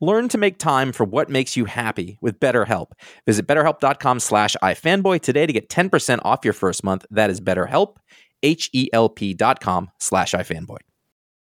Learn 0.00 0.28
to 0.28 0.38
make 0.38 0.58
time 0.58 0.92
for 0.92 1.04
what 1.04 1.30
makes 1.30 1.56
you 1.56 1.64
happy 1.64 2.18
with 2.20 2.38
BetterHelp. 2.38 2.92
Visit 3.24 3.46
betterhelp.com 3.46 4.20
slash 4.20 4.54
ifanboy 4.62 5.22
today 5.22 5.46
to 5.46 5.52
get 5.52 5.68
10% 5.70 6.20
off 6.22 6.44
your 6.44 6.52
first 6.52 6.84
month. 6.84 7.06
That 7.10 7.30
is 7.30 7.40
betterhelp, 7.40 7.96
H-E-L-P 8.42 9.34
dot 9.34 9.60
com 9.60 9.90
slash 9.98 10.32
ifanboy. 10.32 10.78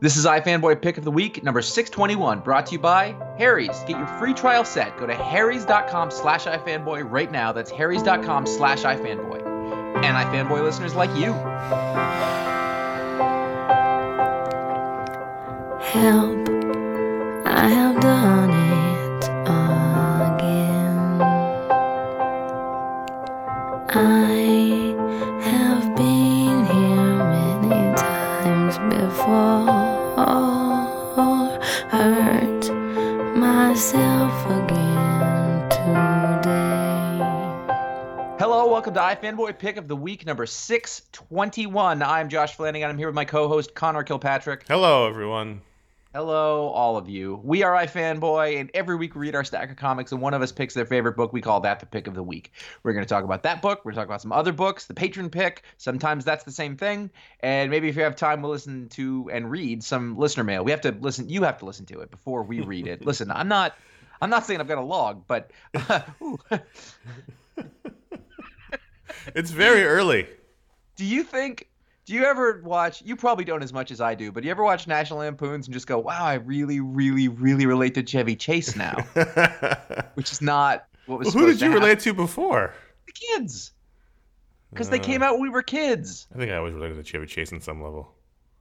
This 0.00 0.16
is 0.16 0.24
iFanboy 0.24 0.80
Pick 0.80 0.96
of 0.96 1.04
the 1.04 1.10
Week, 1.10 1.44
number 1.44 1.60
621, 1.60 2.40
brought 2.40 2.64
to 2.66 2.72
you 2.72 2.78
by 2.78 3.14
Harry's. 3.36 3.78
Get 3.80 3.98
your 3.98 4.06
free 4.18 4.32
trial 4.32 4.64
set. 4.64 4.96
Go 4.96 5.06
to 5.06 5.14
harrys.com 5.14 6.10
slash 6.10 6.46
iFanboy 6.46 7.10
right 7.10 7.30
now. 7.30 7.52
That's 7.52 7.70
harrys.com 7.70 8.46
slash 8.46 8.82
iFanboy. 8.84 9.44
And 10.02 10.16
iFanboy 10.16 10.62
listeners 10.62 10.94
like 10.94 11.10
you. 11.18 11.34
Help, 15.82 16.48
I 17.46 17.68
have 17.68 18.00
done 18.00 18.50
it 18.50 18.69
myself 33.80 34.44
again 34.44 35.70
today. 35.70 36.50
Hello, 38.38 38.70
welcome 38.70 38.92
to 38.92 39.00
iFanboy 39.00 39.58
Pick 39.58 39.78
of 39.78 39.88
the 39.88 39.96
Week, 39.96 40.26
number 40.26 40.44
621. 40.44 42.02
I'm 42.02 42.28
Josh 42.28 42.56
Flanagan. 42.56 42.90
I'm 42.90 42.98
here 42.98 43.08
with 43.08 43.14
my 43.14 43.24
co 43.24 43.48
host, 43.48 43.74
Conor 43.74 44.02
Kilpatrick. 44.02 44.66
Hello, 44.68 45.08
everyone. 45.08 45.62
Hello, 46.12 46.66
all 46.70 46.96
of 46.96 47.08
you. 47.08 47.40
We 47.44 47.62
are 47.62 47.72
iFanboy, 47.72 48.58
and 48.58 48.68
every 48.74 48.96
week 48.96 49.14
we 49.14 49.20
read 49.20 49.36
our 49.36 49.44
stack 49.44 49.70
of 49.70 49.76
comics, 49.76 50.10
and 50.10 50.20
one 50.20 50.34
of 50.34 50.42
us 50.42 50.50
picks 50.50 50.74
their 50.74 50.84
favorite 50.84 51.16
book. 51.16 51.32
We 51.32 51.40
call 51.40 51.60
that 51.60 51.78
the 51.78 51.86
pick 51.86 52.08
of 52.08 52.14
the 52.14 52.22
week. 52.22 52.50
We're 52.82 52.94
going 52.94 53.04
to 53.04 53.08
talk 53.08 53.22
about 53.22 53.44
that 53.44 53.62
book. 53.62 53.84
We're 53.84 53.92
going 53.92 53.94
to 53.94 54.00
talk 54.00 54.08
about 54.08 54.20
some 54.20 54.32
other 54.32 54.52
books, 54.52 54.86
the 54.86 54.94
patron 54.94 55.30
pick. 55.30 55.62
Sometimes 55.76 56.24
that's 56.24 56.42
the 56.42 56.50
same 56.50 56.76
thing. 56.76 57.10
And 57.44 57.70
maybe 57.70 57.88
if 57.88 57.94
you 57.94 58.02
have 58.02 58.16
time, 58.16 58.42
we'll 58.42 58.50
listen 58.50 58.88
to 58.88 59.30
and 59.32 59.48
read 59.48 59.84
some 59.84 60.18
listener 60.18 60.42
mail. 60.42 60.64
We 60.64 60.72
have 60.72 60.80
to 60.80 60.90
listen. 60.90 61.28
You 61.28 61.44
have 61.44 61.58
to 61.58 61.64
listen 61.64 61.86
to 61.86 62.00
it 62.00 62.10
before 62.10 62.42
we 62.42 62.60
read 62.60 62.88
it. 62.88 63.06
listen, 63.06 63.30
I'm 63.30 63.46
not. 63.46 63.76
I'm 64.20 64.30
not 64.30 64.44
saying 64.44 64.58
I've 64.58 64.66
got 64.66 64.78
a 64.78 64.82
log, 64.82 65.28
but 65.28 65.52
uh, 65.76 66.00
it's 69.36 69.52
very 69.52 69.84
early. 69.84 70.26
Do 70.96 71.04
you 71.04 71.22
think 71.22 71.69
do 72.10 72.16
you 72.16 72.24
ever 72.24 72.60
watch? 72.64 73.02
You 73.04 73.14
probably 73.14 73.44
don't 73.44 73.62
as 73.62 73.72
much 73.72 73.92
as 73.92 74.00
I 74.00 74.16
do, 74.16 74.32
but 74.32 74.40
do 74.40 74.48
you 74.48 74.50
ever 74.50 74.64
watch 74.64 74.88
National 74.88 75.20
Lampoons 75.20 75.68
and 75.68 75.72
just 75.72 75.86
go, 75.86 75.96
"Wow, 75.96 76.24
I 76.24 76.34
really, 76.34 76.80
really, 76.80 77.28
really 77.28 77.66
relate 77.66 77.94
to 77.94 78.02
Chevy 78.02 78.34
Chase 78.34 78.74
now," 78.74 78.96
which 80.14 80.32
is 80.32 80.42
not 80.42 80.86
what 81.06 81.20
was. 81.20 81.32
Well, 81.32 81.44
who 81.44 81.52
did 81.52 81.60
you 81.60 81.72
relate 81.72 82.00
to 82.00 82.12
before? 82.12 82.74
The 83.06 83.12
kids, 83.12 83.70
because 84.72 84.88
uh, 84.88 84.90
they 84.90 84.98
came 84.98 85.22
out 85.22 85.34
when 85.34 85.42
we 85.42 85.50
were 85.50 85.62
kids. 85.62 86.26
I 86.34 86.38
think 86.38 86.50
I 86.50 86.56
always 86.56 86.74
related 86.74 86.96
to 86.96 87.04
Chevy 87.04 87.26
Chase 87.26 87.52
on 87.52 87.60
some 87.60 87.80
level. 87.80 88.12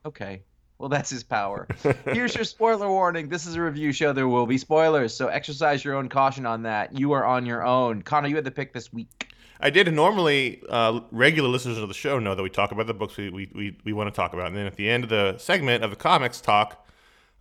Okay, 0.05 0.43
well 0.77 0.89
that's 0.89 1.09
his 1.09 1.23
power. 1.23 1.67
Here's 2.05 2.35
your 2.35 2.45
spoiler 2.45 2.87
warning. 2.87 3.29
This 3.29 3.47
is 3.47 3.55
a 3.55 3.61
review 3.63 3.91
show. 3.93 4.13
There 4.13 4.27
will 4.27 4.45
be 4.45 4.59
spoilers, 4.59 5.11
so 5.11 5.27
exercise 5.27 5.83
your 5.83 5.95
own 5.95 6.07
caution 6.07 6.45
on 6.45 6.61
that. 6.61 6.99
You 6.99 7.13
are 7.13 7.25
on 7.25 7.47
your 7.47 7.65
own. 7.65 8.03
Conor, 8.03 8.27
you 8.27 8.35
had 8.35 8.45
the 8.45 8.51
pick 8.51 8.73
this 8.73 8.93
week. 8.93 9.18
I 9.59 9.69
did. 9.69 9.91
Normally, 9.93 10.61
uh, 10.69 11.01
regular 11.11 11.49
listeners 11.49 11.77
of 11.77 11.87
the 11.89 11.93
show 11.93 12.17
know 12.17 12.33
that 12.33 12.43
we 12.43 12.49
talk 12.49 12.71
about 12.71 12.87
the 12.87 12.93
books 12.93 13.17
we, 13.17 13.29
we, 13.29 13.51
we, 13.53 13.77
we 13.83 13.93
want 13.93 14.07
to 14.07 14.15
talk 14.15 14.33
about. 14.33 14.47
And 14.47 14.55
then 14.55 14.65
at 14.65 14.75
the 14.75 14.89
end 14.89 15.03
of 15.03 15.09
the 15.09 15.37
segment 15.37 15.83
of 15.83 15.89
the 15.89 15.97
comics 15.97 16.39
talk, 16.39 16.87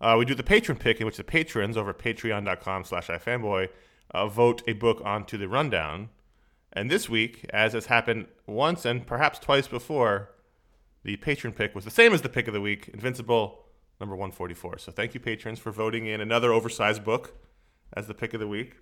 uh, 0.01 0.15
we 0.19 0.25
do 0.25 0.35
the 0.35 0.43
patron 0.43 0.77
pick 0.77 0.99
in 0.99 1.05
which 1.05 1.17
the 1.17 1.23
patrons 1.23 1.77
over 1.77 1.91
at 1.91 1.97
patreon.com 1.97 2.83
slash 2.83 3.07
ifanboy 3.07 3.69
uh, 4.11 4.27
vote 4.27 4.61
a 4.67 4.73
book 4.73 5.01
onto 5.05 5.37
the 5.37 5.47
rundown. 5.47 6.09
And 6.73 6.91
this 6.91 7.07
week, 7.07 7.45
as 7.51 7.71
has 7.73 7.85
happened 7.85 8.27
once 8.45 8.85
and 8.85 9.07
perhaps 9.07 9.39
twice 9.39 9.67
before, 9.67 10.29
the 11.03 11.15
patron 11.17 11.53
pick 11.53 11.73
was 11.73 11.85
the 11.85 11.91
same 11.91 12.13
as 12.13 12.21
the 12.21 12.29
pick 12.29 12.47
of 12.47 12.53
the 12.53 12.61
week, 12.61 12.89
Invincible 12.93 13.65
number 13.99 14.15
144. 14.15 14.77
So 14.77 14.91
thank 14.91 15.13
you, 15.13 15.21
patrons, 15.21 15.59
for 15.59 15.71
voting 15.71 16.05
in 16.05 16.19
another 16.19 16.51
oversized 16.51 17.03
book 17.03 17.33
as 17.93 18.07
the 18.07 18.13
pick 18.13 18.33
of 18.33 18.41
the 18.41 18.47
week. 18.47 18.75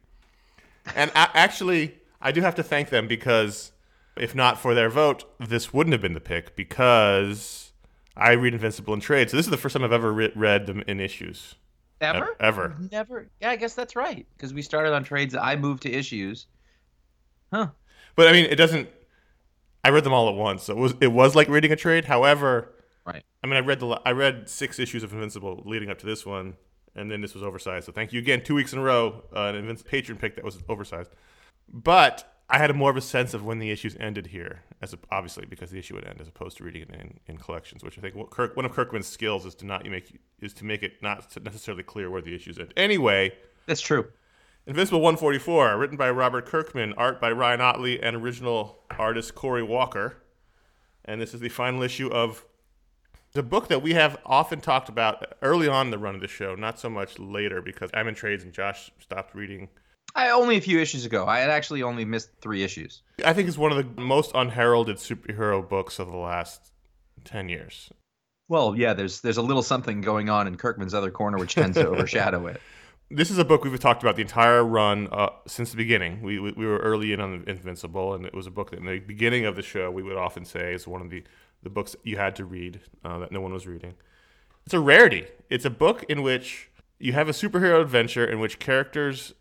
And 0.96 1.12
actually... 1.14 2.00
I 2.22 2.32
do 2.32 2.42
have 2.42 2.56
to 2.56 2.64
thank 2.64 2.90
them 2.90 3.08
because 3.08 3.72
if 4.16 4.34
not 4.34 4.60
for 4.60 4.74
their 4.74 4.90
vote, 4.90 5.26
this 5.40 5.74
wouldn't 5.74 5.94
have 5.94 6.02
been 6.02 6.14
the 6.14 6.20
pick 6.20 6.56
because 6.56 7.72
I 8.16 8.32
read 8.32 8.54
Invincible 8.54 8.94
in 8.94 9.00
trade. 9.00 9.30
So 9.30 9.38
this 9.38 9.46
is 9.46 9.52
the 9.52 9.58
first 9.58 9.74
time 9.74 9.84
I've 9.84 9.92
ever 9.92 10.12
re- 10.12 10.32
read 10.36 10.66
them 10.66 10.84
in 10.88 11.00
issues. 11.00 11.56
Ever? 12.02 12.26
E- 12.26 12.36
ever. 12.40 12.76
Never. 12.92 13.30
Yeah, 13.42 13.52
I 13.52 13.56
guess 13.56 13.74
that's 13.74 13.96
right 13.96 14.26
because 14.36 14.54
we 14.54 14.62
started 14.62 14.94
on 14.94 15.04
trades. 15.04 15.36
I 15.36 15.56
moved 15.56 15.84
to 15.84 15.92
issues. 15.92 16.48
Huh. 17.54 17.70
But 18.16 18.28
I 18.28 18.32
mean, 18.32 18.46
it 18.46 18.56
doesn't. 18.56 18.90
I 19.84 19.90
read 19.90 20.04
them 20.04 20.14
all 20.14 20.28
at 20.30 20.36
once, 20.36 20.64
so 20.64 20.74
it 20.74 20.80
was 20.80 20.96
it 21.00 21.08
was 21.08 21.36
like 21.36 21.48
reading 21.48 21.72
a 21.72 21.76
trade. 21.76 22.06
However, 22.06 22.74
right. 23.06 23.24
I 23.44 23.48
mean, 23.48 23.56
I 23.56 23.62
read 23.62 23.80
the 23.80 23.88
I 24.06 24.12
read 24.12 24.50
six 24.50 24.80
issues 24.80 25.04
of 25.04 25.14
Invincible 25.14 25.64
leading 25.66 25.90
up 25.90 25.98
to 26.00 26.06
this 26.06 26.26
one, 26.26 26.56
and 26.96 27.10
then 27.10 27.22
this 27.22 27.34
was 27.34 27.44
oversized. 27.44 27.86
So 27.86 27.92
thank 27.92 28.12
you 28.12 28.20
again, 28.20 28.44
two 28.44 28.56
weeks 28.56 28.74
in 28.74 28.80
a 28.80 28.82
row, 28.82 29.24
uh, 29.36 29.44
an 29.44 29.56
Invincible 29.56 29.90
patron 29.90 30.18
pick 30.18 30.36
that 30.36 30.44
was 30.44 30.58
oversized. 30.68 31.12
But 31.70 32.34
I 32.50 32.58
had 32.58 32.70
a 32.70 32.74
more 32.74 32.90
of 32.90 32.98
a 32.98 33.02
sense 33.02 33.34
of 33.34 33.44
when 33.44 33.60
the 33.60 33.72
issues 33.72 33.98
ended 34.00 34.28
here, 34.28 34.64
as 34.82 34.94
a, 34.94 35.00
obviously 35.12 35.46
because 35.46 35.70
the 35.70 35.80
issue 35.80 35.96
would 35.96 36.06
end, 36.06 36.22
as 36.22 36.28
opposed 36.28 36.58
to 36.58 36.64
reading 36.64 36.84
it 36.84 36.90
in, 36.92 37.20
in 37.28 37.38
collections. 37.38 37.84
Which 37.84 37.98
I 37.98 38.02
think 38.02 38.30
Kirk, 38.30 38.56
one 38.56 38.66
of 38.66 38.72
Kirkman's 38.72 39.08
skills 39.08 39.46
is 39.46 39.56
to 39.56 39.66
not 39.66 39.86
make 39.86 40.20
is 40.40 40.54
to 40.54 40.66
make 40.66 40.84
it 40.84 41.02
not 41.02 41.36
necessarily 41.44 41.84
clear 41.84 42.10
where 42.10 42.22
the 42.22 42.34
issues 42.34 42.58
end. 42.58 42.74
Anyway, 42.78 43.34
that's 43.66 43.82
true. 43.82 44.08
Invincible 44.66 45.00
144, 45.00 45.78
written 45.78 45.96
by 45.96 46.10
Robert 46.10 46.46
Kirkman, 46.46 46.94
art 46.94 47.22
by 47.22 47.32
Ryan 47.32 47.62
Ottley, 47.62 48.04
and 48.04 48.18
original 48.18 48.80
artist 48.98 49.34
Cory 49.34 49.64
Walker. 49.64 50.18
And 51.06 51.22
this 51.22 51.34
is 51.34 51.40
the 51.40 51.48
final 51.48 51.84
issue 51.84 52.10
of 52.10 52.46
The 53.32 53.44
book 53.44 53.70
that 53.70 53.82
we 53.82 53.94
have 53.94 54.18
often 54.26 54.60
talked 54.60 54.90
about 54.90 55.36
early 55.42 55.70
on 55.70 55.88
in 55.88 55.92
the 55.92 55.98
run 55.98 56.16
of 56.16 56.22
the 56.22 56.28
show, 56.28 56.54
not 56.56 56.80
so 56.80 56.90
much 56.90 57.18
later 57.18 57.62
because 57.62 57.90
I'm 57.94 58.10
in 58.10 58.16
trades 58.16 58.44
and 58.44 58.52
Josh 58.52 58.92
stopped 59.00 59.34
reading. 59.34 59.70
I 60.18 60.32
only 60.32 60.58
a 60.58 60.62
few 60.62 60.80
issues 60.80 61.06
ago. 61.06 61.28
I 61.28 61.40
had 61.40 61.52
actually 61.52 61.84
only 61.84 62.04
missed 62.04 62.32
three 62.42 62.64
issues. 62.64 63.04
I 63.24 63.34
think 63.34 63.48
it's 63.48 63.58
one 63.58 63.72
of 63.72 63.78
the 63.78 64.02
most 64.02 64.32
unheralded 64.34 64.98
superhero 64.98 65.68
books 65.68 66.00
of 66.00 66.08
the 66.08 66.18
last 66.18 66.72
10 67.24 67.50
years. 67.50 67.92
Well, 68.50 68.76
yeah, 68.76 68.94
there's 68.94 69.22
there's 69.22 69.38
a 69.38 69.42
little 69.44 69.62
something 69.62 70.02
going 70.02 70.30
on 70.30 70.48
in 70.48 70.56
Kirkman's 70.56 70.96
other 70.96 71.12
corner 71.12 71.38
which 71.38 71.54
tends 71.54 71.78
to 71.78 71.88
overshadow 71.90 72.48
it. 72.48 72.60
This 73.12 73.30
is 73.30 73.38
a 73.38 73.46
book 73.46 73.64
we've 73.64 73.80
talked 73.80 74.02
about 74.02 74.16
the 74.16 74.22
entire 74.22 74.64
run 74.64 75.08
uh, 75.12 75.30
since 75.46 75.70
the 75.72 75.78
beginning. 75.78 76.22
We, 76.24 76.40
we 76.40 76.52
we 76.54 76.66
were 76.66 76.80
early 76.80 77.14
in 77.14 77.22
on 77.22 77.44
Invincible, 77.46 78.14
and 78.14 78.26
it 78.26 78.34
was 78.34 78.48
a 78.48 78.52
book 78.52 78.72
that 78.72 78.80
in 78.80 78.86
the 78.86 79.00
beginning 79.00 79.46
of 79.46 79.56
the 79.56 79.62
show 79.62 79.92
we 79.92 80.02
would 80.02 80.18
often 80.18 80.46
say 80.46 80.74
is 80.74 80.88
one 80.88 81.02
of 81.02 81.10
the, 81.10 81.24
the 81.62 81.70
books 81.70 81.92
that 81.92 82.00
you 82.06 82.18
had 82.18 82.36
to 82.38 82.46
read 82.46 82.80
uh, 83.06 83.20
that 83.20 83.32
no 83.32 83.42
one 83.42 83.54
was 83.54 83.68
reading. 83.68 83.94
It's 84.66 84.74
a 84.74 84.80
rarity. 84.80 85.28
It's 85.50 85.66
a 85.66 85.70
book 85.70 86.06
in 86.10 86.22
which 86.22 86.70
you 87.00 87.14
have 87.14 87.30
a 87.30 87.34
superhero 87.34 87.82
adventure 87.82 88.26
in 88.26 88.40
which 88.40 88.60
characters 88.60 89.34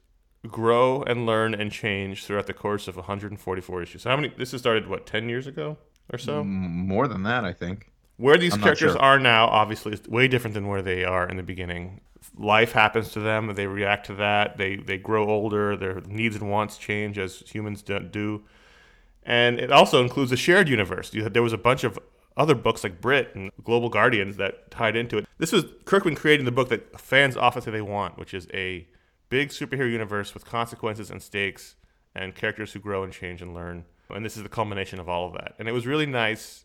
grow 0.46 1.02
and 1.02 1.26
learn 1.26 1.54
and 1.54 1.70
change 1.70 2.24
throughout 2.24 2.46
the 2.46 2.54
course 2.54 2.88
of 2.88 2.96
144 2.96 3.82
issues. 3.82 4.02
So 4.02 4.10
how 4.10 4.16
many? 4.16 4.32
This 4.36 4.52
has 4.52 4.60
started 4.60 4.88
what 4.88 5.06
10 5.06 5.28
years 5.28 5.46
ago 5.46 5.78
or 6.12 6.18
so. 6.18 6.44
More 6.44 7.08
than 7.08 7.22
that, 7.24 7.44
I 7.44 7.52
think. 7.52 7.90
Where 8.16 8.38
these 8.38 8.54
I'm 8.54 8.60
characters 8.60 8.92
sure. 8.92 9.00
are 9.00 9.18
now, 9.18 9.46
obviously, 9.46 9.92
is 9.92 10.02
way 10.08 10.26
different 10.28 10.54
than 10.54 10.68
where 10.68 10.82
they 10.82 11.04
are 11.04 11.28
in 11.28 11.36
the 11.36 11.42
beginning. 11.42 12.00
Life 12.38 12.72
happens 12.72 13.10
to 13.12 13.20
them; 13.20 13.54
they 13.54 13.66
react 13.66 14.06
to 14.06 14.14
that. 14.14 14.56
They 14.56 14.76
they 14.76 14.98
grow 14.98 15.28
older. 15.28 15.76
Their 15.76 16.00
needs 16.02 16.36
and 16.36 16.50
wants 16.50 16.78
change 16.78 17.18
as 17.18 17.40
humans 17.40 17.82
do- 17.82 18.00
do, 18.00 18.44
and 19.22 19.60
it 19.60 19.70
also 19.70 20.02
includes 20.02 20.32
a 20.32 20.36
shared 20.36 20.68
universe. 20.68 21.12
You 21.12 21.24
had, 21.24 21.34
there 21.34 21.42
was 21.42 21.52
a 21.52 21.58
bunch 21.58 21.84
of 21.84 21.98
other 22.36 22.54
books 22.54 22.84
like 22.84 23.00
Brit 23.00 23.34
and 23.34 23.50
Global 23.64 23.88
Guardians 23.88 24.36
that 24.36 24.70
tied 24.70 24.96
into 24.96 25.18
it. 25.18 25.28
This 25.38 25.52
was 25.52 25.64
Kirkman 25.84 26.14
creating 26.14 26.46
the 26.46 26.52
book 26.52 26.68
that 26.68 26.98
fans 26.98 27.36
often 27.36 27.62
say 27.62 27.70
they 27.70 27.80
want, 27.80 28.18
which 28.18 28.34
is 28.34 28.46
a 28.52 28.86
big 29.28 29.50
superhero 29.50 29.90
universe 29.90 30.34
with 30.34 30.44
consequences 30.44 31.10
and 31.10 31.22
stakes 31.22 31.76
and 32.14 32.34
characters 32.34 32.72
who 32.72 32.80
grow 32.80 33.02
and 33.02 33.12
change 33.12 33.42
and 33.42 33.54
learn. 33.54 33.84
And 34.10 34.24
this 34.24 34.36
is 34.36 34.42
the 34.42 34.48
culmination 34.48 35.00
of 35.00 35.08
all 35.08 35.26
of 35.26 35.32
that. 35.34 35.54
And 35.58 35.68
it 35.68 35.72
was 35.72 35.86
really 35.86 36.06
nice 36.06 36.64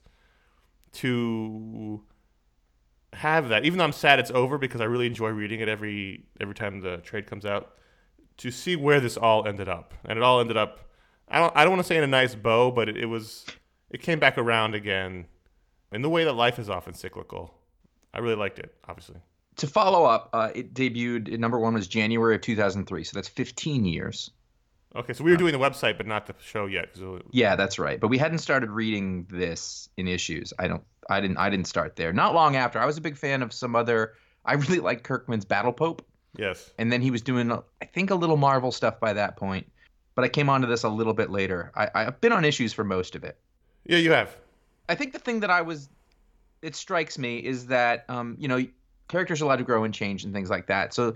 to 0.93 2.03
have 3.13 3.49
that. 3.49 3.65
Even 3.65 3.77
though 3.77 3.83
I'm 3.83 3.91
sad 3.91 4.19
it's 4.19 4.31
over 4.31 4.57
because 4.57 4.81
I 4.81 4.85
really 4.85 5.07
enjoy 5.07 5.29
reading 5.29 5.59
it 5.59 5.67
every 5.67 6.25
every 6.39 6.55
time 6.55 6.81
the 6.81 6.97
trade 6.97 7.27
comes 7.27 7.45
out. 7.45 7.75
To 8.37 8.49
see 8.49 8.75
where 8.75 8.99
this 8.99 9.17
all 9.17 9.45
ended 9.47 9.69
up, 9.69 9.93
and 10.05 10.17
it 10.17 10.23
all 10.23 10.39
ended 10.39 10.57
up. 10.57 10.89
I 11.27 11.37
don't. 11.37 11.53
I 11.55 11.63
don't 11.63 11.73
want 11.73 11.83
to 11.83 11.87
say 11.87 11.97
in 11.97 12.03
a 12.03 12.07
nice 12.07 12.33
bow, 12.33 12.71
but 12.71 12.89
it, 12.89 12.97
it 12.97 13.05
was. 13.05 13.45
It 13.91 14.01
came 14.01 14.19
back 14.19 14.37
around 14.37 14.73
again, 14.73 15.27
in 15.91 16.01
the 16.01 16.09
way 16.09 16.23
that 16.23 16.33
life 16.33 16.57
is 16.57 16.67
often 16.67 16.95
cyclical. 16.95 17.53
I 18.13 18.19
really 18.19 18.35
liked 18.35 18.57
it. 18.57 18.73
Obviously, 18.87 19.17
To 19.57 19.67
follow 19.67 20.05
up, 20.05 20.29
uh, 20.33 20.49
it 20.55 20.73
debuted. 20.73 21.37
Number 21.37 21.59
one 21.59 21.73
was 21.73 21.87
January 21.87 22.35
of 22.35 22.41
2003, 22.41 23.03
so 23.03 23.11
that's 23.13 23.27
15 23.27 23.85
years. 23.85 24.31
okay. 24.95 25.13
So 25.13 25.23
we 25.23 25.31
were 25.31 25.37
doing 25.37 25.51
the 25.51 25.59
website, 25.59 25.97
but 25.97 26.07
not 26.07 26.25
the 26.25 26.35
show 26.41 26.65
yet. 26.65 26.97
Yeah, 27.31 27.55
that's 27.55 27.77
right. 27.77 27.99
But 27.99 28.07
we 28.07 28.17
hadn't 28.17 28.39
started 28.39 28.71
reading 28.71 29.27
this 29.29 29.89
in 29.97 30.07
issues. 30.07 30.53
I 30.57 30.67
don't. 30.67 30.83
I 31.09 31.19
didn't. 31.19 31.37
I 31.37 31.49
didn't 31.49 31.67
start 31.67 31.95
there. 31.95 32.13
Not 32.13 32.33
long 32.33 32.55
after, 32.55 32.79
I 32.79 32.85
was 32.85 32.97
a 32.97 33.01
big 33.01 33.17
fan 33.17 33.41
of 33.41 33.51
some 33.51 33.75
other. 33.75 34.13
I 34.45 34.53
really 34.55 34.79
liked 34.79 35.03
Kirkman's 35.03 35.45
Battle 35.45 35.73
Pope, 35.73 36.05
yes. 36.37 36.71
and 36.79 36.91
then 36.91 37.01
he 37.01 37.11
was 37.11 37.21
doing, 37.21 37.51
I 37.51 37.85
think, 37.85 38.09
a 38.09 38.15
little 38.15 38.37
Marvel 38.37 38.71
stuff 38.71 38.99
by 38.99 39.13
that 39.13 39.35
point. 39.35 39.69
But 40.15 40.25
I 40.25 40.29
came 40.29 40.49
onto 40.49 40.67
this 40.67 40.83
a 40.83 40.89
little 40.89 41.13
bit 41.13 41.29
later. 41.29 41.71
I, 41.75 41.89
I've 41.93 42.21
been 42.21 42.33
on 42.33 42.43
issues 42.45 42.73
for 42.73 42.83
most 42.83 43.15
of 43.15 43.23
it. 43.23 43.37
Yeah, 43.85 43.97
you 43.97 44.11
have. 44.11 44.35
I 44.89 44.95
think 44.95 45.13
the 45.13 45.19
thing 45.19 45.39
that 45.39 45.49
I 45.49 45.61
was, 45.61 45.89
it 46.61 46.75
strikes 46.75 47.17
me 47.17 47.37
is 47.37 47.67
that, 47.67 48.05
um, 48.09 48.35
you 48.37 48.47
know, 48.47 48.65
characters 49.11 49.41
are 49.41 49.45
allowed 49.45 49.57
to 49.57 49.63
grow 49.63 49.83
and 49.83 49.93
change 49.93 50.23
and 50.23 50.33
things 50.33 50.49
like 50.49 50.67
that. 50.67 50.93
So, 50.93 51.13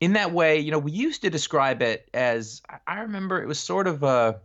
in 0.00 0.12
that 0.12 0.32
way, 0.32 0.58
you 0.58 0.70
know, 0.70 0.78
we 0.78 0.92
used 0.92 1.22
to 1.22 1.30
describe 1.30 1.82
it 1.82 2.08
as 2.14 2.62
I- 2.86 3.00
remember 3.00 3.42
it 3.42 3.48
was 3.48 3.58
sort 3.58 3.88
of 3.88 4.02
a, 4.02 4.40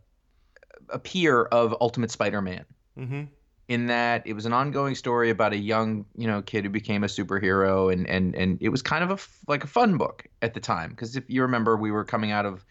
a 0.89 0.98
peer 0.98 1.44
of 1.44 1.75
Ultimate 1.80 2.10
Spider-Man. 2.10 2.65
Mm-hmm. 2.98 3.24
In 3.69 3.88
that 3.88 4.27
it 4.27 4.33
was 4.33 4.45
an 4.45 4.54
ongoing 4.54 4.94
story 4.94 5.30
about 5.30 5.54
a 5.54 5.57
young, 5.57 6.06
you 6.18 6.27
know, 6.27 6.42
kid 6.42 6.65
who 6.65 6.69
became 6.69 7.04
a 7.04 7.07
superhero, 7.07 7.92
and 7.92 8.07
and 8.10 8.36
and 8.36 8.57
it 8.62 8.69
was 8.69 8.81
kind 8.81 9.04
of 9.04 9.12
a 9.12 9.51
like 9.51 9.63
a 9.63 9.68
fun 9.68 9.98
book 9.98 10.27
at 10.42 10.54
the 10.54 10.60
time 10.60 10.89
because 10.89 11.15
if 11.15 11.24
you 11.30 11.42
remember, 11.42 11.77
we 11.77 11.89
were 11.89 12.04
coming 12.04 12.31
out 12.31 12.45
of 12.45 12.65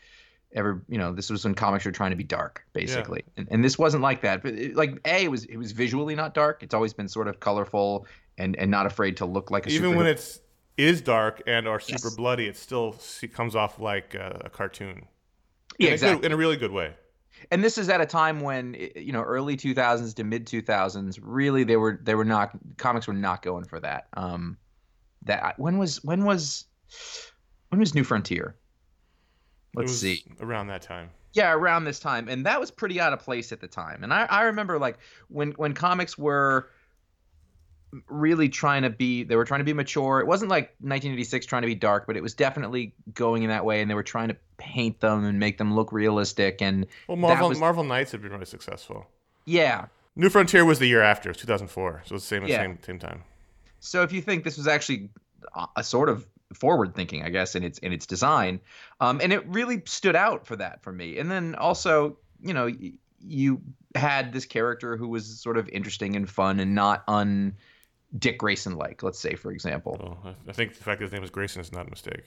ever 0.55 0.83
you 0.89 0.99
know 0.99 1.13
this 1.13 1.31
was 1.31 1.45
when 1.45 1.55
comics 1.55 1.85
were 1.85 1.93
trying 1.93 2.11
to 2.11 2.17
be 2.17 2.25
dark 2.25 2.65
basically. 2.73 3.25
And, 3.37 3.49
and 3.51 3.65
this 3.65 3.79
wasn't 3.79 4.03
like 4.03 4.21
that. 4.23 4.43
But 4.43 4.55
it, 4.55 4.77
like 4.77 5.01
a 5.05 5.25
it 5.25 5.29
was 5.31 5.45
it 5.47 5.57
was 5.57 5.73
visually 5.73 6.15
not 6.15 6.35
dark. 6.35 6.63
It's 6.63 6.75
always 6.75 6.93
been 6.93 7.09
sort 7.09 7.29
of 7.29 7.41
colorful 7.41 8.07
and 8.39 8.57
and 8.57 8.71
not 8.71 8.87
afraid 8.87 9.17
to 9.19 9.27
look 9.27 9.51
like 9.51 9.67
a 9.67 9.71
Even 9.71 9.97
when 9.97 10.07
it's 10.07 10.41
is 10.77 11.01
dark 11.03 11.43
and 11.47 11.69
are 11.69 11.81
super 11.81 12.09
Yes. 12.09 12.17
bloody, 12.17 12.47
it 12.47 12.57
still 12.57 12.97
comes 13.35 13.55
off 13.55 13.79
like 13.79 14.15
a, 14.15 14.43
a 14.47 14.51
cartoon. 14.51 15.07
yeah 15.79 15.89
in 15.89 15.91
a 15.91 15.95
exactly. 15.95 16.17
good, 16.21 16.27
in 16.27 16.33
a 16.33 16.37
really 16.37 16.57
good 16.57 16.73
way. 16.73 16.95
and 17.51 17.63
this 17.63 17.77
is 17.79 17.89
at 17.89 18.01
a 18.01 18.07
time 18.07 18.41
when 18.41 18.75
you 18.97 19.13
know 19.13 19.23
early 19.23 19.57
2000s 19.57 20.15
to 20.15 20.25
mid 20.25 20.47
2000s 20.47 21.19
really 21.23 21.65
they 21.65 21.77
were 21.77 21.99
they 22.03 22.15
were 22.15 22.25
not 22.25 22.51
comics 22.79 23.07
were 23.07 23.15
not 23.15 23.43
going 23.43 23.65
for 23.65 23.81
that. 23.81 24.09
Um 24.15 24.57
that 25.25 25.59
when 25.59 25.79
was 25.79 26.03
when 26.05 26.25
was 26.25 26.67
when 27.69 27.79
was 27.79 27.95
new 27.95 28.05
frontier 28.05 28.57
let's 29.75 29.91
was 29.91 30.01
see 30.01 30.25
around 30.41 30.67
that 30.69 30.83
time. 30.83 31.11
yeah 31.33 31.53
around 31.53 31.85
this 31.85 31.99
time 31.99 32.29
and 32.29 32.45
that 32.47 32.61
was 32.61 32.71
pretty 32.71 33.01
out 33.01 33.13
of 33.13 33.19
place 33.21 33.53
at 33.53 33.61
the 33.61 33.69
time 33.69 34.03
and 34.05 34.13
i, 34.13 34.25
I 34.29 34.43
remember 34.43 34.79
like 34.79 34.99
when 35.29 35.53
when 35.53 35.73
comics 35.75 36.17
were 36.19 36.69
really 38.09 38.49
trying 38.49 38.83
to 38.83 38.91
be 38.91 39.23
they 39.23 39.37
were 39.37 39.45
trying 39.45 39.61
to 39.61 39.65
be 39.65 39.75
mature 39.75 40.19
it 40.21 40.27
wasn't 40.27 40.51
like 40.51 40.69
1986 40.81 41.45
trying 41.45 41.61
to 41.61 41.67
be 41.69 41.75
dark 41.75 42.07
but 42.07 42.17
it 42.17 42.23
was 42.23 42.33
definitely 42.33 42.95
going 43.13 43.43
in 43.43 43.51
that 43.51 43.67
way 43.67 43.83
and 43.83 43.91
they 43.91 43.95
were 43.95 44.03
trying 44.03 44.29
to 44.29 44.37
paint 44.57 44.99
them 45.01 45.25
and 45.25 45.39
make 45.39 45.59
them 45.59 45.75
look 45.75 45.93
realistic 45.93 46.63
and 46.63 46.87
Well, 47.07 47.17
Marvel 47.19 47.51
was- 47.51 47.59
Marvel 47.61 47.85
Knights 47.85 48.13
had 48.13 48.23
been 48.23 48.33
really 48.33 48.47
successful. 48.47 49.07
yeah 49.45 49.87
New 50.17 50.29
Frontier 50.31 50.63
was 50.67 50.79
the 50.79 50.87
year 50.87 51.01
after, 51.01 51.31
it 51.31 51.37
was 51.37 51.39
2004, 51.39 52.03
so 52.05 52.15
it's 52.17 52.25
the 52.25 52.29
same 52.29 52.47
Yeah. 52.47 52.59
same 52.63 52.79
same 52.83 52.99
time. 52.99 53.23
So 53.81 54.03
if 54.03 54.13
you 54.13 54.21
think 54.21 54.45
this 54.45 54.59
was 54.59 54.69
actually 54.69 55.09
a- 55.55 55.69
a 55.77 55.83
sort 55.83 56.11
of 56.11 56.27
forward 56.55 56.95
thinking, 56.95 57.23
I 57.23 57.29
guess, 57.31 57.55
in 57.55 57.63
its 57.65 57.79
in 57.79 57.93
its 57.93 58.07
design, 58.07 58.61
um, 59.01 59.21
and 59.23 59.33
it 59.33 59.47
really 59.47 59.83
stood 59.87 60.17
out 60.17 60.47
for 60.47 60.57
that 60.57 60.83
for 60.83 60.93
me. 60.93 61.19
And 61.19 61.31
then 61.31 61.55
also, 61.55 62.19
you 62.43 62.55
know, 62.55 62.67
y- 62.67 62.93
you 63.25 63.61
had 63.95 64.33
this 64.33 64.45
character 64.47 64.97
who 64.97 65.09
was 65.09 65.41
sort 65.41 65.57
of 65.57 65.69
interesting 65.69 66.17
and 66.17 66.29
fun 66.29 66.61
and 66.61 66.75
not 66.75 67.05
un 67.09 67.55
Dick 68.19 68.39
Grayson 68.39 68.77
like, 68.77 69.03
let's 69.03 69.19
say, 69.19 69.35
for 69.35 69.51
example. 69.53 69.99
Oh, 70.25 70.29
I, 70.29 70.35
I 70.51 70.53
think 70.53 70.77
the 70.77 70.85
fact 70.85 70.99
that 70.99 71.05
his 71.07 71.13
name 71.13 71.23
is 71.25 71.31
Grayson 71.31 71.61
is 71.61 71.73
not 71.73 71.87
a 71.87 71.91
mistake. 71.91 72.25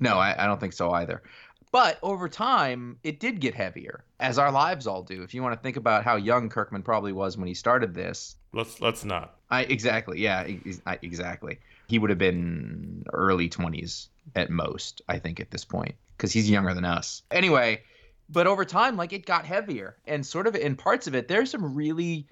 No, 0.00 0.16
I, 0.18 0.34
I 0.36 0.46
don't 0.46 0.58
think 0.58 0.72
so 0.72 0.90
either. 0.90 1.22
But 1.70 1.98
over 2.02 2.28
time, 2.28 2.98
it 3.02 3.18
did 3.20 3.40
get 3.40 3.54
heavier, 3.54 4.04
as 4.20 4.36
our 4.38 4.50
lives 4.52 4.86
all 4.86 5.02
do. 5.02 5.22
If 5.22 5.32
you 5.32 5.42
want 5.42 5.54
to 5.54 5.62
think 5.62 5.76
about 5.76 6.04
how 6.04 6.16
young 6.16 6.48
Kirkman 6.50 6.82
probably 6.82 7.12
was 7.12 7.38
when 7.38 7.46
he 7.48 7.54
started 7.54 7.94
this, 7.94 8.36
Let's 8.52 8.80
let's 8.82 9.04
not. 9.04 9.36
I 9.48 9.62
exactly, 9.62 10.20
yeah, 10.20 10.46
I- 10.86 10.98
exactly. 11.00 11.58
He 11.92 11.98
would 11.98 12.08
have 12.08 12.18
been 12.18 13.04
early 13.12 13.50
twenties 13.50 14.08
at 14.34 14.48
most, 14.48 15.02
I 15.10 15.18
think, 15.18 15.40
at 15.40 15.50
this 15.50 15.66
point, 15.66 15.94
because 16.16 16.32
he's 16.32 16.48
younger 16.48 16.72
than 16.72 16.86
us. 16.86 17.22
Anyway, 17.30 17.82
but 18.30 18.46
over 18.46 18.64
time, 18.64 18.96
like 18.96 19.12
it 19.12 19.26
got 19.26 19.44
heavier, 19.44 19.98
and 20.06 20.24
sort 20.24 20.46
of 20.46 20.56
in 20.56 20.74
parts 20.74 21.06
of 21.06 21.14
it, 21.14 21.28
there's 21.28 21.50
some 21.50 21.74
really 21.74 22.26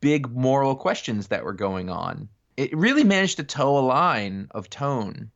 big 0.00 0.28
moral 0.32 0.74
questions 0.74 1.28
that 1.28 1.44
were 1.44 1.52
going 1.52 1.88
on. 1.88 2.28
It 2.56 2.76
really 2.76 3.04
managed 3.04 3.36
to 3.36 3.44
toe 3.44 3.78
a 3.78 3.86
line 3.86 4.48
of 4.50 4.68
tone. 4.68 5.30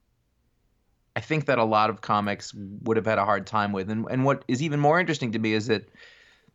I 1.14 1.20
think 1.20 1.46
that 1.46 1.58
a 1.58 1.64
lot 1.64 1.90
of 1.90 2.00
comics 2.00 2.52
would 2.52 2.96
have 2.96 3.06
had 3.06 3.18
a 3.18 3.24
hard 3.24 3.46
time 3.46 3.70
with, 3.70 3.88
and 3.88 4.04
and 4.10 4.24
what 4.24 4.44
is 4.48 4.64
even 4.64 4.80
more 4.80 4.98
interesting 4.98 5.30
to 5.30 5.38
me 5.38 5.52
is 5.52 5.68
that, 5.68 5.88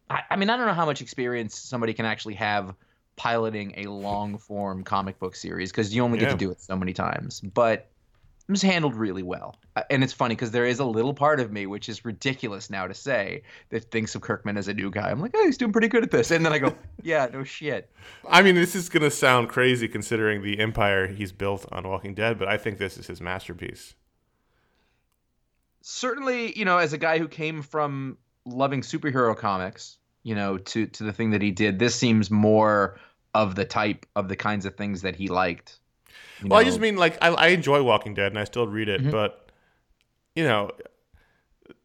I, 0.09 0.23
I 0.31 0.35
mean, 0.35 0.49
I 0.49 0.57
don't 0.57 0.67
know 0.67 0.73
how 0.73 0.85
much 0.85 1.01
experience 1.01 1.57
somebody 1.57 1.93
can 1.93 2.05
actually 2.05 2.35
have 2.35 2.75
piloting 3.17 3.73
a 3.77 3.83
long 3.89 4.37
form 4.37 4.83
comic 4.83 5.19
book 5.19 5.35
series 5.35 5.71
because 5.71 5.93
you 5.93 6.01
only 6.03 6.17
get 6.17 6.27
Yeah. 6.27 6.31
to 6.31 6.37
do 6.37 6.51
it 6.51 6.61
so 6.61 6.77
many 6.77 6.93
times. 6.93 7.41
But 7.41 7.89
it 8.47 8.51
was 8.51 8.61
handled 8.61 8.95
really 8.95 9.23
well. 9.23 9.57
Uh, 9.75 9.81
And 9.89 10.01
it's 10.05 10.13
funny 10.13 10.33
because 10.33 10.51
there 10.51 10.65
is 10.65 10.79
a 10.79 10.85
little 10.85 11.13
part 11.13 11.41
of 11.41 11.51
me, 11.51 11.65
which 11.65 11.89
is 11.89 12.05
ridiculous 12.05 12.69
now 12.69 12.87
to 12.87 12.93
say, 12.93 13.43
that 13.71 13.91
thinks 13.91 14.15
of 14.15 14.21
Kirkman 14.21 14.55
as 14.55 14.69
a 14.69 14.73
new 14.73 14.89
guy. 14.89 15.09
I'm 15.09 15.19
like, 15.19 15.31
oh, 15.35 15.45
he's 15.45 15.57
doing 15.57 15.73
pretty 15.73 15.89
good 15.89 16.01
at 16.03 16.11
this. 16.11 16.31
And 16.31 16.45
then 16.45 16.53
I 16.53 16.59
go, 16.59 16.73
yeah, 17.03 17.27
no 17.33 17.43
shit. 17.43 17.91
I 18.29 18.41
mean, 18.43 18.55
this 18.55 18.73
is 18.73 18.87
gonna 18.87 19.11
sound 19.11 19.49
crazy 19.49 19.89
considering 19.89 20.43
the 20.43 20.59
empire 20.59 21.07
he's 21.07 21.33
built 21.33 21.65
on 21.73 21.85
Walking 21.85 22.13
Dead, 22.13 22.39
but 22.39 22.47
I 22.47 22.55
think 22.57 22.77
this 22.77 22.97
is 22.97 23.07
his 23.07 23.19
masterpiece. 23.19 23.95
Certainly, 25.81 26.57
you 26.57 26.65
know, 26.65 26.77
as 26.77 26.93
a 26.93 26.97
guy 26.97 27.17
who 27.17 27.27
came 27.27 27.61
from 27.61 28.17
loving 28.45 28.81
superhero 28.81 29.35
comics, 29.35 29.97
you 30.23 30.35
know, 30.35 30.57
to, 30.57 30.85
to 30.87 31.03
the 31.03 31.13
thing 31.13 31.31
that 31.31 31.41
he 31.41 31.51
did, 31.51 31.79
this 31.79 31.95
seems 31.95 32.29
more 32.29 32.99
of 33.41 33.55
the 33.55 33.65
type 33.65 34.05
of 34.15 34.27
the 34.31 34.35
kinds 34.35 34.65
of 34.65 34.75
things 34.75 35.01
that 35.03 35.15
he 35.15 35.27
liked. 35.27 35.79
Well, 36.43 36.59
I 36.59 36.63
just 36.63 36.79
mean 36.79 36.95
like 36.97 37.17
I, 37.21 37.29
I 37.29 37.47
enjoy 37.59 37.81
Walking 37.83 38.13
Dead 38.13 38.31
and 38.31 38.39
I 38.39 38.45
still 38.45 38.67
read 38.67 38.89
it, 38.89 39.01
Mhm. 39.01 39.11
but 39.11 39.49
you 40.35 40.43
know, 40.43 40.71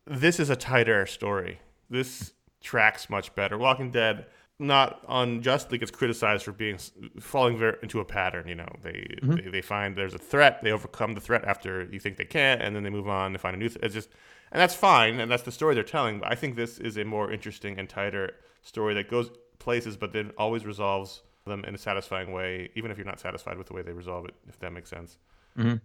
this 0.07 0.39
is 0.41 0.51
a 0.51 0.57
tighter 0.57 1.07
story. 1.07 1.61
This 1.91 2.33
tracks 2.61 3.09
much 3.11 3.35
better. 3.35 3.57
Walking 3.59 3.91
Dead, 3.91 4.27
not 4.59 5.01
unjustly 5.09 5.79
gets 5.79 5.91
criticized 5.91 6.45
for 6.45 6.53
being 6.53 6.79
falling 7.21 7.59
very, 7.59 7.77
into 7.83 8.01
a 8.01 8.05
pattern. 8.05 8.47
You 8.49 8.55
know, 8.57 8.73
they, 8.83 8.93
Mm-hmm. 9.23 9.35
they 9.37 9.51
they 9.51 9.63
find 9.63 9.97
there's 9.97 10.15
a 10.15 10.19
threat, 10.19 10.63
they 10.63 10.71
overcome 10.73 11.15
the 11.15 11.21
threat 11.21 11.45
after 11.45 11.85
you 11.91 11.99
think 12.01 12.17
they 12.17 12.25
can't, 12.25 12.63
and 12.63 12.75
then 12.75 12.83
they 12.83 12.91
move 12.91 13.09
on 13.09 13.33
to 13.33 13.39
find 13.39 13.57
a 13.57 13.59
new. 13.59 13.69
Th- 13.69 13.83
it's 13.83 13.95
just, 13.95 14.11
and 14.53 14.61
that's 14.61 14.75
fine, 14.75 15.21
and 15.21 15.31
that's 15.31 15.43
the 15.43 15.53
story 15.53 15.75
they're 15.75 15.83
telling. 15.97 16.21
But 16.21 16.31
I 16.31 16.35
think 16.35 16.57
this 16.57 16.79
is 16.79 16.97
a 16.97 17.05
more 17.05 17.33
interesting 17.33 17.79
and 17.79 17.89
tighter 17.89 18.33
story 18.63 18.95
that 18.95 19.09
goes 19.11 19.31
places, 19.59 19.97
but 19.97 20.13
then 20.13 20.31
always 20.39 20.65
resolves 20.67 21.23
them 21.45 21.65
in 21.65 21.75
a 21.75 21.79
satisfying 21.79 22.33
way, 22.33 22.71
even 22.75 22.91
if 22.91 22.97
you're 22.99 23.07
not 23.07 23.21
satisfied 23.21 23.59
with 23.59 23.67
the 23.67 23.75
way 23.75 23.83
they 23.83 23.93
resolve 23.93 24.27
it. 24.27 24.35
If 24.49 24.59
that 24.61 24.73
makes 24.73 24.91
sense. 24.91 25.19
Mm-hmm. 25.59 25.77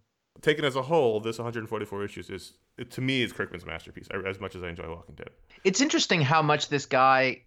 Taken 0.41 0.65
as 0.65 0.75
a 0.75 0.81
whole, 0.83 1.19
this 1.19 1.39
144 1.39 2.03
issues 2.03 2.29
is 2.29 2.53
it, 2.77 2.91
to 2.91 3.01
me 3.01 3.23
is 3.23 3.33
Kirkman's 3.33 3.65
masterpiece. 3.65 4.07
As 4.27 4.39
much 4.39 4.55
as 4.55 4.63
I 4.63 4.69
enjoy 4.69 4.87
Walking 4.87 5.15
Dead. 5.15 5.29
It's 5.63 5.81
interesting 5.81 6.21
how 6.21 6.41
much 6.41 6.69
this 6.69 6.85
guy 6.85 7.41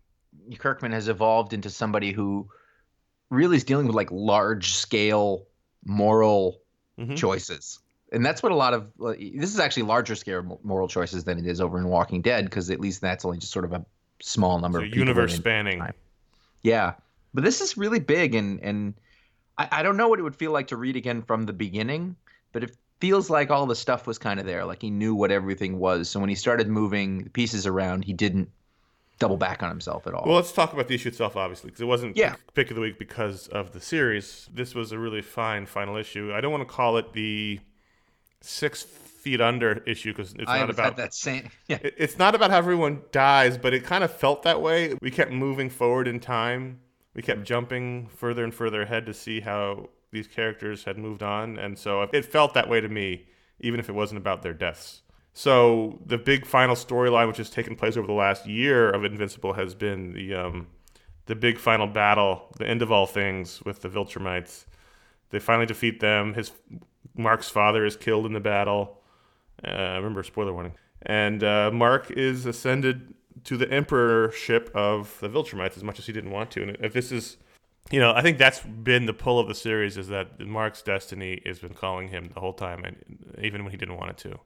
Kirkman 0.59 0.93
has 0.93 1.09
evolved 1.09 1.53
into 1.53 1.71
somebody 1.71 2.11
who 2.13 2.49
really 3.31 3.57
is 3.57 3.65
dealing 3.65 3.87
with 3.87 3.95
like 3.95 4.11
large 4.11 4.73
scale 4.73 5.47
moral 5.85 6.61
Mhm. 6.99 7.17
choices. 7.17 7.79
And 8.13 8.27
that's 8.27 8.43
what 8.43 8.51
a 8.51 8.57
lot 8.57 8.75
of 8.75 8.93
this 8.99 9.55
is 9.55 9.61
actually 9.61 9.85
larger 9.85 10.17
scale 10.17 10.61
moral 10.65 10.89
choices 10.89 11.23
than 11.25 11.39
it 11.39 11.47
is 11.47 11.61
over 11.61 11.79
in 11.79 11.85
Walking 11.87 12.23
Dead 12.23 12.45
because 12.45 12.69
at 12.71 12.81
least 12.81 13.01
that's 13.01 13.25
only 13.25 13.39
just 13.39 13.53
sort 13.53 13.65
of 13.65 13.73
a 13.73 13.87
small 14.21 14.59
number 14.59 14.81
So 14.81 14.83
of 14.83 14.87
people 14.87 14.99
universe 14.99 15.33
in 15.35 15.41
spanning. 15.41 15.79
time. 15.79 15.95
Yeah, 16.63 16.95
but 17.35 17.45
this 17.45 17.61
is 17.61 17.77
really 17.77 18.01
big, 18.01 18.35
and 18.35 18.61
and 18.63 18.95
I, 19.59 19.69
I 19.73 19.83
don't 19.83 19.97
know 19.97 20.09
what 20.09 20.19
it 20.19 20.23
would 20.23 20.37
feel 20.37 20.53
like 20.53 20.69
to 20.69 20.77
read 20.77 20.97
again 20.97 21.23
from 21.23 21.47
the 21.47 21.53
beginning, 21.53 22.17
but 22.53 22.65
it 22.65 22.77
feels 23.01 23.31
like 23.31 23.51
all 23.51 23.67
the 23.67 23.77
stuff 23.77 24.07
was 24.07 24.19
kind 24.19 24.39
of 24.41 24.47
there. 24.47 24.65
Like 24.65 24.83
he 24.83 24.91
knew 24.91 25.15
what 25.15 25.31
everything 25.31 25.79
was. 25.79 26.09
So 26.11 26.21
when 26.21 26.29
he 26.29 26.35
started 26.35 26.69
moving 26.69 27.25
the 27.25 27.31
pieces 27.31 27.67
around, 27.67 28.05
he 28.05 28.13
didn't 28.13 28.51
double 29.19 29.37
back 29.37 29.63
on 29.63 29.69
himself 29.69 30.07
at 30.07 30.15
all. 30.15 30.25
Well, 30.27 30.37
let's 30.37 30.53
talk 30.53 30.73
about 30.73 30.89
the 30.89 30.95
issue 30.95 31.09
itself, 31.09 31.37
obviously, 31.37 31.69
because 31.69 31.83
it 31.83 31.87
wasn't 31.87 32.17
Yeah. 32.17 32.37
pick, 32.55 32.71
of 32.71 32.75
the 32.75 32.81
week 32.81 32.99
because 32.99 33.49
of 33.49 33.73
the 33.73 33.81
series. 33.81 34.49
This 34.53 34.75
was 34.75 34.93
a 34.93 34.99
really 34.99 35.21
fine 35.23 35.67
final 35.67 35.97
issue. 35.97 36.33
I 36.35 36.41
don't 36.41 36.51
want 36.53 36.67
to 36.67 36.75
call 36.75 36.97
it 36.97 37.13
the 37.13 37.61
six 38.41 38.83
feet 38.83 39.41
under 39.41 39.83
issue 39.87 40.13
because 40.13 40.33
it's 40.39 40.51
I 40.51 40.59
not 40.61 40.71
about 40.71 40.97
that 40.97 41.13
same. 41.13 41.51
Yeah, 41.69 41.79
it's 41.83 42.19
not 42.19 42.35
about 42.35 42.51
how 42.51 42.57
everyone 42.59 43.03
dies, 43.13 43.59
but 43.59 43.75
it 43.75 43.85
kind 43.85 44.03
of 44.03 44.11
felt 44.13 44.43
that 44.45 44.63
way. 44.63 44.95
We 45.03 45.11
kept 45.11 45.31
moving 45.31 45.69
forward 45.69 46.09
in 46.09 46.21
time. 46.21 46.81
We 47.15 47.23
kept 47.23 47.43
jumping 47.43 48.09
further 48.09 48.45
and 48.45 48.55
further 48.55 48.83
ahead 48.83 49.07
to 49.07 49.15
see 49.15 49.41
how 49.41 49.89
these 50.13 50.27
characters 50.27 50.85
had 50.85 50.99
moved 50.99 51.23
on, 51.23 51.59
and 51.59 51.79
so 51.79 52.03
it 52.03 52.25
felt 52.25 52.55
that 52.55 52.69
way 52.69 52.81
to 52.81 52.89
me, 52.89 53.27
even 53.61 53.81
if 53.81 53.89
it 53.89 53.95
wasn't 53.95 54.19
about 54.19 54.43
their 54.43 54.55
deaths. 54.55 55.03
So 55.33 56.01
the 56.05 56.19
big 56.19 56.47
final 56.47 56.75
storyline, 56.75 57.29
which 57.29 57.37
has 57.37 57.51
taken 57.51 57.77
place 57.77 57.97
over 57.97 58.07
the 58.07 58.13
last 58.13 58.47
year 58.47 58.91
of 58.91 59.05
Invincible, 59.05 59.53
has 59.55 59.75
been 59.75 60.13
the 60.13 60.35
um, 60.35 60.67
the 61.27 61.37
big 61.37 61.59
final 61.59 61.87
battle, 61.87 62.49
the 62.59 62.67
end 62.67 62.83
of 62.83 62.91
all 62.91 63.07
things 63.07 63.63
with 63.63 63.83
the 63.83 63.89
Viltrumites. 63.89 64.65
They 65.31 65.39
finally 65.39 65.67
defeat 65.67 66.01
them. 66.01 66.35
His 66.35 66.51
Mark's 67.17 67.49
father 67.49 67.85
is 67.85 67.97
killed 67.97 68.27
in 68.27 68.33
the 68.33 68.41
battle. 68.41 69.01
Uh, 69.65 69.95
remember, 69.97 70.23
spoiler 70.23 70.53
warning. 70.53 70.75
And 71.03 71.45
uh, 71.45 71.71
Mark 71.73 72.11
is 72.11 72.47
ascended 72.47 73.15
to 73.45 73.57
the 73.57 73.71
emperorship 73.71 74.71
of 74.75 75.19
the 75.21 75.29
Viltrumites 75.29 75.77
as 75.77 75.85
much 75.85 75.99
as 75.99 76.07
he 76.07 76.13
didn't 76.13 76.31
want 76.31 76.51
to. 76.53 76.63
And 76.63 76.77
if 76.81 76.93
this 76.93 77.11
is, 77.13 77.37
you 77.91 78.01
know, 78.01 78.13
I 78.13 78.23
think 78.23 78.39
that's 78.39 78.61
been 78.61 79.07
the 79.07 79.13
pull 79.15 79.39
of 79.39 79.49
the 79.49 79.55
series 79.55 79.97
is 79.97 80.09
that 80.09 80.41
Mark's 80.41 80.83
destiny 80.83 81.41
has 81.47 81.59
been 81.59 81.75
calling 81.75 82.09
him 82.09 82.31
the 82.35 82.41
whole 82.41 82.53
time, 82.53 82.85
and 82.85 82.97
even 83.43 83.63
when 83.65 83.71
he 83.71 83.77
didn't 83.77 83.97
want 83.97 84.11
it 84.11 84.19
to. 84.19 84.39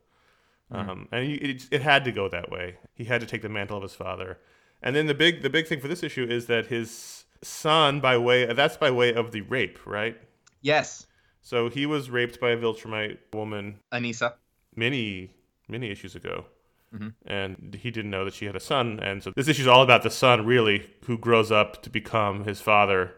Um, 0.71 1.09
and 1.13 1.25
he, 1.25 1.35
it, 1.35 1.69
it 1.71 1.83
had 1.83 2.05
to 2.05 2.13
go 2.13 2.29
that 2.29 2.51
way. 2.51 2.79
He 2.95 3.05
had 3.05 3.21
to 3.21 3.27
take 3.27 3.43
the 3.43 3.49
mantle 3.49 3.77
of 3.77 3.83
his 3.83 3.95
father. 3.95 4.39
And 4.83 4.97
then 4.97 5.07
the 5.07 5.15
big 5.15 5.43
the 5.43 5.51
big 5.51 5.67
thing 5.67 5.81
for 5.81 5.89
this 5.89 6.03
issue 6.03 6.25
is 6.29 6.47
that 6.47 6.67
his 6.67 7.25
son, 7.43 8.01
by 8.01 8.17
way 8.19 8.47
that's 8.53 8.77
by 8.77 8.91
way 8.91 9.13
of 9.15 9.31
the 9.33 9.43
rape, 9.43 9.79
right? 9.87 10.17
yes, 10.63 11.07
So 11.43 11.69
he 11.69 11.85
was 11.87 12.11
raped 12.11 12.41
by 12.41 12.51
a 12.51 12.57
Viltrumite 12.57 13.19
woman 13.33 13.81
Anissa. 13.93 14.35
many 14.75 15.35
many 15.69 15.91
issues 15.91 16.15
ago 16.17 16.47
Mm-hmm. 16.95 17.09
and 17.27 17.77
he 17.81 17.91
didn't 17.91 18.13
know 18.13 18.25
that 18.25 18.35
she 18.35 18.45
had 18.45 18.55
a 18.55 18.61
son. 18.61 19.01
And 19.01 19.21
so 19.21 19.33
this 19.35 19.49
issue 19.49 19.63
is 19.63 19.69
all 19.69 19.83
about 19.83 20.05
the 20.05 20.11
son 20.11 20.47
really 20.47 20.91
who 21.07 21.19
grows 21.19 21.51
up 21.51 21.83
to 21.83 21.91
become 21.91 22.45
his 22.45 22.61
father 22.61 23.13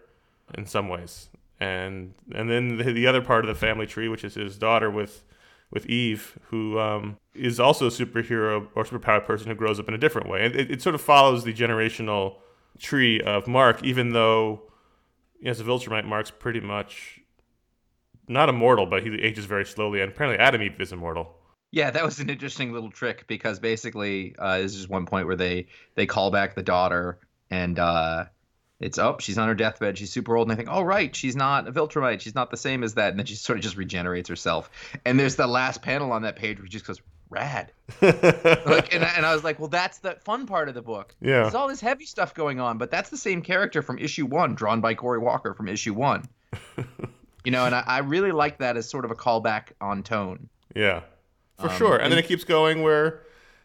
in 0.57 0.65
some 0.65 0.89
ways. 0.89 1.29
And 1.61 2.15
and 2.35 2.51
then 2.51 2.79
the, 2.79 2.85
the 2.93 3.07
other 3.07 3.21
part 3.21 3.45
of 3.45 3.49
the 3.49 3.55
family 3.55 3.87
tree 3.87 4.09
which 4.09 4.25
is 4.25 4.35
his 4.35 4.57
daughter 4.57 4.91
with 4.91 5.25
with 5.71 5.85
eve 5.87 6.39
who 6.45 6.79
um, 6.79 7.19
is 7.35 7.61
also 7.61 7.89
a 7.89 7.91
superhero 7.91 8.69
or 8.75 8.85
superpowered 8.85 9.27
person 9.27 9.49
who 9.49 9.55
grows 9.55 9.79
up 9.79 9.89
in 9.89 9.95
a 9.95 9.99
different 9.99 10.29
way. 10.29 10.45
And 10.45 10.57
it, 10.57 10.71
it 10.71 10.81
sort 10.81 10.95
of 10.95 11.03
follows 11.03 11.45
the 11.45 11.53
generational 11.53 12.37
tree 12.79 13.21
of 13.21 13.47
mark 13.47 13.85
even 13.85 14.15
though 14.15 14.63
as 15.45 15.61
a 15.61 15.65
viltrumite 15.65 16.07
mark's 16.07 16.31
pretty 16.31 16.61
much 16.61 17.21
not 18.27 18.49
immortal 18.49 18.87
but 18.87 19.03
he 19.03 19.21
ages 19.21 19.45
very 19.45 19.67
slowly. 19.67 20.01
And 20.01 20.13
apparently 20.13 20.43
Atom 20.43 20.63
Eve 20.63 20.81
is 20.81 20.93
immortal 20.93 21.36
Yeah, 21.77 21.91
that 21.91 22.07
was 22.07 22.21
an 22.21 22.31
interesting 22.31 22.73
little 22.73 22.91
trick 22.91 23.27
because 23.27 23.59
basically, 23.59 24.35
uh, 24.39 24.61
this 24.61 24.75
is 24.75 24.89
one 24.89 25.05
point 25.05 25.27
where 25.27 25.37
they 25.37 25.67
they 25.95 26.07
call 26.07 26.31
back 26.31 26.55
the 26.55 26.63
daughter, 26.63 27.19
and 27.51 27.79
uh, 27.79 28.25
it's 28.81 28.99
oh, 28.99 29.19
she's 29.21 29.37
on 29.37 29.47
her 29.47 29.55
deathbed, 29.55 29.99
she's 29.99 30.11
super 30.11 30.39
old, 30.39 30.49
and 30.49 30.55
I 30.55 30.57
think, 30.57 30.71
oh 30.73 30.81
right, 30.81 31.15
she's 31.15 31.37
not 31.37 31.69
a 31.69 31.73
Viltrumite, 31.73 32.23
she's 32.23 32.35
not 32.35 32.51
the 32.51 32.57
same 32.57 32.83
as 32.83 32.95
that, 32.95 33.11
and 33.11 33.19
then 33.19 33.27
she 33.27 33.35
sort 33.35 33.59
of 33.59 33.63
just 33.63 33.77
regenerates 33.77 34.27
herself. 34.27 34.71
And 35.05 35.21
there's 35.21 35.37
the 35.37 35.47
last 35.47 35.83
panel 35.83 36.13
on 36.13 36.23
that 36.23 36.37
page 36.37 36.57
where 36.57 36.65
she 36.65 36.73
just 36.73 36.87
goes 36.87 37.03
rad, 37.29 37.71
like, 38.01 38.95
and 38.95 39.05
I, 39.05 39.13
and 39.15 39.27
I 39.27 39.35
was 39.35 39.45
like, 39.45 39.59
well, 39.59 39.69
that's 39.69 39.99
the 39.99 40.13
fun 40.25 40.47
part 40.47 40.71
of 40.71 40.75
the 40.75 40.81
book. 40.81 41.15
Yeah. 41.21 41.43
there's 41.43 41.55
all 41.55 41.69
this 41.69 41.83
heavy 41.83 42.07
stuff 42.07 42.33
going 42.33 42.59
on, 42.59 42.79
but 42.79 42.91
that's 42.91 43.11
the 43.11 43.19
same 43.19 43.43
character 43.43 43.83
from 43.83 43.99
issue 43.99 44.25
one, 44.25 44.55
drawn 44.55 44.81
by 44.81 44.95
Cory 44.95 45.19
Walker 45.19 45.53
from 45.53 45.69
issue 45.69 45.93
one. 45.93 46.27
you 47.45 47.51
know, 47.53 47.67
and 47.67 47.75
I, 47.75 47.85
I 47.87 47.99
really 47.99 48.33
like 48.33 48.61
that 48.61 48.79
as 48.79 48.89
sort 48.89 49.05
of 49.05 49.11
a 49.11 49.15
callback 49.15 49.73
on 49.79 50.03
tone. 50.03 50.49
Yeah, 50.75 51.03
for 51.59 51.69
Um, 51.71 51.77
sure. 51.77 51.97
And, 51.97 52.13
then 52.13 52.19
it 52.19 52.27
keeps 52.27 52.45
going 52.45 52.83
where, 52.83 53.23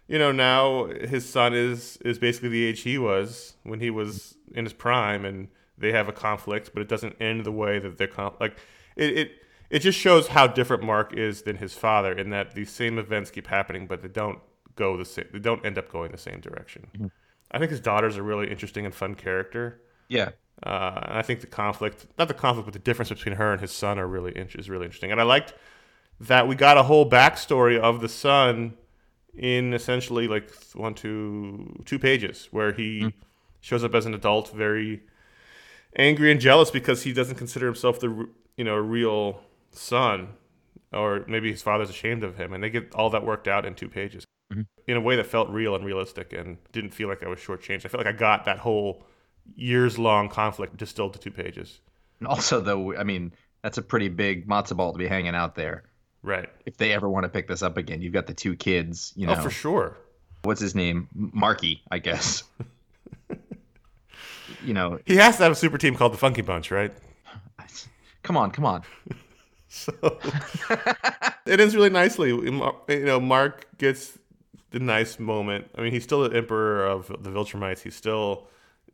you 0.08 0.18
know, 0.18 0.32
now 0.32 0.86
his 0.86 1.28
son 1.28 1.54
is 1.54 1.98
is 2.04 2.20
basically 2.20 2.50
the 2.50 2.66
age 2.66 2.82
he 2.82 2.98
was 2.98 3.56
when 3.64 3.80
he 3.80 3.90
was 3.90 4.38
in 4.54 4.66
his 4.66 4.74
prime, 4.74 5.26
and 5.26 5.48
they 5.78 5.92
have 5.92 6.08
a 6.08 6.14
conflict, 6.14 6.72
but 6.74 6.82
it 6.82 6.88
doesn't 6.90 7.16
end 7.22 7.46
the 7.46 7.52
way 7.52 7.80
that 7.80 7.98
they're 7.98 8.08
con- 8.08 8.34
like 8.40 8.58
it. 8.96 9.18
It 9.18 9.32
it 9.70 9.80
just 9.80 9.98
shows 9.98 10.28
how 10.28 10.48
different 10.48 10.84
Mark 10.84 11.14
is 11.14 11.44
than 11.44 11.58
his 11.58 11.74
father 11.74 12.12
in 12.12 12.30
that 12.32 12.56
these 12.56 12.70
same 12.70 12.98
events 12.98 13.32
keep 13.32 13.48
happening, 13.48 13.88
but 13.88 14.02
they 14.02 14.10
don't 14.10 14.40
go 14.76 14.98
the 14.98 15.06
same. 15.06 15.26
They 15.32 15.40
don't 15.40 15.66
end 15.66 15.78
up 15.78 15.90
going 15.90 16.12
the 16.12 16.18
same 16.18 16.42
direction. 16.42 16.88
Mm-hmm. 16.94 17.08
I 17.52 17.60
think 17.60 17.72
his 17.72 17.80
daughter's 17.80 18.18
a 18.18 18.24
really 18.24 18.50
interesting 18.50 18.86
and 18.86 18.94
fun 18.94 19.16
character. 19.16 19.82
Yeah. 20.10 20.32
Uh, 20.64 21.00
and 21.04 21.18
I 21.18 21.22
think 21.22 21.42
the 21.42 21.48
conflict, 21.48 22.06
not 22.18 22.28
the 22.28 22.34
conflict, 22.34 22.66
but 22.66 22.74
the 22.74 22.80
difference 22.80 23.10
between 23.10 23.36
her 23.36 23.52
and 23.54 23.62
his 23.62 23.72
son 23.72 23.98
are 23.98 24.08
really 24.08 24.36
in- 24.38 24.50
is 24.56 24.70
really 24.70 24.86
interesting. 24.86 25.12
And 25.12 25.20
I 25.22 25.24
liked 25.24 25.54
that 26.22 26.48
we 26.48 26.56
got 26.56 26.78
a 26.78 26.84
whole 26.84 27.10
backstory 27.10 27.80
of 27.80 28.00
the 28.00 28.10
son 28.10 28.76
in 29.36 29.74
essentially 29.74 30.28
like 30.28 30.52
one, 30.74 30.94
two, 30.94 31.82
two 31.86 31.98
pages, 31.98 32.48
where 32.52 32.72
he 32.72 33.02
hmm. 33.02 33.08
shows 33.60 33.84
up 33.84 33.96
as 33.96 34.06
an 34.06 34.14
adult, 34.14 34.52
very 34.52 35.02
angry 35.96 36.32
and 36.32 36.40
jealous 36.40 36.70
because 36.72 37.04
he 37.04 37.12
doesn't 37.12 37.36
consider 37.36 37.66
himself 37.66 38.00
the 38.00 38.30
you 38.56 38.64
know 38.64 38.76
real 38.76 39.42
son, 39.72 40.30
or 40.94 41.26
maybe 41.28 41.52
his 41.52 41.62
father's 41.62 41.90
ashamed 41.90 42.24
of 42.24 42.38
him, 42.38 42.54
and 42.54 42.64
they 42.64 42.70
get 42.70 42.94
all 42.94 43.10
that 43.10 43.26
worked 43.26 43.48
out 43.48 43.66
in 43.66 43.74
two 43.74 43.90
pages 43.90 44.24
mm-hmm. 44.54 44.62
in 44.88 44.98
a 44.98 45.02
way 45.02 45.16
that 45.16 45.26
felt 45.26 45.50
real 45.50 45.76
and 45.76 45.84
realistic, 45.84 46.34
and 46.34 46.58
didn't 46.72 46.92
feel 46.92 47.08
like 47.08 47.24
I 47.24 47.30
was 47.30 47.40
shortchanged. 47.40 47.86
I 47.86 47.90
felt 47.90 48.06
like 48.06 48.14
I 48.14 48.18
got 48.18 48.46
that 48.46 48.60
whole 48.60 49.04
years 49.56 49.98
long 49.98 50.30
conflict 50.30 50.78
distilled 50.78 51.14
to 51.14 51.20
two 51.20 51.32
pages. 51.32 51.80
And 52.20 52.28
also, 52.28 52.62
though, 52.62 52.96
I 52.96 53.04
mean, 53.04 53.34
that's 53.64 53.80
a 53.80 53.82
pretty 53.82 54.08
big 54.08 54.48
matzo 54.48 54.78
ball 54.78 54.92
to 54.92 55.00
be 55.00 55.08
hanging 55.08 55.34
out 55.34 55.56
there. 55.56 55.84
Right. 56.24 56.50
If 56.66 56.78
they 56.78 56.92
ever 56.94 57.10
want 57.10 57.24
to 57.24 57.30
pick 57.30 57.48
this 57.48 57.64
up 57.64 57.78
again, 57.78 58.02
you've 58.02 58.14
got 58.14 58.28
the 58.28 58.34
two 58.34 58.56
kids. 58.56 59.12
You 59.16 59.28
know, 59.28 59.34
Oh, 59.34 59.42
for 59.42 59.50
sure. 59.50 59.98
what's 60.44 60.62
his 60.62 60.76
name? 60.76 61.08
Marky, 61.16 61.82
I 61.90 61.98
guess. 62.00 62.44
you 64.64 64.74
know, 64.74 65.00
He 65.06 65.16
has 65.16 65.38
to 65.38 65.44
have 65.44 65.52
a 65.52 65.56
super 65.56 65.78
team 65.78 65.96
called 65.96 66.14
the 66.14 66.18
Funky 66.18 66.42
Bunch, 66.42 66.72
right? 66.72 66.94
come 68.24 68.38
on, 68.38 68.52
come 68.52 68.66
on. 68.66 68.84
So 69.74 69.94
it 71.46 71.62
ends 71.62 71.74
really 71.78 71.90
nicely. 71.90 72.28
You 72.28 72.76
know, 73.06 73.22
Mark 73.22 73.66
gets 73.78 74.20
the 74.72 74.80
nice 74.80 75.18
moment. 75.18 75.70
I 75.78 75.82
mean, 75.82 75.94
he's 75.94 76.04
still 76.04 76.28
the 76.28 76.36
emperor 76.36 76.86
of 76.86 77.08
the 77.08 77.30
Viltrumites. 77.30 77.80
He's 77.80 77.96
still 77.96 78.48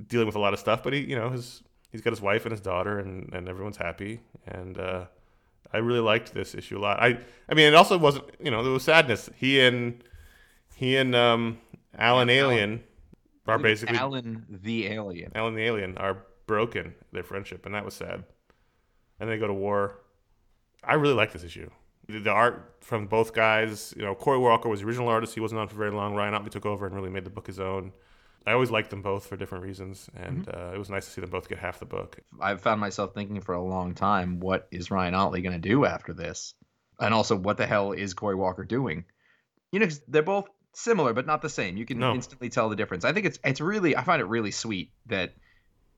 dealing 0.08 0.28
with 0.28 0.36
a 0.36 0.40
lot 0.40 0.54
of 0.54 0.60
stuff, 0.60 0.84
but 0.84 0.94
he, 0.94 1.00
you 1.00 1.16
know, 1.16 1.32
his 1.32 1.64
he's 1.92 2.02
got 2.02 2.12
his 2.12 2.22
wife 2.22 2.46
and 2.46 2.52
his 2.52 2.62
daughter, 2.62 3.00
and, 3.00 3.34
and 3.34 3.50
everyone's 3.50 3.78
happy. 3.78 4.20
And 4.46 4.78
uh, 4.78 5.06
I 5.74 5.78
really 5.78 6.00
liked 6.00 6.34
this 6.34 6.56
issue 6.56 6.78
a 6.78 6.82
lot. 6.82 7.02
I 7.02 7.20
I 7.50 7.54
mean, 7.54 7.68
it 7.68 7.76
also 7.76 7.98
wasn't 7.98 8.26
you 8.40 8.52
know 8.52 8.64
there 8.64 8.74
was 8.74 8.84
sadness. 8.84 9.30
He 9.36 9.60
and 9.60 10.04
he 10.76 10.96
and 10.98 11.16
um, 11.16 11.58
Allen 11.98 12.30
Alien 12.30 12.84
are 13.48 13.58
basically 13.58 13.98
Allen 13.98 14.46
the 14.50 14.88
alien. 14.88 15.32
Allen 15.36 15.56
the 15.56 15.64
Alien 15.64 15.98
are 15.98 16.18
broken 16.46 16.96
their 17.12 17.24
friendship, 17.24 17.66
and 17.66 17.74
that 17.76 17.86
was 17.86 17.94
sad. 17.94 18.24
And 19.20 19.30
they 19.30 19.38
go 19.38 19.48
to 19.48 19.54
war. 19.54 20.00
I 20.84 20.96
really 20.96 21.14
like 21.14 21.34
this 21.34 21.44
issue. 21.44 21.70
The 22.08 22.20
the 22.20 22.32
art 22.32 22.76
from 22.82 23.08
both 23.08 23.34
guys, 23.34 23.94
you 23.98 24.04
know, 24.04 24.16
Cory 24.16 24.38
Walker 24.38 24.70
was 24.70 24.82
the 24.82 24.88
original 24.88 25.10
artist. 25.10 25.34
He 25.34 25.40
wasn't 25.40 25.60
on 25.60 25.68
for 25.68 25.76
very 25.76 25.92
long. 25.92 26.16
Ryan 26.16 26.34
Ottley 26.34 26.50
took 26.50 26.66
over 26.66 26.86
and 26.86 26.96
really 26.96 27.10
made 27.10 27.26
the 27.26 27.30
book 27.30 27.48
his 27.48 27.60
own. 27.60 27.92
I 28.48 28.54
always 28.54 28.72
liked 28.72 28.90
them 28.90 29.02
both 29.02 29.28
for 29.28 29.36
different 29.36 29.64
reasons, 29.66 30.10
and 30.16 30.46
Mm-hmm. 30.46 30.70
uh, 30.70 30.74
it 30.74 30.78
was 30.78 30.90
nice 30.90 31.06
to 31.06 31.12
see 31.12 31.22
them 31.22 31.30
both 31.30 31.50
get 31.50 31.58
half 31.60 31.80
the 31.80 31.86
book. 31.86 32.18
I've 32.40 32.62
found 32.62 32.80
myself 32.80 33.14
thinking 33.14 33.42
for 33.42 33.54
a 33.54 33.62
long 33.62 33.94
time, 33.94 34.40
what 34.40 34.68
is 34.72 34.90
Ryan 34.90 35.14
Ottley 35.16 35.42
going 35.42 35.62
to 35.62 35.70
do 35.70 35.84
after 35.86 36.14
this? 36.14 36.54
And 37.00 37.14
also, 37.14 37.36
what 37.36 37.58
the 37.58 37.68
hell 37.68 37.92
is 37.92 38.14
Cory 38.14 38.36
Walker 38.36 38.64
doing? 38.64 39.04
You 39.72 39.82
know, 39.82 39.88
they're 40.08 40.24
both 40.24 40.48
similar, 40.74 41.14
but 41.14 41.26
not 41.28 41.42
the 41.42 41.50
same. 41.50 41.76
You 41.78 41.86
can 41.86 42.00
No. 42.00 42.14
instantly 42.14 42.50
tell 42.50 42.70
the 42.70 42.76
difference. 42.76 43.04
I 43.04 43.12
think 43.14 43.26
it's 43.26 43.38
it's 43.44 43.60
really 43.62 43.96
I 43.98 44.04
find 44.04 44.22
it 44.22 44.26
really 44.26 44.52
sweet 44.52 44.92
that 45.08 45.34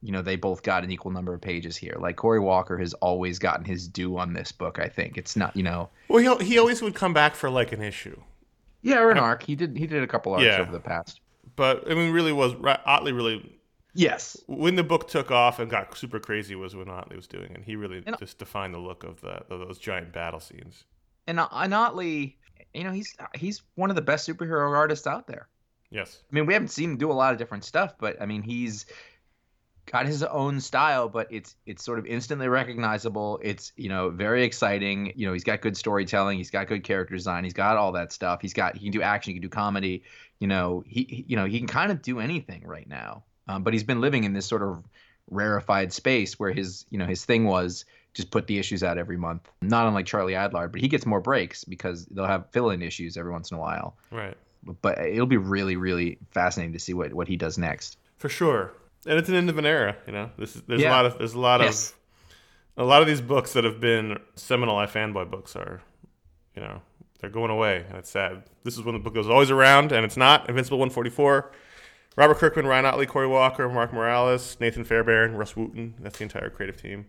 you 0.01 0.11
know 0.11 0.21
they 0.23 0.35
both 0.37 0.63
got 0.63 0.83
an 0.83 0.91
equal 0.91 1.11
number 1.11 1.33
of 1.33 1.41
pages 1.41 1.77
here. 1.77 1.97
Like 1.99 2.15
Cory 2.15 2.39
Walker 2.39 2.77
has 2.79 2.93
always 2.95 3.37
gotten 3.39 3.63
his 3.65 3.87
due 3.87 4.17
on 4.17 4.33
this 4.33 4.51
book. 4.51 4.79
I 4.79 4.87
think 4.87 5.17
it's 5.17 5.35
not 5.35 5.55
you 5.55 5.63
know 5.63 5.89
Well, 6.07 6.37
he 6.39 6.45
he 6.45 6.57
always 6.57 6.81
would 6.81 6.95
come 6.95 7.13
back 7.13 7.35
for 7.35 7.49
like 7.49 7.71
an 7.73 7.81
issue, 7.81 8.19
yeah 8.81 8.99
or 9.01 9.11
an 9.11 9.17
arc. 9.19 9.43
He 9.43 9.55
did 9.55 9.77
he 9.77 9.85
did 9.85 10.01
a 10.01 10.07
couple 10.07 10.33
arcs 10.33 10.45
Yeah. 10.45 10.61
over 10.61 10.71
the 10.71 10.79
past. 10.79 11.21
But 11.55 11.89
I 11.89 11.93
mean, 11.95 12.11
really 12.11 12.31
was 12.33 12.53
Ottley 12.85 13.11
really 13.11 13.55
Yes, 13.95 14.37
when 14.47 14.75
the 14.75 14.83
book 14.83 15.07
took 15.07 15.31
off 15.31 15.59
and 15.59 15.69
got 15.69 15.97
super 15.97 16.19
crazy 16.19 16.55
was 16.55 16.75
when 16.75 16.89
Ottley 16.89 17.15
was 17.15 17.27
doing, 17.27 17.51
it. 17.51 17.55
and 17.57 17.65
he 17.65 17.75
really 17.75 18.03
And- 18.05 18.17
just 18.19 18.37
defined 18.37 18.73
the 18.73 18.79
look 18.79 19.03
of 19.03 19.19
the 19.21 19.41
of 19.51 19.59
those 19.67 19.79
giant 19.79 20.13
battle 20.13 20.39
scenes. 20.39 20.83
and 21.27 21.39
uh, 21.39 21.47
and 21.51 21.73
Ottley, 21.73 22.37
you 22.73 22.83
know 22.83 22.91
he's 22.91 23.15
he's 23.35 23.61
one 23.75 23.89
of 23.89 23.95
the 23.95 24.01
best 24.01 24.27
superhero 24.29 24.75
artists 24.75 25.07
out 25.07 25.27
there. 25.27 25.47
Yes, 25.91 26.21
I 26.31 26.35
mean, 26.35 26.45
we 26.45 26.53
haven't 26.53 26.67
seen 26.69 26.91
him 26.91 26.97
do 26.97 27.11
a 27.11 27.13
lot 27.13 27.31
of 27.33 27.39
different 27.39 27.63
stuff, 27.65 27.95
but 27.99 28.21
I 28.21 28.27
mean, 28.27 28.43
he's 28.43 28.85
got 29.91 30.05
his 30.05 30.23
own 30.23 30.59
style, 30.59 31.09
but 31.09 31.27
it's 31.31 31.55
it's 31.65 31.83
sort 31.83 31.99
of 31.99 32.05
instantly 32.05 32.47
recognizable. 32.47 33.39
It's 33.41 33.73
you 33.75 33.89
know 33.89 34.09
very 34.09 34.43
exciting. 34.43 35.13
You 35.15 35.27
know, 35.27 35.33
he's 35.33 35.43
got 35.43 35.61
good 35.61 35.75
storytelling. 35.75 36.37
He's 36.37 36.51
got 36.51 36.67
good 36.67 36.83
character 36.83 37.15
design. 37.15 37.43
He's 37.43 37.53
got 37.53 37.77
all 37.77 37.91
that 37.93 38.13
stuff. 38.13 38.41
He's 38.41 38.53
got 38.53 38.77
he 38.77 38.85
can 38.85 38.91
do 38.91 39.01
action. 39.01 39.31
He 39.31 39.39
can 39.39 39.41
do 39.41 39.49
comedy. 39.49 40.03
You 40.39 40.47
know, 40.47 40.83
he, 40.85 41.25
you 41.27 41.35
know 41.35 41.45
he 41.45 41.57
can 41.57 41.67
kind 41.67 41.91
of 41.91 42.01
do 42.01 42.19
anything 42.19 42.63
right 42.65 42.87
now. 42.87 43.23
Um, 43.47 43.63
but 43.63 43.73
he's 43.73 43.83
been 43.83 43.99
living 43.99 44.25
in 44.25 44.33
this 44.33 44.45
sort 44.45 44.61
of 44.61 44.83
rarefied 45.31 45.91
space 45.91 46.39
where 46.39 46.51
his 46.51 46.85
you 46.89 46.97
know 46.97 47.05
his 47.05 47.25
thing 47.25 47.45
was 47.45 47.85
just 48.13 48.31
put 48.31 48.47
the 48.47 48.59
issues 48.59 48.83
out 48.83 48.97
every 48.97 49.17
month. 49.17 49.49
Not 49.61 49.87
unlike 49.87 50.05
Charlie 50.05 50.33
Adlard, 50.33 50.71
but 50.71 50.81
he 50.81 50.87
gets 50.87 51.05
more 51.05 51.19
breaks 51.19 51.63
because 51.63 52.05
they'll 52.05 52.25
have 52.25 52.49
fill-in 52.51 52.81
issues 52.81 53.17
every 53.17 53.31
once 53.31 53.51
in 53.51 53.57
a 53.57 53.59
while 53.59 53.95
right, 54.11 54.35
but 54.81 54.99
it'll 54.99 55.27
be 55.27 55.37
really 55.37 55.75
really 55.75 56.17
fascinating 56.31 56.73
to 56.73 56.79
see 56.79 56.93
what 56.93 57.13
what 57.13 57.27
he 57.27 57.37
does 57.37 57.57
next 57.57 57.97
for 58.17 58.29
sure. 58.29 58.73
And 59.07 59.17
it's 59.17 59.29
an 59.29 59.35
end 59.35 59.49
of 59.49 59.57
an 59.57 59.65
era. 59.65 59.95
You 60.07 60.13
know, 60.13 60.29
this 60.37 60.55
is 60.55 60.61
there's 60.63 60.83
a 60.83 60.89
lot 60.89 61.05
of 61.05 61.17
there's 61.17 61.33
a 61.33 61.39
lot 61.39 61.61
Yes. 61.61 61.91
of 62.77 62.83
a 62.83 62.85
lot 62.85 63.01
of 63.01 63.07
these 63.07 63.21
books 63.21 63.53
that 63.53 63.63
have 63.63 63.79
been 63.79 64.17
seminal 64.35 64.77
I 64.77 64.85
fanboy 64.85 65.29
books 65.29 65.55
are, 65.55 65.81
you 66.55 66.61
know, 66.61 66.81
they're 67.19 67.29
going 67.29 67.51
away, 67.51 67.85
and 67.89 67.97
it's 67.97 68.09
sad. 68.09 68.43
This 68.63 68.75
is 68.77 68.83
when 68.83 68.93
the 68.93 68.99
book 68.99 69.15
was 69.15 69.29
always 69.29 69.51
around, 69.51 69.91
and 69.91 70.05
it's 70.05 70.15
not. 70.17 70.47
Invincible 70.49 70.77
144. 70.79 71.51
Robert 72.15 72.37
Kirkman, 72.37 72.65
Ryan 72.67 72.85
Ottley, 72.85 73.05
Cory 73.05 73.27
Walker, 73.27 73.67
Mark 73.69 73.93
Morales, 73.93 74.57
Nathan 74.59 74.83
Fairbairn, 74.83 75.35
Rus 75.35 75.53
Wooton. 75.53 75.93
That's 75.99 76.17
the 76.17 76.23
entire 76.23 76.49
creative 76.49 76.81
team. 76.81 77.05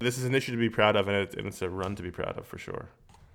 This 0.00 0.18
is 0.18 0.24
an 0.24 0.34
issue 0.34 0.52
to 0.52 0.58
be 0.58 0.68
proud 0.70 0.94
of, 0.96 1.08
and, 1.08 1.16
it, 1.16 1.34
and 1.34 1.46
it's 1.46 1.60
a 1.62 1.68
run 1.68 1.94
to 1.96 2.02
be 2.02 2.10
proud 2.10 2.38
of 2.38 2.46
for 2.46 2.58
sure. 2.58 2.88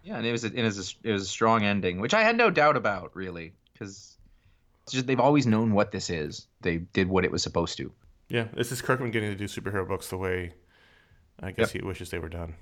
yeah 0.04 0.18
and 0.18 0.26
it 0.26 0.32
was 0.32 0.44
a, 0.46 0.54
it 0.54 0.64
was 0.64 0.78
a, 1.04 1.08
it 1.10 1.12
was 1.14 1.24
a 1.24 1.26
strong 1.28 1.64
ending 1.64 2.00
which 2.02 2.14
i 2.14 2.22
had 2.24 2.36
no 2.38 2.50
doubt 2.50 2.76
about 2.78 3.16
really 3.16 3.54
because 3.72 4.13
just 4.90 5.08
they've 5.08 5.20
always 5.20 5.46
known 5.48 5.74
what 5.74 5.92
this 5.92 6.10
is 6.10 6.48
they 6.62 6.78
did 6.78 7.08
what 7.08 7.26
it 7.26 7.32
was 7.32 7.44
supposed 7.44 7.78
to 7.78 7.92
Yeah, 8.30 8.48
this 8.54 8.72
is 8.72 8.82
Kirkman 8.82 9.12
getting 9.12 9.30
to 9.32 9.36
do 9.38 9.46
superhero 9.46 9.88
books 9.88 10.10
the 10.10 10.18
way 10.18 10.54
I 11.42 11.52
guess 11.52 11.72
he 11.72 11.82
wishes 11.82 12.10
they 12.10 12.20
were 12.20 12.30
done. 12.30 12.56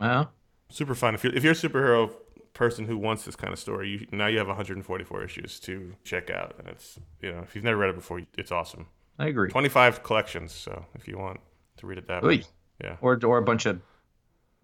well 0.00 0.32
Super 0.70 0.94
fun. 0.94 1.14
If 1.14 1.22
you're 1.22 1.34
if 1.34 1.44
you're 1.44 1.52
a 1.52 1.56
superhero 1.56 2.10
person 2.54 2.86
who 2.86 2.96
wants 2.96 3.24
this 3.26 3.36
kind 3.36 3.52
of 3.52 3.58
story, 3.58 3.90
you, 3.90 4.06
now 4.10 4.26
you 4.26 4.38
have 4.38 4.46
144 4.46 5.22
issues 5.22 5.60
to 5.60 5.94
check 6.02 6.30
out, 6.30 6.54
and 6.58 6.66
it's 6.68 6.98
you 7.20 7.30
know 7.30 7.40
if 7.40 7.54
you've 7.54 7.64
never 7.64 7.76
read 7.76 7.90
it 7.90 7.96
before, 7.96 8.22
it's 8.38 8.50
awesome. 8.50 8.86
i 9.18 9.26
agree 9.26 9.50
25 9.50 10.02
collections, 10.02 10.50
so 10.52 10.86
if 10.94 11.06
you 11.06 11.18
want 11.18 11.40
to 11.76 11.86
read 11.86 11.98
it 11.98 12.08
that 12.08 12.24
Oy. 12.24 12.28
way, 12.28 12.44
yeah, 12.82 12.96
or 13.02 13.20
or 13.22 13.36
a 13.36 13.42
bunch 13.42 13.66
of 13.66 13.82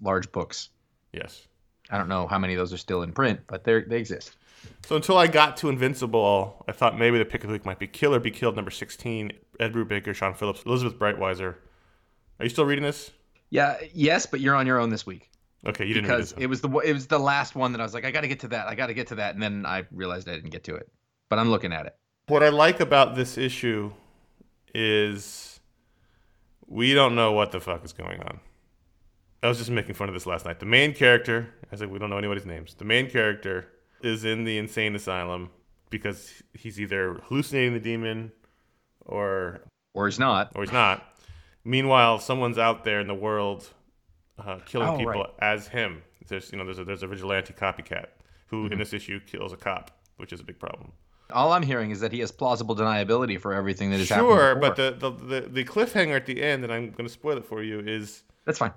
large 0.00 0.32
books 0.32 0.70
yes. 1.12 1.46
i 1.90 1.98
don't 1.98 2.08
know 2.08 2.26
how 2.26 2.38
many 2.38 2.54
of 2.54 2.58
those 2.58 2.72
are 2.72 2.78
still 2.78 3.02
in 3.02 3.12
print 3.12 3.40
but 3.46 3.64
they 3.64 3.82
they 3.82 3.98
exist 3.98 4.36
So 4.86 4.96
until 4.96 5.18
I 5.18 5.26
got 5.26 5.56
to 5.58 5.68
Invincible, 5.68 6.64
I 6.66 6.72
thought 6.72 6.98
maybe 6.98 7.18
the 7.18 7.24
pick 7.24 7.42
of 7.44 7.48
the 7.48 7.52
week 7.52 7.66
might 7.66 7.78
be 7.78 7.86
Kill 7.86 8.14
or 8.14 8.20
Be 8.20 8.30
Killed, 8.30 8.56
number 8.56 8.70
16. 8.70 9.32
Ed 9.60 9.72
Brubaker, 9.72 10.14
Sean 10.14 10.34
Phillips, 10.34 10.62
Elizabeth 10.64 10.98
Breitweiser. 10.98 11.56
Are 12.38 12.44
you 12.44 12.48
still 12.48 12.64
reading 12.64 12.84
this? 12.84 13.10
yeah 13.50 13.78
yes 13.94 14.26
but 14.26 14.40
you're 14.40 14.54
on 14.54 14.66
your 14.66 14.78
own 14.78 14.90
this 14.90 15.06
week 15.06 15.30
Okay, 15.66 15.86
you 15.86 15.94
didn't 15.94 16.06
because 16.06 16.32
it 16.36 16.46
was 16.48 16.60
the 16.60 16.68
it 16.80 16.92
was 16.92 17.06
the 17.06 17.18
last 17.18 17.54
one 17.54 17.72
that 17.72 17.80
i 17.80 17.82
was 17.82 17.94
like 17.94 18.04
i 18.04 18.10
gotta 18.10 18.28
get 18.28 18.40
to 18.40 18.48
that 18.48 18.68
i 18.68 18.74
gotta 18.74 18.92
get 18.92 19.06
to 19.06 19.14
that 19.14 19.32
and 19.32 19.42
then 19.42 19.64
i 19.64 19.86
realized 19.90 20.28
i 20.28 20.34
didn't 20.34 20.50
get 20.50 20.64
to 20.64 20.74
it 20.74 20.86
but 21.30 21.38
i'm 21.38 21.48
looking 21.48 21.72
at 21.72 21.86
it 21.86 21.96
What 22.26 22.42
I 22.42 22.50
like 22.50 22.80
about 22.80 23.14
this 23.16 23.38
issue 23.38 23.90
is 24.74 25.60
we 26.66 26.92
don't 26.92 27.14
know 27.14 27.32
what 27.32 27.52
the 27.52 27.60
fuck 27.60 27.82
is 27.86 27.94
going 27.94 28.20
on. 28.20 28.40
I 29.42 29.48
was 29.48 29.56
just 29.56 29.70
making 29.70 29.94
fun 29.94 30.08
of 30.08 30.14
this 30.14 30.26
last 30.26 30.44
night. 30.44 30.60
The 30.60 30.66
main 30.66 30.92
character, 30.92 31.54
I 31.72 31.76
said 31.76 31.90
we 31.90 31.98
don't 31.98 32.10
know 32.10 32.18
anybody's 32.18 32.44
names. 32.44 32.74
The 32.74 32.84
main 32.84 33.08
character 33.08 33.66
is 34.02 34.24
in 34.24 34.44
the 34.44 34.58
insane 34.58 34.94
asylum 34.94 35.50
because 35.90 36.42
he's 36.54 36.80
either 36.80 37.14
hallucinating 37.24 37.72
the 37.74 37.80
demon 37.80 38.32
or 39.06 39.60
or 39.94 40.06
he's 40.06 40.18
not 40.18 40.52
or 40.54 40.62
he's 40.62 40.72
not. 40.72 41.04
Meanwhile, 41.64 42.18
someone's 42.20 42.58
out 42.58 42.84
there 42.84 43.00
in 43.00 43.06
the 43.08 43.14
world 43.14 43.68
uh, 44.38 44.58
killing 44.66 44.88
Oh, 44.88 44.96
people 44.98 45.12
right. 45.12 45.30
as 45.40 45.68
him. 45.68 46.02
There's 46.28 46.52
you 46.52 46.58
know 46.58 46.64
there's 46.64 46.78
a 46.78 46.84
there's 46.84 47.02
a 47.02 47.06
vigilante 47.06 47.52
copycat 47.52 48.06
who 48.48 48.64
Mm-hmm. 48.64 48.72
in 48.74 48.78
this 48.78 48.92
issue 48.92 49.20
kills 49.20 49.52
a 49.52 49.56
cop, 49.56 49.90
which 50.16 50.32
is 50.32 50.40
a 50.40 50.44
big 50.44 50.58
problem. 50.58 50.92
All 51.32 51.52
I'm 51.52 51.62
hearing 51.62 51.90
is 51.90 52.00
that 52.00 52.12
he 52.12 52.20
has 52.20 52.30
plausible 52.32 52.74
deniability 52.74 53.38
for 53.38 53.52
everything 53.52 53.90
that 53.90 53.98
has 53.98 54.08
happened. 54.08 54.28
Sure, 54.28 54.54
but 54.56 54.76
the, 54.76 54.96
the, 54.98 55.10
the, 55.10 55.40
the 55.42 55.64
cliffhanger 55.64 56.16
at 56.16 56.24
the 56.24 56.42
end, 56.42 56.64
and 56.64 56.72
I'm 56.72 56.90
going 56.92 57.04
to 57.06 57.12
spoil 57.12 57.36
it 57.36 57.44
for 57.44 57.62
you, 57.62 57.80
is 57.80 58.22
that's 58.46 58.58
fine. 58.58 58.72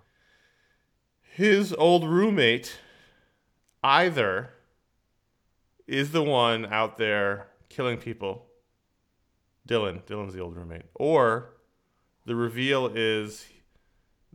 his 1.21 1.71
old 1.71 2.03
roommate 2.05 2.77
either 3.83 4.49
is 5.91 6.11
the 6.11 6.23
one 6.23 6.65
out 6.65 6.97
there 6.97 7.47
killing 7.69 7.97
people, 7.97 8.45
Dylan, 9.67 10.03
Dylan's 10.03 10.33
the 10.33 10.39
old 10.39 10.55
roommate, 10.55 10.85
or 10.95 11.53
the 12.25 12.35
reveal 12.35 12.87
is 12.87 13.45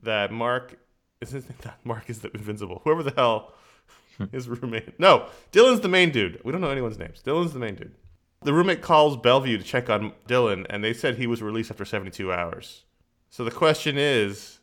that 0.03 0.31
Mark, 0.31 0.79
is 1.21 1.31
his 1.31 1.49
name 1.49 1.59
not 1.65 1.79
Mark 1.85 2.11
is 2.11 2.21
the 2.21 2.31
invincible, 2.33 2.83
whoever 2.85 3.03
the 3.03 3.15
hell 3.17 3.55
his 4.33 4.49
roommate. 4.49 5.01
No, 5.01 5.29
Dylan's 5.51 5.81
the 5.81 5.89
main 5.89 6.11
dude. 6.11 6.41
We 6.45 6.53
don't 6.53 6.61
know 6.61 6.71
anyone's 6.71 6.99
names. 6.99 7.23
Dylan's 7.23 7.55
the 7.55 7.59
main 7.59 7.75
dude. 7.75 7.95
The 8.43 8.53
roommate 8.53 8.83
calls 8.83 9.17
Bellevue 9.17 9.57
to 9.57 9.65
check 9.65 9.89
on 9.89 10.13
Dylan, 10.29 10.67
and 10.69 10.85
they 10.85 10.93
said 10.93 11.17
he 11.17 11.27
was 11.27 11.43
released 11.43 11.71
after 11.71 11.85
72 11.85 12.33
hours. 12.33 12.85
So 13.31 13.45
the 13.45 13.51
question 13.51 13.97
is, 13.97 14.61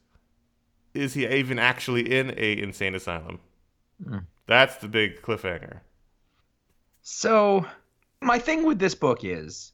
is 0.93 1.15
he 1.15 1.27
even 1.27 1.58
actually 1.58 2.15
in 2.15 2.34
a 2.38 2.62
insane 2.62 2.93
asylum? 2.93 3.39
Hmm. 4.08 4.19
That's 4.45 4.77
the 4.77 4.88
big 4.88 5.21
cliffhanger. 5.21 5.82
So, 7.04 7.66
my 8.22 8.39
thing 8.39 8.66
with 8.66 8.80
this 8.80 8.96
book 8.96 9.24
is 9.24 9.74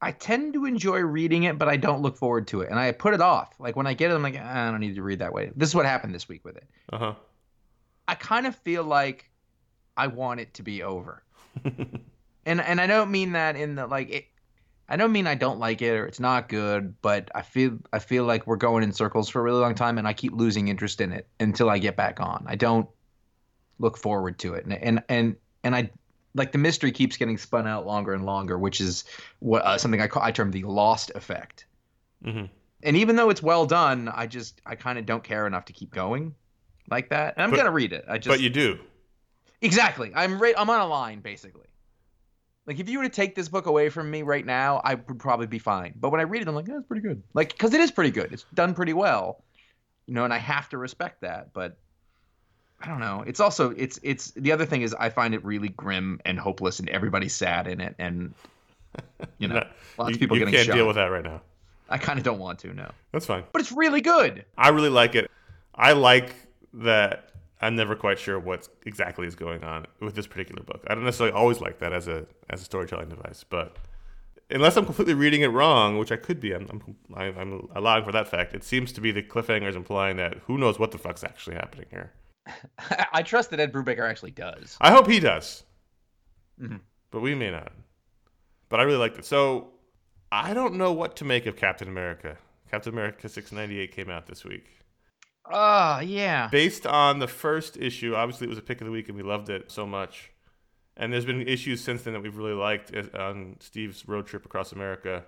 I 0.00 0.12
tend 0.12 0.54
to 0.54 0.64
enjoy 0.64 1.00
reading 1.00 1.42
it, 1.42 1.58
but 1.58 1.68
I 1.68 1.76
don't 1.76 2.02
look 2.02 2.16
forward 2.16 2.46
to 2.48 2.60
it. 2.60 2.70
And 2.70 2.78
I 2.78 2.92
put 2.92 3.14
it 3.14 3.20
off. 3.20 3.54
Like 3.58 3.74
when 3.74 3.86
I 3.86 3.94
get 3.94 4.10
it, 4.10 4.14
I'm 4.14 4.22
like, 4.22 4.36
"Ah, 4.40 4.68
I 4.68 4.70
don't 4.70 4.80
need 4.80 4.94
to 4.94 5.02
read 5.02 5.18
that 5.18 5.32
way. 5.32 5.50
This 5.56 5.68
is 5.68 5.74
what 5.74 5.86
happened 5.86 6.14
this 6.14 6.28
week 6.28 6.44
with 6.44 6.56
it. 6.56 6.64
Uh 6.92 6.98
huh. 6.98 7.14
I 8.06 8.14
kind 8.14 8.46
of 8.46 8.54
feel 8.54 8.84
like 8.84 9.28
I 9.96 10.06
want 10.06 10.40
it 10.40 10.54
to 10.54 10.62
be 10.62 10.84
over. 10.84 11.24
and 12.46 12.60
and 12.60 12.80
I 12.80 12.86
don't 12.86 13.10
mean 13.10 13.32
that 13.32 13.56
in 13.56 13.74
the 13.74 13.86
like 13.88 14.10
it 14.10 14.26
I 14.88 14.96
don't 14.96 15.10
mean 15.10 15.26
I 15.26 15.34
don't 15.34 15.58
like 15.58 15.82
it 15.82 15.90
or 15.90 16.06
it's 16.06 16.20
not 16.20 16.48
good, 16.48 16.94
but 17.02 17.28
I 17.34 17.42
feel 17.42 17.76
I 17.92 17.98
feel 17.98 18.24
like 18.24 18.46
we're 18.46 18.56
going 18.56 18.84
in 18.84 18.92
circles 18.92 19.28
for 19.28 19.40
a 19.40 19.42
really 19.42 19.60
long 19.60 19.74
time 19.74 19.98
and 19.98 20.06
I 20.06 20.12
keep 20.12 20.32
losing 20.32 20.68
interest 20.68 21.00
in 21.00 21.12
it 21.12 21.26
until 21.40 21.68
I 21.68 21.78
get 21.78 21.96
back 21.96 22.20
on. 22.20 22.44
I 22.46 22.54
don't 22.54 22.88
look 23.80 23.98
forward 23.98 24.38
to 24.38 24.54
it. 24.54 24.64
And 24.64 24.74
and 24.74 25.02
and, 25.08 25.36
and 25.64 25.74
I 25.74 25.90
like 26.34 26.52
the 26.52 26.58
mystery 26.58 26.92
keeps 26.92 27.16
getting 27.16 27.38
spun 27.38 27.66
out 27.66 27.86
longer 27.86 28.12
and 28.14 28.24
longer, 28.24 28.58
which 28.58 28.80
is 28.80 29.04
what 29.40 29.62
uh, 29.62 29.78
something 29.78 30.00
I 30.00 30.06
call 30.06 30.22
I 30.22 30.30
term 30.32 30.50
the 30.50 30.62
lost 30.64 31.10
effect. 31.14 31.66
hmm 32.24 32.44
And 32.82 32.96
even 32.96 33.16
though 33.16 33.30
it's 33.30 33.42
well 33.42 33.66
done, 33.66 34.08
I 34.08 34.26
just 34.26 34.60
I 34.66 34.74
kind 34.74 34.98
of 34.98 35.06
don't 35.06 35.24
care 35.24 35.46
enough 35.46 35.64
to 35.66 35.72
keep 35.72 35.90
going 35.92 36.34
like 36.90 37.10
that. 37.10 37.34
And 37.36 37.42
I'm 37.44 37.50
But- 37.50 37.56
gonna 37.56 37.70
read 37.72 37.92
it. 37.92 38.04
I 38.08 38.18
just 38.18 38.28
But 38.28 38.40
you 38.40 38.50
do. 38.50 38.78
Exactly. 39.60 40.12
I'm 40.14 40.40
right. 40.40 40.54
I'm 40.56 40.70
on 40.70 40.80
a 40.80 40.86
line 40.86 41.20
basically. 41.20 41.66
Like 42.66 42.78
if 42.80 42.88
you 42.88 42.98
were 42.98 43.04
to 43.04 43.10
take 43.10 43.34
this 43.34 43.48
book 43.48 43.64
away 43.66 43.88
from 43.88 44.10
me 44.10 44.22
right 44.22 44.44
now, 44.44 44.80
I 44.84 44.94
would 44.94 45.18
probably 45.18 45.46
be 45.46 45.58
fine. 45.58 45.94
But 45.96 46.10
when 46.10 46.20
I 46.20 46.24
read 46.24 46.42
it, 46.42 46.48
I'm 46.48 46.54
like, 46.54 46.66
that's 46.66 46.84
pretty 46.86 47.00
good. 47.02 47.22
Like 47.34 47.50
because 47.52 47.72
it 47.74 47.80
is 47.80 47.90
pretty 47.90 48.10
good. 48.10 48.32
It's 48.32 48.44
done 48.54 48.74
pretty 48.74 48.92
well, 48.92 49.42
you 50.06 50.14
know, 50.14 50.24
and 50.24 50.32
I 50.34 50.38
have 50.38 50.68
to 50.68 50.78
respect 50.78 51.22
that. 51.22 51.52
But 51.54 51.78
I 52.80 52.86
don't 52.86 53.00
know. 53.00 53.24
It's 53.26 53.40
also 53.40 53.70
it's 53.70 53.98
it's 54.02 54.30
the 54.32 54.52
other 54.52 54.64
thing 54.66 54.82
is 54.82 54.94
I 54.94 55.08
find 55.10 55.34
it 55.34 55.44
really 55.44 55.68
grim 55.70 56.20
and 56.24 56.38
hopeless, 56.38 56.78
and 56.78 56.88
everybody's 56.88 57.34
sad 57.34 57.66
in 57.66 57.80
it, 57.80 57.94
and 57.98 58.34
you 59.38 59.48
know, 59.48 59.54
No, 59.60 59.66
lots 59.98 60.10
you, 60.10 60.14
of 60.14 60.20
people 60.20 60.36
you 60.36 60.40
getting 60.44 60.54
can't 60.54 60.66
shot. 60.66 60.74
deal 60.76 60.86
with 60.86 60.96
that 60.96 61.06
right 61.06 61.24
now. 61.24 61.40
I 61.88 61.98
kind 61.98 62.18
of 62.18 62.24
don't 62.24 62.38
want 62.38 62.58
to. 62.60 62.72
No, 62.74 62.90
That's 63.12 63.26
fine. 63.26 63.44
but 63.52 63.60
it's 63.62 63.72
really 63.72 64.00
good. 64.00 64.44
I 64.56 64.68
really 64.68 64.90
like 64.90 65.14
it. 65.14 65.30
I 65.74 65.92
like 65.92 66.34
that 66.74 67.30
I'm 67.60 67.74
never 67.76 67.96
quite 67.96 68.18
sure 68.18 68.38
what 68.38 68.68
exactly 68.86 69.26
is 69.26 69.34
going 69.34 69.64
on 69.64 69.86
with 70.00 70.14
this 70.14 70.26
particular 70.26 70.62
book. 70.62 70.84
I 70.86 70.94
don't 70.94 71.04
necessarily 71.04 71.34
always 71.34 71.60
like 71.60 71.78
that 71.80 71.92
as 71.92 72.06
a 72.06 72.26
as 72.50 72.60
a 72.60 72.64
storytelling 72.64 73.08
device, 73.08 73.44
but 73.48 73.76
unless 74.50 74.76
I'm 74.76 74.84
completely 74.84 75.14
reading 75.14 75.40
it 75.42 75.48
wrong, 75.48 75.98
which 75.98 76.12
I 76.12 76.16
could 76.16 76.40
be, 76.40 76.52
I'm, 76.54 76.68
I'm, 77.14 77.38
I'm 77.38 77.68
allowing 77.74 78.04
for 78.04 78.12
that 78.12 78.28
fact. 78.28 78.54
It 78.54 78.64
seems 78.64 78.92
to 78.92 79.00
be 79.00 79.10
the 79.10 79.22
cliffhangers 79.22 79.74
implying 79.74 80.16
that 80.18 80.38
who 80.46 80.56
knows 80.56 80.78
what 80.78 80.90
the 80.90 80.98
fuck's 80.98 81.22
actually 81.24 81.56
happening 81.56 81.86
here. 81.90 82.12
I 83.12 83.22
trust 83.22 83.50
that 83.50 83.60
Ed 83.60 83.72
Brubaker 83.72 84.08
actually 84.08 84.30
does. 84.32 84.76
I 84.80 84.90
hope 84.90 85.06
he 85.08 85.20
does, 85.20 85.64
Mhm. 86.60 86.80
but 87.10 87.20
we 87.20 87.34
may 87.34 87.50
not. 87.50 87.72
But 88.68 88.80
I 88.80 88.82
really 88.84 88.98
liked 88.98 89.18
it. 89.18 89.24
So 89.24 89.70
I 90.30 90.52
don't 90.54 90.74
know 90.74 90.92
what 90.92 91.16
to 91.16 91.24
make 91.24 91.46
of 91.46 91.56
Captain 91.56 91.88
America. 91.88 92.36
Captain 92.70 92.92
America 92.92 93.28
698 93.28 93.92
came 93.92 94.10
out 94.10 94.26
this 94.26 94.44
week. 94.44 94.66
Oh, 95.50 96.00
yeah. 96.00 96.48
Based 96.52 96.86
on 96.86 97.18
the 97.18 97.26
first 97.28 97.78
issue, 97.78 98.14
obviously 98.14 98.46
it 98.46 98.50
was 98.50 98.58
a 98.58 98.62
pick 98.62 98.80
of 98.82 98.86
the 98.86 98.90
week 98.90 99.08
and 99.08 99.16
we 99.16 99.22
loved 99.22 99.48
it 99.48 99.70
so 99.70 99.86
much. 99.86 100.30
And 100.96 101.10
there's 101.12 101.24
been 101.24 101.40
issues 101.48 101.82
since 101.82 102.02
then 102.02 102.12
that 102.12 102.20
we've 102.22 102.36
really 102.36 102.52
liked 102.52 102.94
on 103.14 103.56
Steve's 103.60 104.06
road 104.06 104.26
trip 104.26 104.44
across 104.44 104.72
America. 104.72 105.24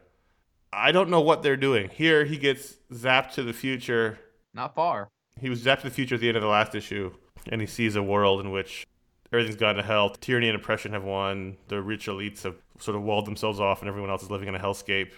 I 0.73 0.93
don't 0.93 1.09
know 1.09 1.21
what 1.23 1.43
they're 1.43 1.57
doing. 1.57 1.89
Here 1.89 2.25
he 2.27 2.37
gets 2.37 2.75
zapped 2.93 3.33
to 3.35 3.43
the 3.43 3.53
future. 3.55 4.19
Not 4.53 4.75
far. 4.75 5.09
He 5.40 5.48
was 5.50 5.62
zapped 5.62 5.79
to 5.79 5.88
the 5.88 5.94
future 5.94 6.16
at 6.16 6.20
the 6.20 6.29
end 6.29 6.37
of 6.37 6.42
the 6.42 6.48
last 6.48 6.74
issue, 6.74 7.12
and 7.48 7.61
he 7.61 7.66
sees 7.66 7.96
a 7.96 8.03
world 8.03 8.40
in 8.40 8.50
which 8.50 8.87
everything's 9.33 9.57
gone 9.57 9.76
to 9.76 9.83
hell. 9.83 10.11
Tyranny 10.11 10.48
and 10.48 10.57
oppression 10.57 10.92
have 10.92 11.05
won. 11.05 11.57
The 11.68 11.81
rich 11.81 12.07
elites 12.07 12.42
have 12.42 12.57
sort 12.79 12.96
of 12.96 13.03
walled 13.03 13.26
themselves 13.26 13.61
off, 13.61 13.81
and 13.81 13.88
everyone 13.88 14.11
else 14.11 14.22
is 14.22 14.31
living 14.31 14.48
in 14.48 14.55
a 14.55 14.59
hellscape. 14.59 15.12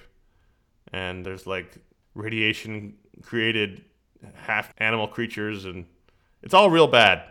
And 0.92 1.24
there's 1.24 1.46
like 1.46 1.74
radiation 2.14 2.94
created 3.22 3.84
half 4.34 4.72
animal 4.78 5.08
creatures, 5.08 5.64
and 5.64 5.86
it's 6.42 6.54
all 6.54 6.70
real 6.70 6.86
bad. 6.86 7.24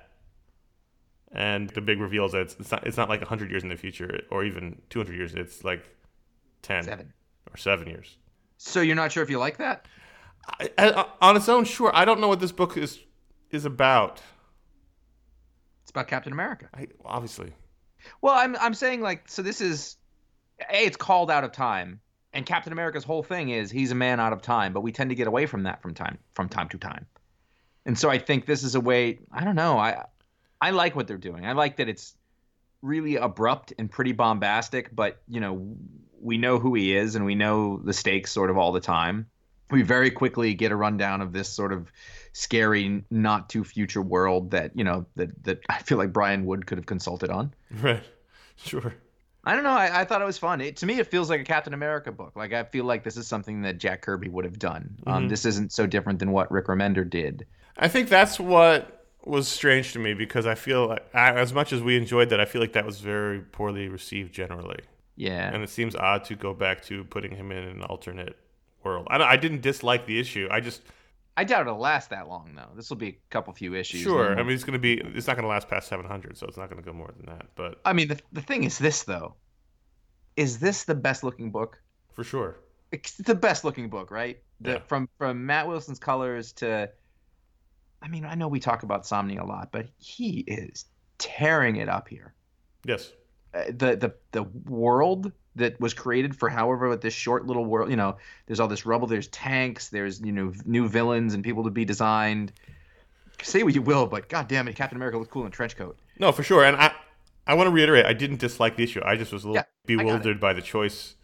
And 1.34 1.70
the 1.70 1.82
big 1.82 2.00
reveal 2.02 2.26
is 2.26 2.34
that 2.34 2.42
it's, 2.42 2.56
it's 2.60 2.72
not 2.72 2.86
it's 2.86 2.98
not 2.98 3.08
like 3.10 3.22
100 3.22 3.50
years 3.50 3.64
in 3.64 3.70
the 3.70 3.78
future 3.78 4.22
or 4.32 4.44
even 4.44 4.82
200 4.90 5.16
years. 5.16 5.34
It's 5.34 5.64
like 5.64 5.84
10 6.62 6.84
Seven. 6.84 7.14
or 7.50 7.58
7 7.58 7.88
years. 7.88 8.18
So 8.58 8.82
you're 8.82 8.96
not 8.98 9.12
sure 9.12 9.24
if 9.24 9.30
you 9.30 9.40
like 9.40 9.58
that? 9.58 9.86
I, 10.60 10.70
I, 10.78 11.06
on 11.22 11.36
its 11.36 11.50
own, 11.50 11.66
sure. 11.66 11.92
I 11.94 12.06
don't 12.06 12.20
know 12.20 12.28
what 12.28 12.40
this 12.40 12.52
book 12.52 12.78
is 12.78 13.00
is 13.50 13.66
about. 13.66 14.22
It's 15.84 15.92
about 15.92 16.08
Captain 16.08 16.34
America. 16.34 16.70
I, 16.74 16.88
obviously, 17.04 17.54
Well, 18.22 18.36
I'm 18.36 18.56
I'm 18.58 18.74
saying 18.74 19.02
like 19.02 19.28
so 19.28 19.42
this 19.42 19.62
is 19.62 19.98
a 20.72 20.86
it's 20.86 20.98
called 20.98 21.32
out 21.32 21.44
of 21.44 21.52
time, 21.52 22.00
and 22.34 22.46
Captain 22.46 22.74
America's 22.74 23.04
whole 23.04 23.24
thing 23.24 23.50
is 23.50 23.72
he's 23.72 23.92
a 23.92 23.96
man 23.96 24.20
out 24.20 24.34
of 24.34 24.42
time, 24.42 24.74
but 24.74 24.82
we 24.82 24.92
tend 24.92 25.10
to 25.10 25.16
get 25.16 25.28
away 25.28 25.46
from 25.46 25.64
that 25.64 25.82
from 25.82 25.94
time 25.94 26.18
from 26.34 26.50
time 26.50 26.70
to 26.70 26.78
time, 26.78 27.06
and 27.86 27.98
so 27.98 28.10
I 28.10 28.18
think 28.18 28.46
this 28.46 28.64
is 28.64 28.76
a 28.76 28.82
way. 28.82 29.20
I 29.32 29.44
don't 29.44 29.56
know. 29.56 29.78
I 29.78 30.06
I 30.62 30.72
like 30.72 30.96
what 30.96 31.08
they're 31.08 31.18
doing. 31.18 31.46
I 31.46 31.54
like 31.54 31.78
that 31.78 31.90
it's 31.90 32.16
really 32.82 33.16
abrupt 33.16 33.74
and 33.78 33.90
pretty 33.90 34.12
bombastic, 34.12 34.96
but 34.96 35.22
you 35.28 35.40
know 35.40 35.76
we 36.22 36.38
know 36.38 36.60
who 36.60 36.76
he 36.76 36.96
is 36.96 37.16
and 37.16 37.26
we 37.26 37.36
know 37.36 37.78
the 37.84 37.94
stakes 37.94 38.32
sort 38.32 38.50
of 38.50 38.58
all 38.58 38.72
the 38.72 38.80
time. 38.80 39.28
We 39.72 39.82
very 39.82 40.12
quickly 40.12 40.54
get 40.54 40.72
a 40.72 40.76
rundown 40.76 41.22
of 41.22 41.34
this 41.34 41.50
sort 41.50 41.72
of 41.74 41.92
scary, 42.34 43.04
not 43.10 43.50
too 43.50 43.64
future 43.64 44.02
world 44.02 44.52
that 44.52 44.72
you 44.78 44.84
know 44.84 45.06
that 45.16 45.44
that 45.44 45.60
I 45.70 45.80
feel 45.80 45.98
like 45.98 46.14
Brian 46.14 46.46
Wood 46.46 46.66
could 46.66 46.78
have 46.78 46.86
consulted 46.86 47.30
on. 47.30 47.54
right? 47.82 48.04
Sure. 48.64 48.94
I 49.44 49.56
don't 49.56 49.64
know. 49.64 49.72
I, 49.72 50.02
I 50.02 50.06
thought 50.06 50.22
it 50.22 50.26
was 50.26 50.38
fun. 50.38 50.62
It, 50.62 50.78
to 50.78 50.86
me, 50.86 51.00
it 51.00 51.08
feels 51.08 51.32
like 51.32 51.42
a 51.42 51.44
Captain 51.44 51.74
America 51.74 52.12
book. 52.12 52.34
Like 52.36 52.54
I 52.54 52.64
feel 52.64 52.86
like 52.86 53.04
this 53.04 53.18
is 53.18 53.26
something 53.26 53.64
that 53.64 53.80
Jack 53.80 54.04
Kirby 54.04 54.30
would 54.30 54.46
have 54.46 54.60
done. 54.60 55.00
Um, 55.08 55.30
this 55.30 55.46
isn't 55.46 55.72
so 55.72 55.88
different 55.88 56.20
than 56.20 56.32
what 56.32 56.52
Rick 56.52 56.68
Remender 56.68 57.10
did. 57.10 57.48
I 57.76 57.88
think 57.88 58.08
that's 58.08 58.40
what 58.40 59.08
was 59.26 59.48
strange 59.48 59.94
to 59.94 60.00
me 60.00 60.14
because 60.14 60.46
I 60.46 60.54
feel 60.54 60.90
like, 60.90 61.04
I- 61.16 61.34
as 61.34 61.54
much 61.54 61.74
as 61.74 61.82
we 61.82 61.98
enjoyed 61.98 62.30
that, 62.30 62.40
I 62.40 62.46
feel 62.46 62.62
like 62.62 62.74
that 62.74 62.86
was 62.86 63.00
very 63.00 63.40
poorly 63.40 63.88
received 63.90 64.32
generally, 64.32 64.82
Yeah. 65.16 65.52
and 65.52 65.64
it 65.64 65.70
seems 65.72 65.96
odd 65.96 66.24
to 66.26 66.36
go 66.36 66.54
back 66.54 66.84
to 66.86 67.04
putting 67.06 67.36
him 67.36 67.52
in 67.52 67.64
an 67.64 67.82
alternate 67.82 68.38
world. 68.84 69.08
I, 69.10 69.18
I 69.22 69.38
didn't 69.38 69.62
dislike 69.62 70.06
the 70.06 70.20
issue. 70.20 70.48
I 70.52 70.60
just 70.60 70.82
I 71.38 71.44
doubt 71.44 71.62
it'll 71.62 71.80
last 71.80 72.10
that 72.10 72.28
long 72.28 72.54
though. 72.56 72.70
This 72.76 72.90
will 72.90 72.98
be 72.98 73.08
a 73.08 73.18
couple 73.30 73.54
few 73.54 73.74
issues. 73.74 74.02
sure. 74.02 74.38
I 74.38 74.44
mean, 74.44 74.54
it's 74.54 74.64
gonna 74.64 74.80
be. 74.80 75.00
It's 75.00 75.28
not 75.28 75.36
gonna 75.36 75.48
last 75.48 75.68
past 75.70 75.88
seven 75.88 76.06
hundred, 76.06 76.38
so 76.38 76.46
it's 76.48 76.58
not 76.58 76.70
gonna 76.70 76.82
go 76.82 76.94
more 76.94 77.10
than 77.16 77.26
that. 77.28 77.48
But 77.56 77.80
I 77.86 77.94
mean, 77.94 78.10
the 78.10 78.20
the 78.32 78.42
thing 78.42 78.64
is 78.64 78.78
this 78.78 79.04
though. 79.04 79.36
Is 80.36 80.60
this 80.60 80.84
the 80.86 80.96
best 80.96 81.24
looking 81.24 81.52
book? 81.52 81.82
for 82.14 82.24
sure, 82.26 82.58
It's 82.92 83.14
the 83.14 83.36
best 83.36 83.64
looking 83.64 83.90
book, 83.90 84.12
right? 84.12 84.42
The, 84.60 84.72
Yeah. 84.72 84.80
From 84.88 85.08
from 85.18 85.46
Matt 85.46 85.68
Wilson's 85.68 86.00
colors 86.00 86.52
to. 86.54 86.90
I 88.02 88.08
mean, 88.08 88.26
I 88.26 88.36
know 88.36 88.48
we 88.48 88.60
talk 88.60 88.84
about 88.84 89.04
Samnee 89.04 89.40
a 89.40 89.46
lot, 89.46 89.70
but 89.72 89.88
he 89.98 90.40
is 90.40 90.86
tearing 91.20 91.76
it 91.78 91.88
up 91.88 92.08
here. 92.08 92.34
yes. 92.86 93.12
uh, 93.54 93.66
the 93.68 93.96
the 93.96 94.14
the 94.32 94.44
world 94.44 95.32
that 95.56 95.80
was 95.82 95.94
created 95.94 96.36
for 96.36 96.48
however 96.50 96.88
with 96.90 97.02
this 97.02 97.14
short 97.14 97.46
little 97.46 97.66
world 97.66 97.90
you 97.90 97.96
know 97.98 98.16
there's 98.46 98.60
all 98.60 98.68
this 98.68 98.86
rubble 98.86 99.08
there's 99.08 99.28
tanks 99.28 99.90
there's 99.90 100.22
you 100.22 100.32
know 100.32 100.54
new 100.66 100.88
villains 100.88 101.34
and 101.34 101.44
people 101.44 101.64
to 101.66 101.70
be 101.70 101.84
designed 101.86 102.52
say 103.44 103.64
what 103.64 103.74
you 103.76 103.82
will 103.82 104.06
but 104.06 104.30
god 104.30 104.48
damn 104.48 104.68
it 104.68 104.76
captain 104.76 104.96
america 104.98 105.18
looked 105.18 105.32
cool 105.32 105.42
in 105.42 105.48
a 105.48 105.52
trench 105.52 105.76
coat 105.76 105.98
No, 106.20 106.32
for 106.32 106.44
sure. 106.44 106.64
And 106.64 106.78
I, 106.78 106.92
I 107.48 107.56
want 107.56 107.68
to 107.68 107.72
reiterate, 107.72 108.06
I 108.06 108.14
didn't 108.14 108.40
dislike 108.40 108.76
the 108.78 108.84
issue. 108.84 109.02
I 109.04 109.16
just 109.16 109.34
was 109.34 109.44
a 109.44 109.48
little 109.48 109.56
Yeah, 109.56 109.62
I 109.62 109.64
got 109.64 110.02
it. 110.02 110.06
bewildered 110.06 110.40
by 110.40 110.54
the 110.54 110.62
choice, 110.62 111.16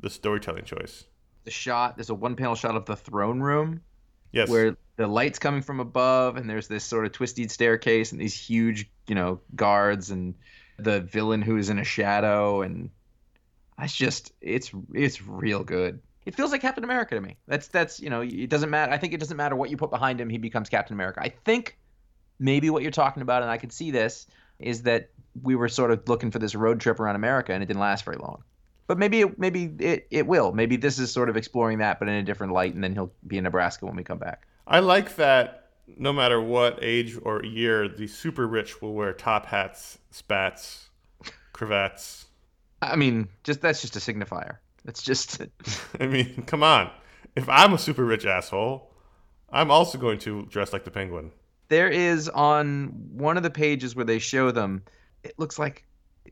the 0.00 0.08
storytelling 0.08 0.64
choice. 0.64 1.04
the 1.44 1.50
shot 1.50 1.96
there's 1.96 2.08
a 2.10 2.14
one 2.14 2.34
panel 2.34 2.54
shot 2.54 2.74
of 2.76 2.86
the 2.86 2.96
throne 2.96 3.40
room 3.40 3.82
Yes. 4.32 4.48
where 4.48 4.76
the 4.96 5.06
light's 5.06 5.38
coming 5.38 5.62
from 5.62 5.78
above 5.80 6.36
and 6.36 6.48
there's 6.48 6.66
this 6.68 6.82
sort 6.84 7.04
of 7.06 7.12
twisted 7.12 7.50
staircase 7.50 8.10
and 8.12 8.20
these 8.20 8.34
huge 8.34 8.90
you 9.06 9.14
know 9.14 9.40
guards 9.54 10.10
and 10.10 10.34
the 10.78 11.00
villain 11.02 11.42
who 11.42 11.56
is 11.58 11.68
in 11.70 11.78
a 11.78 11.84
shadow 11.84 12.62
and 12.62 12.90
it's 13.80 13.94
just 13.94 14.32
it's 14.40 14.70
it's 14.92 15.22
real 15.22 15.64
good. 15.64 16.00
It 16.24 16.34
feels 16.34 16.50
like 16.50 16.60
captain 16.60 16.84
america 16.84 17.14
to 17.14 17.20
me. 17.20 17.36
That's 17.46 17.68
that's 17.68 18.00
you 18.00 18.10
know 18.10 18.22
it 18.22 18.50
doesn't 18.50 18.70
matter 18.70 18.92
i 18.92 18.98
think 18.98 19.12
it 19.12 19.20
doesn't 19.20 19.36
matter 19.36 19.54
what 19.54 19.70
you 19.70 19.76
put 19.76 19.90
behind 19.90 20.20
him 20.20 20.28
he 20.28 20.38
becomes 20.38 20.68
captain 20.68 20.94
america. 20.94 21.20
I 21.22 21.28
think 21.28 21.78
maybe 22.38 22.70
what 22.70 22.82
you're 22.82 22.90
talking 22.90 23.22
about 23.22 23.42
and 23.42 23.50
i 23.50 23.56
could 23.56 23.72
see 23.72 23.90
this 23.90 24.26
is 24.58 24.82
that 24.82 25.10
we 25.42 25.54
were 25.54 25.68
sort 25.68 25.90
of 25.90 26.06
looking 26.08 26.30
for 26.30 26.38
this 26.38 26.54
road 26.54 26.80
trip 26.80 27.00
around 27.00 27.16
america 27.16 27.52
and 27.52 27.62
it 27.62 27.66
didn't 27.66 27.80
last 27.80 28.04
very 28.04 28.16
long. 28.18 28.42
But 28.88 28.98
maybe 28.98 29.22
it, 29.22 29.36
maybe 29.36 29.64
it, 29.80 30.06
it 30.12 30.28
will. 30.28 30.52
Maybe 30.52 30.76
this 30.76 31.00
is 31.00 31.10
sort 31.10 31.28
of 31.28 31.36
exploring 31.36 31.78
that 31.78 31.98
but 31.98 32.08
in 32.08 32.14
a 32.14 32.22
different 32.22 32.52
light 32.52 32.74
and 32.74 32.82
then 32.82 32.92
he'll 32.92 33.12
be 33.26 33.38
in 33.38 33.44
nebraska 33.44 33.86
when 33.86 33.96
we 33.96 34.04
come 34.04 34.18
back. 34.18 34.46
I 34.66 34.80
like 34.80 35.16
that 35.16 35.66
no 35.96 36.12
matter 36.12 36.40
what 36.40 36.78
age 36.82 37.16
or 37.22 37.44
year, 37.44 37.88
the 37.88 38.06
super 38.06 38.46
rich 38.46 38.82
will 38.82 38.92
wear 38.92 39.12
top 39.12 39.46
hats, 39.46 39.98
spats, 40.10 40.88
cravats. 41.52 42.25
I 42.92 42.96
mean, 42.96 43.28
just 43.44 43.60
that's 43.60 43.80
just 43.80 43.96
a 43.96 43.98
signifier. 44.00 44.56
That's 44.84 45.02
just 45.02 45.42
I 46.00 46.06
mean, 46.06 46.42
come 46.46 46.62
on. 46.62 46.90
If 47.34 47.48
I'm 47.48 47.72
a 47.74 47.78
super 47.78 48.04
rich 48.04 48.24
asshole, 48.24 48.90
I'm 49.50 49.70
also 49.70 49.98
going 49.98 50.18
to 50.20 50.46
dress 50.46 50.72
like 50.72 50.84
the 50.84 50.90
penguin. 50.90 51.32
there 51.68 51.88
is 51.88 52.28
on 52.28 52.88
one 53.12 53.36
of 53.36 53.42
the 53.42 53.50
pages 53.50 53.94
where 53.96 54.04
they 54.04 54.18
show 54.18 54.50
them. 54.50 54.82
It 55.24 55.34
looks 55.38 55.58
like 55.58 55.84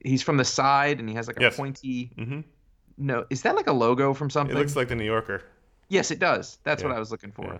he's 0.05 0.23
from 0.23 0.37
the 0.37 0.45
side 0.45 1.01
and 1.01 1.09
he 1.09 1.15
has 1.17 1.27
like 1.27 1.37
a 1.39 1.43
Yes. 1.43 1.57
pointy. 1.57 2.13
hmm 2.17 2.41
No, 2.97 3.27
is 3.31 3.43
that 3.43 3.57
like 3.57 3.67
a 3.67 3.73
logo 3.73 4.15
from 4.15 4.31
something? 4.31 4.57
It 4.57 4.59
looks 4.59 4.77
like 4.77 4.89
the 4.89 4.95
New 4.95 5.05
Yorker. 5.05 5.43
yes, 5.89 6.11
it 6.11 6.19
does. 6.21 6.59
That's 6.65 6.83
what 6.83 6.93
I 6.93 6.99
was 6.99 7.11
looking 7.11 7.33
for. 7.33 7.45
Yeah. 7.47 7.59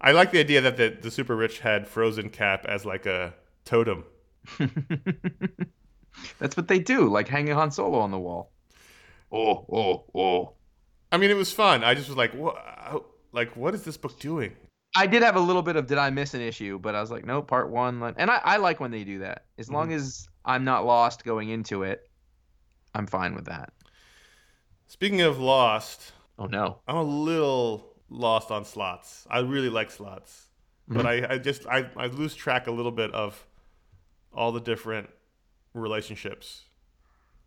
I 0.00 0.12
like 0.12 0.30
the 0.30 0.38
idea 0.40 0.60
that 0.60 0.76
the, 0.76 0.96
the 1.00 1.10
super 1.10 1.34
rich 1.34 1.58
had 1.60 1.88
frozen 1.88 2.30
cap 2.30 2.64
as 2.66 2.84
like 2.86 3.06
a 3.06 3.34
totem. 3.64 4.04
That's 6.38 6.56
what 6.56 6.68
they 6.68 6.78
do, 6.78 7.08
like 7.08 7.28
hanging 7.28 7.54
Han 7.54 7.70
Solo 7.70 7.98
on 7.98 8.10
the 8.10 8.18
wall. 8.18 8.52
Oh, 9.30 9.66
oh, 9.72 10.04
oh. 10.14 10.52
I 11.12 11.16
mean, 11.18 11.30
it 11.30 11.36
was 11.36 11.52
fun. 11.52 11.84
I 11.84 11.94
just 11.94 12.08
was 12.08 12.16
like, 12.16 12.32
what? 12.34 12.56
Like, 13.32 13.56
what 13.56 13.74
is 13.74 13.84
this 13.84 13.96
book 13.96 14.18
doing? 14.18 14.56
I 14.96 15.06
did 15.06 15.22
have 15.22 15.36
a 15.36 15.40
little 15.40 15.62
bit 15.62 15.76
of 15.76 15.86
did 15.86 15.98
I 15.98 16.10
miss 16.10 16.34
an 16.34 16.40
issue, 16.40 16.78
but 16.78 16.94
I 16.94 17.00
was 17.00 17.10
like, 17.10 17.24
no, 17.24 17.42
part 17.42 17.70
one. 17.70 18.02
And 18.16 18.30
I, 18.30 18.40
I 18.44 18.56
like 18.56 18.80
when 18.80 18.90
they 18.90 19.04
do 19.04 19.18
that. 19.20 19.44
As 19.58 19.70
long 19.70 19.90
Mm-hmm. 19.90 19.96
as 19.96 20.28
I'm 20.44 20.64
not 20.64 20.86
lost 20.86 21.24
going 21.24 21.50
into 21.50 21.82
it, 21.82 22.08
I'm 22.94 23.06
fine 23.06 23.34
with 23.34 23.44
that. 23.46 23.72
Speaking 24.86 25.20
of 25.20 25.38
Lost, 25.38 26.12
Oh 26.38 26.46
no. 26.46 26.80
I'm 26.86 26.96
a 26.96 27.02
little 27.02 27.94
lost 28.08 28.50
on 28.50 28.64
slots. 28.64 29.26
I 29.30 29.40
really 29.40 29.70
like 29.70 29.90
slots, 29.90 30.48
but 30.88 31.06
I, 31.06 31.34
I 31.34 31.38
just 31.38 31.66
I, 31.66 31.90
I 31.96 32.06
lose 32.06 32.34
track 32.34 32.66
a 32.66 32.70
little 32.70 32.92
bit 32.92 33.12
of 33.12 33.46
all 34.32 34.52
the 34.52 34.60
different 34.60 35.10
relationships. 35.80 36.64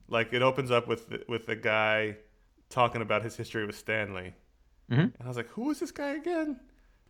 Like 0.07 0.33
it 0.33 0.41
opens 0.41 0.71
up 0.71 0.87
with 0.87 1.23
with 1.27 1.45
the 1.45 1.55
guy 1.55 2.17
talking 2.69 3.01
about 3.01 3.23
his 3.23 3.35
history 3.35 3.65
with 3.65 3.75
Stanley, 3.77 4.33
Mhm. 4.91 4.97
and 4.99 5.13
I 5.23 5.27
was 5.27 5.37
like, 5.37 5.49
who 5.49 5.69
is 5.71 5.79
this 5.79 5.91
guy 5.91 6.09
again? 6.09 6.59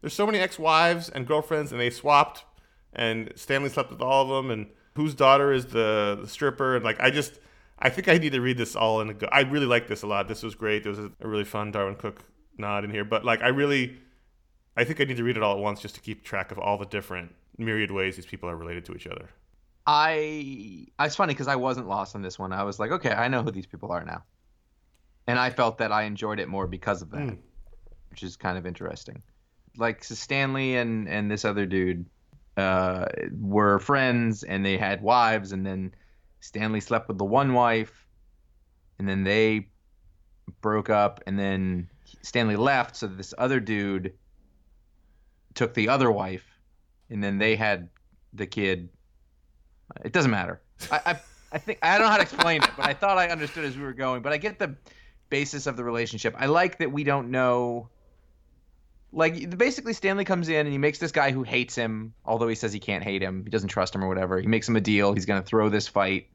There's 0.01 0.13
so 0.13 0.25
many 0.25 0.39
ex-wives 0.39 1.09
and 1.09 1.27
girlfriends, 1.27 1.71
and 1.71 1.79
they 1.81 1.89
swapped, 1.89 2.45
and 2.93 3.31
Stanley 3.35 3.69
slept 3.69 3.89
with 3.91 4.01
all 4.01 4.23
of 4.23 4.29
them, 4.29 4.51
and 4.51 4.67
whose 4.95 5.13
daughter 5.15 5.51
is 5.51 5.67
the, 5.67 6.17
the 6.21 6.27
stripper, 6.27 6.75
and 6.75 6.83
like 6.85 6.99
I 7.01 7.09
just. 7.09 7.39
I 7.81 7.87
think 7.89 8.09
I 8.09 8.17
need 8.17 8.33
to 8.33 8.41
read 8.41 8.57
this 8.57 8.75
all 8.75 8.99
in 8.99 9.09
a 9.09 9.13
go. 9.13 9.27
I 9.31 9.39
really 9.43 9.65
like 9.65 9.87
this 9.87 10.01
a 10.01 10.07
lot. 10.07 10.27
This 10.27 10.43
was 10.43 10.53
great. 10.53 10.83
There 10.83 10.89
was 10.89 10.99
a, 10.99 11.09
a 11.21 11.27
really 11.29 11.45
fun 11.45 11.71
Darwyn 11.71 11.95
Cooke 11.97 12.25
nod 12.57 12.83
in 12.83 12.89
here, 12.91 13.05
but 13.05 13.23
like 13.23 13.41
I 13.41 13.47
really, 13.47 13.97
I 14.75 14.83
think 14.83 14.99
I 14.99 15.05
need 15.05 15.15
to 15.15 15.23
read 15.23 15.37
it 15.37 15.43
all 15.43 15.55
at 15.55 15.61
once 15.61 15.81
just 15.81 15.95
to 15.95 16.01
keep 16.01 16.25
track 16.25 16.51
of 16.51 16.59
all 16.59 16.77
the 16.77 16.85
different 16.85 17.33
myriad 17.57 17.89
ways 17.89 18.17
these 18.17 18.25
people 18.25 18.49
are 18.49 18.57
related 18.57 18.83
to 18.83 18.95
each 18.95 19.07
other. 19.07 19.29
I 19.91 20.85
it's 20.99 21.15
funny 21.15 21.33
because 21.33 21.47
I 21.47 21.55
wasn't 21.55 21.87
lost 21.87 22.15
on 22.15 22.21
this 22.21 22.37
one. 22.37 22.53
I 22.53 22.63
was 22.63 22.77
like, 22.79 22.91
okay, 22.91 23.11
I 23.11 23.27
know 23.27 23.41
who 23.41 23.49
these 23.51 23.65
people 23.65 23.91
are 23.91 24.05
now. 24.05 24.23
and 25.27 25.37
I 25.39 25.49
felt 25.49 25.77
that 25.79 25.91
I 25.91 26.03
enjoyed 26.03 26.39
it 26.39 26.47
more 26.47 26.67
because 26.67 27.01
of 27.01 27.09
that, 27.11 27.21
Hmm. 27.21 27.35
which 28.11 28.23
is 28.23 28.35
kind 28.37 28.57
of 28.57 28.65
interesting. 28.65 29.21
Like 29.77 30.03
so 30.03 30.13
Stanley 30.15 30.75
and 30.77 31.07
and 31.07 31.29
this 31.31 31.43
other 31.45 31.65
dude 31.65 32.05
uh, 32.57 33.05
were 33.39 33.79
friends, 33.79 34.43
and 34.43 34.65
they 34.65 34.77
had 34.77 35.01
wives, 35.01 35.51
and 35.53 35.65
then 35.65 35.93
Stanley 36.41 36.81
slept 36.81 37.07
with 37.07 37.17
the 37.17 37.25
one 37.25 37.53
wife, 37.53 38.05
and 38.99 39.07
then 39.09 39.23
they 39.23 39.69
broke 40.61 40.89
up, 40.89 41.21
and 41.25 41.37
then 41.39 41.89
Stanley 42.21 42.57
left, 42.57 42.95
so 42.95 43.07
this 43.07 43.33
other 43.37 43.59
dude 43.59 44.13
took 45.53 45.73
the 45.73 45.89
other 45.89 46.11
wife, 46.11 46.45
and 47.09 47.23
then 47.23 47.37
they 47.39 47.55
had 47.55 47.89
the 48.33 48.45
kid. 48.47 48.89
It 50.03 50.11
doesn't 50.11 50.31
matter. 50.31 50.61
I, 50.91 51.01
I 51.05 51.19
I 51.51 51.57
think 51.57 51.79
I 51.81 51.97
don't 51.97 52.05
know 52.05 52.11
how 52.11 52.17
to 52.17 52.23
explain 52.23 52.63
it, 52.63 52.69
but 52.77 52.85
I 52.85 52.93
thought 52.93 53.17
I 53.17 53.29
understood 53.29 53.65
as 53.65 53.75
we 53.75 53.83
were 53.83 53.93
going. 53.93 54.21
But 54.21 54.33
I 54.33 54.37
get 54.37 54.59
the 54.59 54.75
basis 55.29 55.67
of 55.67 55.77
the 55.77 55.83
relationship. 55.83 56.35
I 56.37 56.45
like 56.45 56.77
that 56.79 56.91
we 56.91 57.03
don't 57.03 57.31
know. 57.31 57.89
Like 59.11 59.57
basically, 59.57 59.93
Stanley 59.93 60.25
comes 60.25 60.49
in 60.49 60.67
and 60.67 60.69
he 60.71 60.77
makes 60.77 60.99
this 60.99 61.11
guy 61.11 61.31
who 61.31 61.41
hates 61.41 61.73
him, 61.73 62.13
although 62.25 62.47
he 62.47 62.53
says 62.53 62.71
he 62.71 62.79
can't 62.79 63.03
hate 63.03 63.23
him, 63.23 63.43
he 63.43 63.49
doesn't 63.49 63.69
trust 63.69 63.95
him 63.95 64.03
or 64.03 64.07
whatever. 64.07 64.39
He 64.39 64.47
makes 64.47 64.69
him 64.69 64.75
a 64.75 64.81
deal. 64.81 65.13
He's 65.13 65.25
going 65.25 65.41
to 65.41 65.45
throw 65.45 65.69
this 65.69 65.87
fight, 65.87 66.27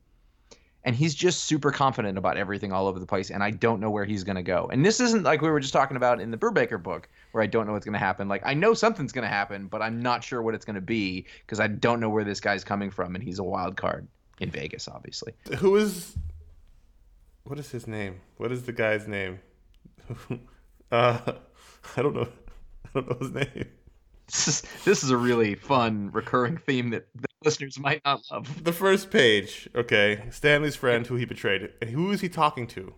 and 0.85 0.95
he's 0.95 1.15
just 1.15 1.45
super 1.45 1.71
confident 1.71 2.19
about 2.19 2.37
everything 2.37 2.73
all 2.73 2.87
over 2.87 2.99
the 2.99 3.07
place. 3.07 3.31
And 3.31 3.43
I 3.43 3.51
don't 3.51 3.81
know 3.81 3.91
where 3.91 4.05
he's 4.05 4.23
going 4.23 4.37
to 4.37 4.43
go. 4.43 4.69
And 4.71 4.85
this 4.85 5.01
isn't 5.01 5.25
like 5.25 5.41
we 5.41 5.51
were 5.51 5.61
just 5.61 5.73
talking 5.73 5.97
about 5.97 6.21
in 6.21 6.31
the 6.31 6.37
Brubaker 6.37 6.83
book, 6.83 7.09
where 7.33 7.43
I 7.43 7.47
don't 7.47 7.67
know 7.67 7.73
what's 7.73 7.87
going 7.87 7.95
to 7.95 7.99
happen. 7.99 8.29
Like 8.29 8.43
I 8.45 8.55
know 8.55 8.75
something's 8.75 9.13
going 9.13 9.25
to 9.25 9.29
happen, 9.29 9.67
but 9.67 9.81
I'm 9.81 10.01
not 10.01 10.23
sure 10.23 10.43
what 10.43 10.55
it's 10.55 10.65
going 10.65 10.75
to 10.75 10.83
be 10.83 11.25
because 11.47 11.59
I 11.59 11.69
don't 11.69 12.01
know 12.01 12.11
where 12.11 12.25
this 12.25 12.41
guy's 12.41 12.65
coming 12.65 12.91
from, 12.91 13.15
and 13.15 13.25
he's 13.25 13.39
a 13.39 13.45
wild 13.45 13.77
card 13.77 14.07
in 14.41 14.51
Vegas, 14.51 14.87
obviously. 14.89 15.33
Who 15.59 15.77
is? 15.77 16.17
What 17.45 17.59
is 17.59 17.71
his 17.71 17.87
name? 17.87 18.21
What 18.37 18.53
is 18.53 18.65
the 18.65 18.73
guy's 18.73 19.09
name? 19.09 19.41
uh, 20.93 21.19
I 21.97 22.03
don't 22.03 22.15
know. 22.15 22.29
I 22.87 23.01
don't 23.01 23.09
know 23.09 23.17
his 23.21 23.33
name. 23.33 23.69
This 24.27 24.49
is, 24.49 24.63
this 24.85 25.05
is 25.05 25.11
a 25.11 25.17
really 25.17 25.55
fun 25.55 26.11
recurring 26.11 26.57
theme 26.57 26.91
that 26.91 27.07
the 27.15 27.29
listeners 27.45 27.79
might 27.79 28.03
not 28.05 28.23
love. 28.31 28.65
The 28.65 28.73
first 28.73 29.11
page. 29.11 29.69
Okay, 29.75 30.25
Stanley's 30.31 30.77
friend 30.77 31.07
who 31.07 31.17
he 31.17 31.25
betrayed. 31.25 31.71
And 31.81 31.91
who 31.91 32.11
is 32.11 32.21
he 32.21 32.29
talking 32.29 32.67
to? 32.69 32.93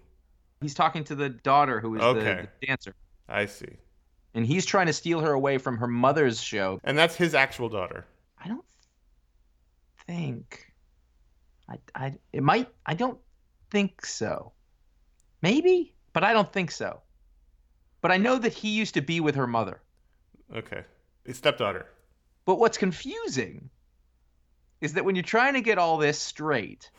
He's 0.60 0.74
talking 0.74 1.04
to 1.04 1.14
the 1.14 1.28
daughter 1.28 1.80
who 1.80 1.94
is 1.96 2.00
the- 2.00 2.06
Okay. 2.08 2.48
the, 2.60 2.66
dancer, 2.66 2.94
I 3.28 3.46
see. 3.46 3.76
and 4.34 4.46
he's 4.46 4.64
trying 4.66 4.86
to 4.86 4.92
steal 4.92 5.20
her 5.20 5.32
away 5.32 5.58
from 5.58 5.78
her 5.78 5.86
mother's 5.86 6.40
show. 6.40 6.80
And 6.84 6.96
that's 6.96 7.14
his 7.16 7.34
actual 7.34 7.68
daughter. 7.68 8.06
I 8.42 8.48
don't 8.48 8.64
think. 10.06 10.72
I, 11.68 11.78
I 11.94 12.14
it 12.32 12.42
might. 12.42 12.68
I 12.84 12.94
don't 12.94 13.18
think 13.70 14.04
so. 14.06 14.52
Maybe, 15.42 15.94
but 16.12 16.24
I 16.24 16.32
don't 16.32 16.52
think 16.52 16.70
so. 16.70 17.00
But 18.00 18.12
I 18.12 18.16
know 18.18 18.38
that 18.38 18.52
he 18.52 18.70
used 18.70 18.94
to 18.94 19.00
be 19.02 19.20
with 19.20 19.34
her 19.34 19.46
mother. 19.46 19.80
Okay, 20.54 20.82
his 21.24 21.36
stepdaughter. 21.36 21.86
But 22.44 22.58
what's 22.60 22.78
confusing 22.78 23.68
is 24.86 24.94
that 24.94 25.04
when 25.04 25.14
you're 25.16 25.22
trying 25.24 25.54
to 25.54 25.60
get 25.60 25.76
all 25.78 25.96
this 25.98 26.18
straight, 26.18 26.90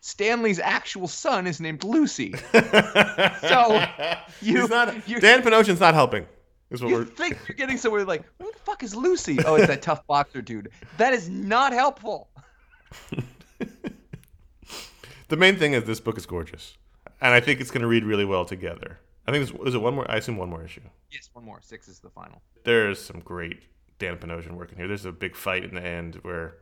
Stanley's 0.00 0.58
actual 0.58 1.06
son 1.08 1.46
is 1.46 1.60
named 1.60 1.84
Lucy. 1.84 2.34
So, 3.44 3.84
you- 4.40 4.66
not. 4.68 5.06
you're- 5.08 5.20
Dan 5.20 5.42
Panosian's 5.42 5.80
not 5.80 5.94
helping. 5.94 6.26
Is 6.70 6.82
what 6.82 6.88
You 6.88 6.96
we're. 6.96 7.04
think 7.04 7.38
you're 7.48 7.56
getting 7.56 7.76
somewhere 7.76 8.04
like, 8.04 8.24
who 8.40 8.50
the 8.50 8.58
fuck 8.60 8.82
is 8.82 8.94
Lucy? 8.96 9.38
Oh, 9.44 9.54
it's 9.56 9.66
that 9.68 9.82
tough 9.82 10.06
boxer 10.08 10.40
dude. 10.42 10.70
That 10.96 11.12
is 11.12 11.28
not 11.28 11.72
helpful. 11.72 12.28
The 15.28 15.36
main 15.36 15.56
thing 15.56 15.72
is 15.72 15.84
this 15.84 16.00
book 16.00 16.16
is 16.18 16.26
gorgeous, 16.26 16.76
and 17.20 17.32
I 17.34 17.40
think 17.40 17.60
it's 17.60 17.70
going 17.70 17.80
to 17.82 17.86
read 17.86 18.04
really 18.04 18.24
well 18.24 18.44
together. 18.44 18.98
I 19.26 19.32
think 19.32 19.48
there's, 19.48 19.68
is 19.68 19.74
it 19.74 19.80
one 19.80 19.94
more. 19.94 20.10
I 20.10 20.16
assume 20.16 20.36
one 20.36 20.50
more 20.50 20.62
issue. 20.62 20.82
Yes, 21.10 21.30
one 21.32 21.44
more. 21.44 21.60
Six 21.62 21.88
is 21.88 21.98
the 21.98 22.10
final. 22.10 22.42
There's 22.64 23.00
some 23.02 23.20
great 23.20 23.62
Dan 23.98 24.16
Panosian 24.18 24.52
working 24.52 24.78
here. 24.78 24.88
There's 24.88 25.04
a 25.04 25.12
big 25.12 25.36
fight 25.36 25.64
in 25.64 25.74
the 25.74 25.82
end 25.84 26.16
where 26.22 26.56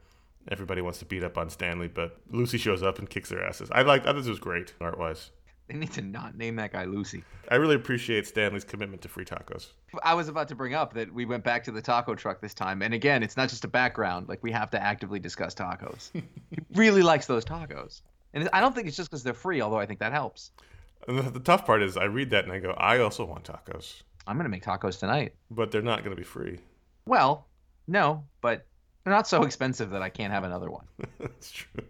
everybody 0.49 0.83
wants 0.83 0.99
to 1.01 1.05
beat 1.05 1.23
up 1.23 1.38
on 1.38 1.51
Stanley, 1.51 1.88
but 1.88 2.18
Lucy 2.31 2.59
shows 2.59 2.83
up 2.83 2.99
and 2.99 3.09
kicks 3.09 3.29
their 3.29 3.45
asses. 3.45 3.71
I 3.73 3.83
like. 3.83 4.07
I 4.07 4.12
this 4.12 4.27
was 4.27 4.38
great 4.38 4.75
art 4.81 4.99
wise. 4.99 5.31
They 5.68 5.79
need 5.79 5.92
to 5.92 6.03
not 6.03 6.37
name 6.37 6.57
that 6.57 6.73
guy 6.73 6.85
Lucy. 6.85 7.25
I 7.49 7.55
really 7.55 7.77
appreciate 7.77 8.27
Stanley's 8.27 8.64
commitment 8.64 9.01
to 9.03 9.09
free 9.09 9.25
tacos. 9.25 9.68
I 10.03 10.12
was 10.14 10.29
about 10.29 10.49
to 10.49 10.55
bring 10.55 10.75
up 10.75 10.92
that 10.95 11.12
we 11.12 11.25
went 11.25 11.45
back 11.45 11.64
to 11.64 11.73
the 11.73 11.81
taco 11.81 12.14
truck 12.14 12.40
this 12.40 12.53
time, 12.53 12.83
and 12.83 12.92
again, 12.92 13.23
it's 13.23 13.37
not 13.37 13.49
just 13.49 13.64
a 13.64 13.68
background. 13.68 14.29
Like 14.29 14.42
we 14.42 14.51
have 14.53 14.71
to 14.73 14.83
actively 14.83 15.18
discuss 15.21 15.55
tacos. 15.55 16.11
he 16.12 16.25
really 16.75 17.03
likes 17.03 17.27
those 17.27 17.45
tacos, 17.45 18.03
and 18.35 18.49
I 18.53 18.61
don't 18.61 18.75
think 18.75 18.88
it's 18.88 18.97
just 18.97 19.11
because 19.11 19.23
they're 19.23 19.35
free. 19.35 19.61
Although 19.61 19.79
I 19.79 19.87
think 19.87 20.01
that 20.01 20.12
helps. 20.12 20.51
And 21.09 21.18
the, 21.18 21.31
the 21.31 21.40
tough 21.40 21.66
part 21.66 21.83
is, 21.83 21.97
I 21.97 22.05
read 22.05 22.31
that 22.31 22.45
and 22.45 22.53
I 22.53 22.61
go, 22.61 22.71
I 22.73 22.99
also 22.99 23.25
want 23.25 23.45
tacos, 23.45 24.03
I'm 24.27 24.37
gonna 24.37 24.49
make 24.49 24.64
tacos 24.64 24.99
tonight. 24.99 25.35
but 25.51 25.71
they're 25.71 25.83
not 25.83 26.01
going 26.05 26.14
to 26.14 26.21
be 26.21 26.25
free. 26.25 26.59
Well, 27.07 27.47
no, 27.87 28.25
but 28.41 28.67
they're 29.05 29.12
not 29.12 29.27
so 29.27 29.43
expensive 29.43 29.91
that 29.91 30.03
I 30.03 30.09
can't 30.09 30.33
have 30.33 30.45
another 30.45 30.71
one. 30.71 30.87
That's 31.21 31.51
true. 31.51 31.85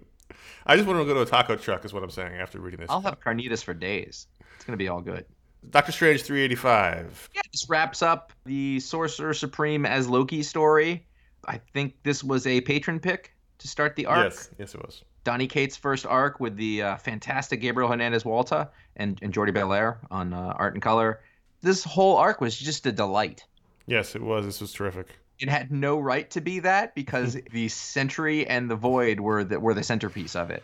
I 0.66 0.76
just 0.76 0.86
want 0.86 1.00
to 1.00 1.04
go 1.04 1.14
to 1.14 1.20
a 1.20 1.26
taco 1.26 1.56
truck, 1.56 1.84
is 1.84 1.92
what 1.92 2.02
I'm 2.02 2.10
saying 2.10 2.34
after 2.34 2.60
reading 2.60 2.80
this. 2.80 2.90
I'll 2.90 3.00
have 3.00 3.20
carnitas 3.20 3.62
for 3.62 3.74
days. 3.74 4.26
It's 4.54 4.64
gonna 4.64 4.76
be 4.76 4.88
all 4.88 5.00
good. 5.00 5.24
Doctor 5.70 5.92
Strange 5.92 6.22
385. 6.22 7.30
Yeah, 7.34 7.40
this 7.52 7.68
wraps 7.68 8.02
up 8.02 8.32
the 8.44 8.80
Sorcerer 8.80 9.34
Supreme 9.34 9.86
as 9.86 10.08
Loki 10.08 10.42
story. 10.42 11.06
I 11.46 11.58
think 11.72 11.94
this 12.02 12.22
was 12.22 12.46
a 12.46 12.60
patron 12.60 13.00
pick 13.00 13.34
to 13.58 13.68
start 13.68 13.96
the 13.96 14.06
arc. 14.06 14.32
Yes, 14.32 14.50
yes, 14.58 14.74
it 14.74 14.82
was. 14.82 15.04
Donny 15.24 15.46
Cates' 15.46 15.76
first 15.76 16.04
arc 16.04 16.40
with 16.40 16.56
the 16.56 16.82
uh, 16.82 16.96
fantastic 16.96 17.60
Gabriel 17.60 17.88
Hernandez 17.88 18.24
Walta 18.24 18.70
and, 18.96 19.18
and 19.22 19.32
Jordie 19.32 19.52
Bellaire 19.52 19.98
on 20.10 20.32
uh, 20.32 20.54
art 20.56 20.74
and 20.74 20.82
color. 20.82 21.20
This 21.60 21.84
whole 21.84 22.16
arc 22.16 22.40
was 22.40 22.56
just 22.56 22.86
a 22.86 22.92
delight. 22.92 23.44
Yes, 23.86 24.14
it 24.14 24.22
was. 24.22 24.44
This 24.44 24.60
was 24.60 24.72
terrific. 24.72 25.08
It 25.38 25.48
had 25.48 25.72
no 25.72 25.98
right 25.98 26.30
to 26.30 26.40
be 26.40 26.60
that 26.60 26.94
because 26.94 27.36
the 27.50 27.68
Sentry 27.68 28.46
and 28.46 28.70
the 28.70 28.76
Void 28.76 29.20
were 29.20 29.44
the, 29.44 29.58
were 29.58 29.74
the 29.74 29.82
centerpiece 29.82 30.36
of 30.36 30.50
it. 30.50 30.62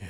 Yeah, 0.00 0.06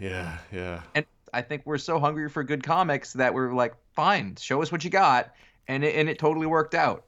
yeah. 0.00 0.38
Yeah. 0.52 0.82
And 0.94 1.04
I 1.32 1.42
think 1.42 1.62
we're 1.64 1.78
so 1.78 1.98
hungry 1.98 2.28
for 2.28 2.44
good 2.44 2.62
comics 2.62 3.12
that 3.14 3.34
we're 3.34 3.52
like, 3.52 3.74
fine, 3.92 4.36
show 4.36 4.62
us 4.62 4.70
what 4.70 4.84
you 4.84 4.90
got, 4.90 5.32
and 5.68 5.84
it, 5.84 5.94
and 5.96 6.08
it 6.08 6.18
totally 6.18 6.46
worked 6.46 6.74
out. 6.74 7.04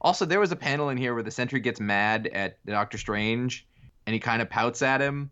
Also, 0.00 0.24
there 0.24 0.40
was 0.40 0.52
a 0.52 0.56
panel 0.56 0.90
in 0.90 0.96
here 0.96 1.14
where 1.14 1.22
the 1.22 1.30
Sentry 1.30 1.60
gets 1.60 1.80
mad 1.80 2.28
at 2.28 2.64
Doctor 2.66 2.98
Strange, 2.98 3.66
and 4.06 4.14
he 4.14 4.20
kind 4.20 4.42
of 4.42 4.50
pouts 4.50 4.82
at 4.82 5.00
him. 5.00 5.30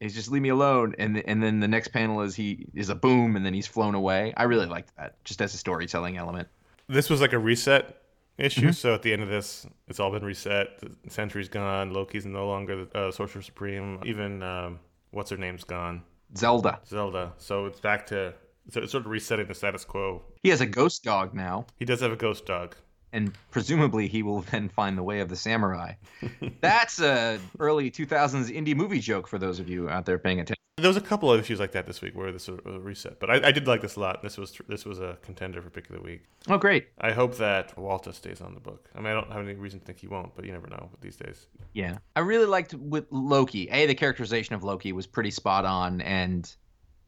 He's 0.00 0.14
just 0.14 0.30
leave 0.30 0.42
me 0.42 0.50
alone, 0.50 0.94
and 0.98 1.16
and 1.26 1.42
then 1.42 1.60
the 1.60 1.68
next 1.68 1.88
panel 1.88 2.20
is 2.20 2.34
he 2.34 2.66
is 2.74 2.90
a 2.90 2.94
boom, 2.94 3.34
and 3.34 3.46
then 3.46 3.54
he's 3.54 3.66
flown 3.66 3.94
away. 3.94 4.34
I 4.36 4.42
really 4.42 4.66
liked 4.66 4.94
that, 4.96 5.22
just 5.24 5.40
as 5.40 5.54
a 5.54 5.56
storytelling 5.56 6.18
element. 6.18 6.48
This 6.88 7.08
was 7.08 7.20
like 7.20 7.32
a 7.32 7.38
reset 7.38 8.02
issue. 8.38 8.62
Mm-hmm. 8.62 8.70
So 8.72 8.94
at 8.94 9.02
the 9.02 9.12
end 9.12 9.22
of 9.22 9.28
this, 9.28 9.66
it's 9.88 10.00
all 10.00 10.10
been 10.10 10.24
reset. 10.24 10.78
The 10.80 11.10
Sentry's 11.10 11.48
gone. 11.48 11.92
Loki's 11.92 12.26
no 12.26 12.46
longer 12.46 12.84
the 12.84 12.98
uh, 12.98 13.10
Sorcerer 13.10 13.42
Supreme. 13.42 14.00
Even 14.04 14.42
um, 14.42 14.78
what's 15.10 15.30
her 15.30 15.36
name's 15.36 15.64
gone. 15.64 16.02
Zelda. 16.36 16.80
Zelda. 16.86 17.32
So 17.38 17.66
it's 17.66 17.80
back 17.80 18.06
to 18.06 18.34
so 18.70 18.80
it's 18.80 18.92
sort 18.92 19.04
of 19.04 19.10
resetting 19.10 19.46
the 19.46 19.54
status 19.54 19.84
quo. 19.84 20.22
He 20.42 20.48
has 20.48 20.60
a 20.60 20.66
ghost 20.66 21.04
dog 21.04 21.34
now, 21.34 21.66
He 21.78 21.84
does 21.84 22.00
have 22.00 22.12
a 22.12 22.16
ghost 22.16 22.46
dog. 22.46 22.74
And 23.16 23.32
presumably 23.50 24.08
he 24.08 24.22
will 24.22 24.42
then 24.42 24.68
find 24.68 24.98
the 24.98 25.02
way 25.02 25.20
of 25.20 25.30
the 25.30 25.36
samurai. 25.36 25.94
That's 26.60 27.00
a 27.00 27.40
early 27.58 27.90
2000s 27.90 28.54
indie 28.54 28.76
movie 28.76 29.00
joke 29.00 29.26
for 29.26 29.38
those 29.38 29.58
of 29.58 29.70
you 29.70 29.88
out 29.88 30.04
there 30.04 30.18
paying 30.18 30.40
attention. 30.40 30.56
There 30.76 30.88
was 30.88 30.98
a 30.98 31.00
couple 31.00 31.32
of 31.32 31.40
issues 31.40 31.58
like 31.58 31.72
that 31.72 31.86
this 31.86 32.02
week 32.02 32.14
where 32.14 32.30
this 32.30 32.48
was 32.48 32.60
a 32.66 32.78
reset, 32.78 33.18
but 33.18 33.30
I, 33.30 33.48
I 33.48 33.52
did 33.52 33.66
like 33.66 33.80
this 33.80 33.96
a 33.96 34.00
lot. 34.00 34.22
This 34.22 34.36
was 34.36 34.60
this 34.68 34.84
was 34.84 35.00
a 35.00 35.16
contender 35.22 35.62
for 35.62 35.70
pick 35.70 35.88
of 35.88 35.96
the 35.96 36.02
week. 36.02 36.24
Oh, 36.50 36.58
great. 36.58 36.88
I 37.00 37.12
hope 37.12 37.38
that 37.38 37.74
Walta 37.76 38.12
stays 38.12 38.42
on 38.42 38.52
the 38.52 38.60
book. 38.60 38.90
I 38.94 38.98
mean, 38.98 39.06
I 39.06 39.14
don't 39.14 39.32
have 39.32 39.42
any 39.42 39.54
reason 39.54 39.80
to 39.80 39.86
think 39.86 40.00
he 40.00 40.06
won't, 40.06 40.34
but 40.36 40.44
you 40.44 40.52
never 40.52 40.66
know 40.66 40.90
these 41.00 41.16
days. 41.16 41.46
Yeah. 41.72 41.96
I 42.14 42.20
really 42.20 42.44
liked 42.44 42.74
with 42.74 43.06
Loki. 43.10 43.70
A, 43.70 43.86
the 43.86 43.94
characterization 43.94 44.54
of 44.54 44.64
Loki 44.64 44.92
was 44.92 45.06
pretty 45.06 45.30
spot 45.30 45.64
on, 45.64 46.02
and 46.02 46.54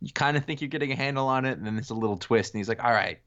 you 0.00 0.14
kind 0.14 0.38
of 0.38 0.46
think 0.46 0.62
you're 0.62 0.68
getting 0.68 0.92
a 0.92 0.96
handle 0.96 1.26
on 1.26 1.44
it, 1.44 1.58
and 1.58 1.66
then 1.66 1.74
there's 1.74 1.90
a 1.90 1.94
little 1.94 2.16
twist, 2.16 2.54
and 2.54 2.60
he's 2.60 2.70
like, 2.70 2.82
all 2.82 2.90
right, 2.90 3.18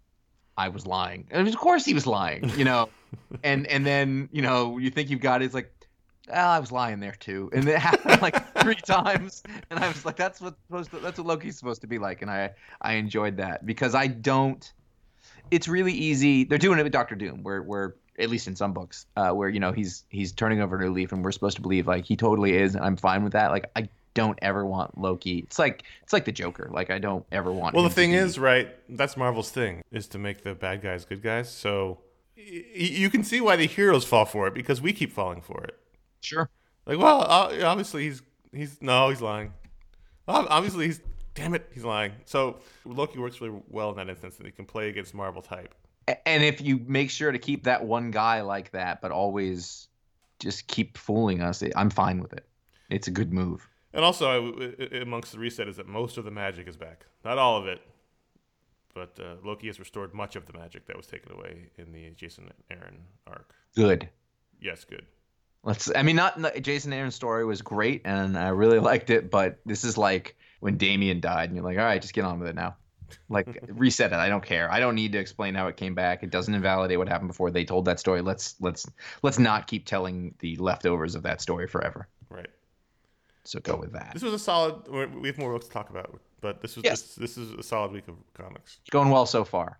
I 0.61 0.69
was 0.69 0.85
lying. 0.85 1.27
And 1.31 1.47
of 1.47 1.57
course 1.57 1.85
he 1.85 1.93
was 1.93 2.05
lying, 2.05 2.49
you 2.57 2.65
know? 2.65 2.89
and 3.43 3.67
and 3.67 3.85
then, 3.85 4.29
you 4.31 4.41
know, 4.41 4.77
you 4.77 4.89
think 4.89 5.09
you've 5.09 5.21
got 5.21 5.41
it, 5.41 5.45
it's 5.45 5.53
like, 5.53 5.71
oh, 6.29 6.33
I 6.33 6.59
was 6.59 6.71
lying 6.71 6.99
there 6.99 7.15
too. 7.19 7.49
And 7.53 7.67
it 7.67 7.77
happened 7.89 8.21
like 8.21 8.53
three 8.61 8.75
times. 8.85 9.43
And 9.69 9.79
I 9.79 9.87
was 9.87 10.05
like, 10.05 10.17
that's 10.17 10.39
what 10.39 10.55
supposed 10.67 10.91
to, 10.91 10.99
that's 10.99 11.17
what 11.17 11.27
Loki's 11.27 11.57
supposed 11.57 11.81
to 11.81 11.87
be 11.87 11.97
like. 11.97 12.21
And 12.21 12.29
I 12.29 12.51
I 12.81 12.93
enjoyed 12.93 13.37
that 13.37 13.65
because 13.65 13.95
I 13.95 14.07
don't 14.07 14.71
it's 15.49 15.67
really 15.67 15.93
easy. 15.93 16.45
They're 16.45 16.57
doing 16.57 16.79
it 16.79 16.83
with 16.83 16.93
Doctor 16.93 17.15
Doom, 17.15 17.43
where 17.43 17.61
where 17.61 17.95
at 18.19 18.29
least 18.29 18.47
in 18.47 18.55
some 18.55 18.73
books, 18.73 19.05
uh, 19.17 19.31
where 19.31 19.49
you 19.49 19.59
know 19.59 19.71
he's 19.71 20.05
he's 20.09 20.31
turning 20.31 20.61
over 20.61 20.77
a 20.77 20.79
new 20.79 20.91
leaf, 20.91 21.11
and 21.11 21.23
we're 21.23 21.31
supposed 21.31 21.57
to 21.57 21.61
believe 21.61 21.87
like 21.87 22.05
he 22.05 22.15
totally 22.15 22.55
is, 22.55 22.75
and 22.75 22.83
I'm 22.83 22.97
fine 22.97 23.23
with 23.23 23.33
that. 23.33 23.51
Like 23.51 23.69
I 23.75 23.89
don't 24.13 24.37
ever 24.41 24.65
want 24.65 24.97
Loki. 24.97 25.39
It's 25.39 25.57
like 25.59 25.83
it's 26.03 26.13
like 26.13 26.25
the 26.25 26.31
Joker. 26.31 26.69
Like 26.71 26.89
I 26.89 26.99
don't 26.99 27.25
ever 27.31 27.51
want. 27.51 27.75
Well, 27.75 27.83
the 27.83 27.89
thing 27.89 28.13
is, 28.13 28.37
right? 28.39 28.69
That's 28.89 29.15
Marvel's 29.17 29.51
thing 29.51 29.81
is 29.91 30.07
to 30.07 30.17
make 30.17 30.43
the 30.43 30.53
bad 30.55 30.81
guys 30.81 31.05
good 31.05 31.21
guys. 31.21 31.49
So 31.49 31.99
y- 32.37 32.63
you 32.75 33.09
can 33.09 33.23
see 33.23 33.41
why 33.41 33.55
the 33.55 33.67
heroes 33.67 34.03
fall 34.05 34.25
for 34.25 34.47
it 34.47 34.53
because 34.53 34.81
we 34.81 34.93
keep 34.93 35.11
falling 35.11 35.41
for 35.41 35.63
it. 35.63 35.77
sure. 36.21 36.49
Like, 36.85 36.97
well, 36.97 37.21
obviously 37.21 38.03
he's 38.03 38.21
he's 38.51 38.81
no, 38.81 39.09
he's 39.09 39.21
lying. 39.21 39.53
Obviously 40.27 40.85
he's 40.87 41.01
damn 41.35 41.53
it, 41.53 41.69
he's 41.73 41.83
lying. 41.85 42.13
So 42.25 42.59
Loki 42.85 43.19
works 43.19 43.39
really 43.39 43.61
well 43.69 43.91
in 43.91 43.97
that 43.97 44.09
instance, 44.09 44.37
and 44.37 44.45
he 44.45 44.51
can 44.51 44.65
play 44.65 44.89
against 44.89 45.13
Marvel 45.13 45.41
type. 45.41 45.73
And 46.25 46.43
if 46.43 46.59
you 46.59 46.81
make 46.87 47.09
sure 47.09 47.31
to 47.31 47.37
keep 47.39 47.63
that 47.65 47.85
one 47.85 48.11
guy 48.11 48.41
like 48.41 48.71
that, 48.71 49.01
but 49.01 49.11
always 49.11 49.87
just 50.39 50.67
keep 50.67 50.97
fooling 50.97 51.41
us, 51.41 51.63
I'm 51.75 51.89
fine 51.91 52.21
with 52.21 52.33
it. 52.33 52.45
It's 52.89 53.07
a 53.07 53.11
good 53.11 53.31
move. 53.31 53.67
And 53.93 54.05
also, 54.05 54.53
I- 54.59 54.95
amongst 54.97 55.31
the 55.33 55.39
reset 55.39 55.67
is 55.67 55.75
that 55.77 55.87
most 55.87 56.17
of 56.17 56.23
the 56.25 56.31
magic 56.31 56.67
is 56.67 56.77
back. 56.77 57.05
Not 57.25 57.37
all 57.37 57.57
of 57.57 57.67
it, 57.67 57.81
but 58.93 59.17
uh, 59.19 59.35
Loki 59.43 59.67
has 59.67 59.79
restored 59.79 60.13
much 60.13 60.35
of 60.35 60.45
the 60.45 60.53
magic 60.53 60.85
that 60.87 60.97
was 60.97 61.07
taken 61.07 61.31
away 61.31 61.69
in 61.77 61.91
the 61.91 62.09
Jason 62.11 62.51
Aaron 62.69 62.99
arc. 63.27 63.53
Good. 63.75 64.09
Yes, 64.61 64.85
good. 64.85 65.05
Let's. 65.63 65.91
I 65.95 66.03
mean, 66.03 66.15
not 66.15 66.39
not- 66.39 66.61
Jason 66.61 66.91
Aaron's 66.93 67.15
story 67.15 67.45
was 67.45 67.61
great, 67.61 68.01
and 68.05 68.37
I 68.37 68.49
really 68.49 68.79
liked 68.91 69.09
it. 69.09 69.29
But 69.29 69.59
this 69.65 69.83
is 69.83 69.97
like 69.97 70.35
when 70.59 70.77
Damian 70.77 71.19
died, 71.19 71.49
and 71.49 71.55
you're 71.55 71.65
like, 71.65 71.77
all 71.77 71.83
right, 71.85 72.01
just 72.01 72.13
get 72.13 72.25
on 72.25 72.39
with 72.39 72.49
it 72.49 72.55
now. 72.55 72.75
Like 73.29 73.59
reset 73.67 74.11
it. 74.13 74.15
I 74.15 74.29
don't 74.29 74.43
care. 74.43 74.71
I 74.71 74.79
don't 74.79 74.95
need 74.95 75.11
to 75.11 75.19
explain 75.19 75.53
how 75.53 75.67
it 75.67 75.75
came 75.77 75.95
back. 75.95 76.23
It 76.23 76.29
doesn't 76.31 76.53
invalidate 76.53 76.97
what 76.97 77.09
happened 77.09 77.27
before 77.27 77.51
they 77.51 77.65
told 77.65 77.85
that 77.85 77.99
story. 77.99 78.21
Let's 78.21 78.55
let's 78.61 78.89
let's 79.21 79.37
not 79.37 79.67
keep 79.67 79.85
telling 79.85 80.33
the 80.39 80.55
leftovers 80.57 81.15
of 81.15 81.23
that 81.23 81.41
story 81.41 81.67
forever. 81.67 82.07
Right. 82.29 82.49
So 83.43 83.59
go 83.59 83.75
with 83.75 83.93
that. 83.93 84.11
This 84.13 84.23
was 84.23 84.33
a 84.33 84.39
solid. 84.39 84.87
we- 84.87 85.05
We 85.07 85.27
have 85.29 85.37
more 85.37 85.51
books 85.53 85.65
to 85.67 85.71
talk 85.71 85.89
about, 85.89 86.19
but 86.41 86.61
this 86.61 86.75
was 86.75 86.85
Yes. 86.85 87.01
this, 87.01 87.15
this 87.15 87.37
is 87.37 87.51
a 87.53 87.63
solid 87.63 87.91
week 87.91 88.07
of 88.07 88.15
comics. 88.33 88.79
Going 88.91 89.09
well 89.09 89.25
so 89.25 89.43
far. 89.43 89.79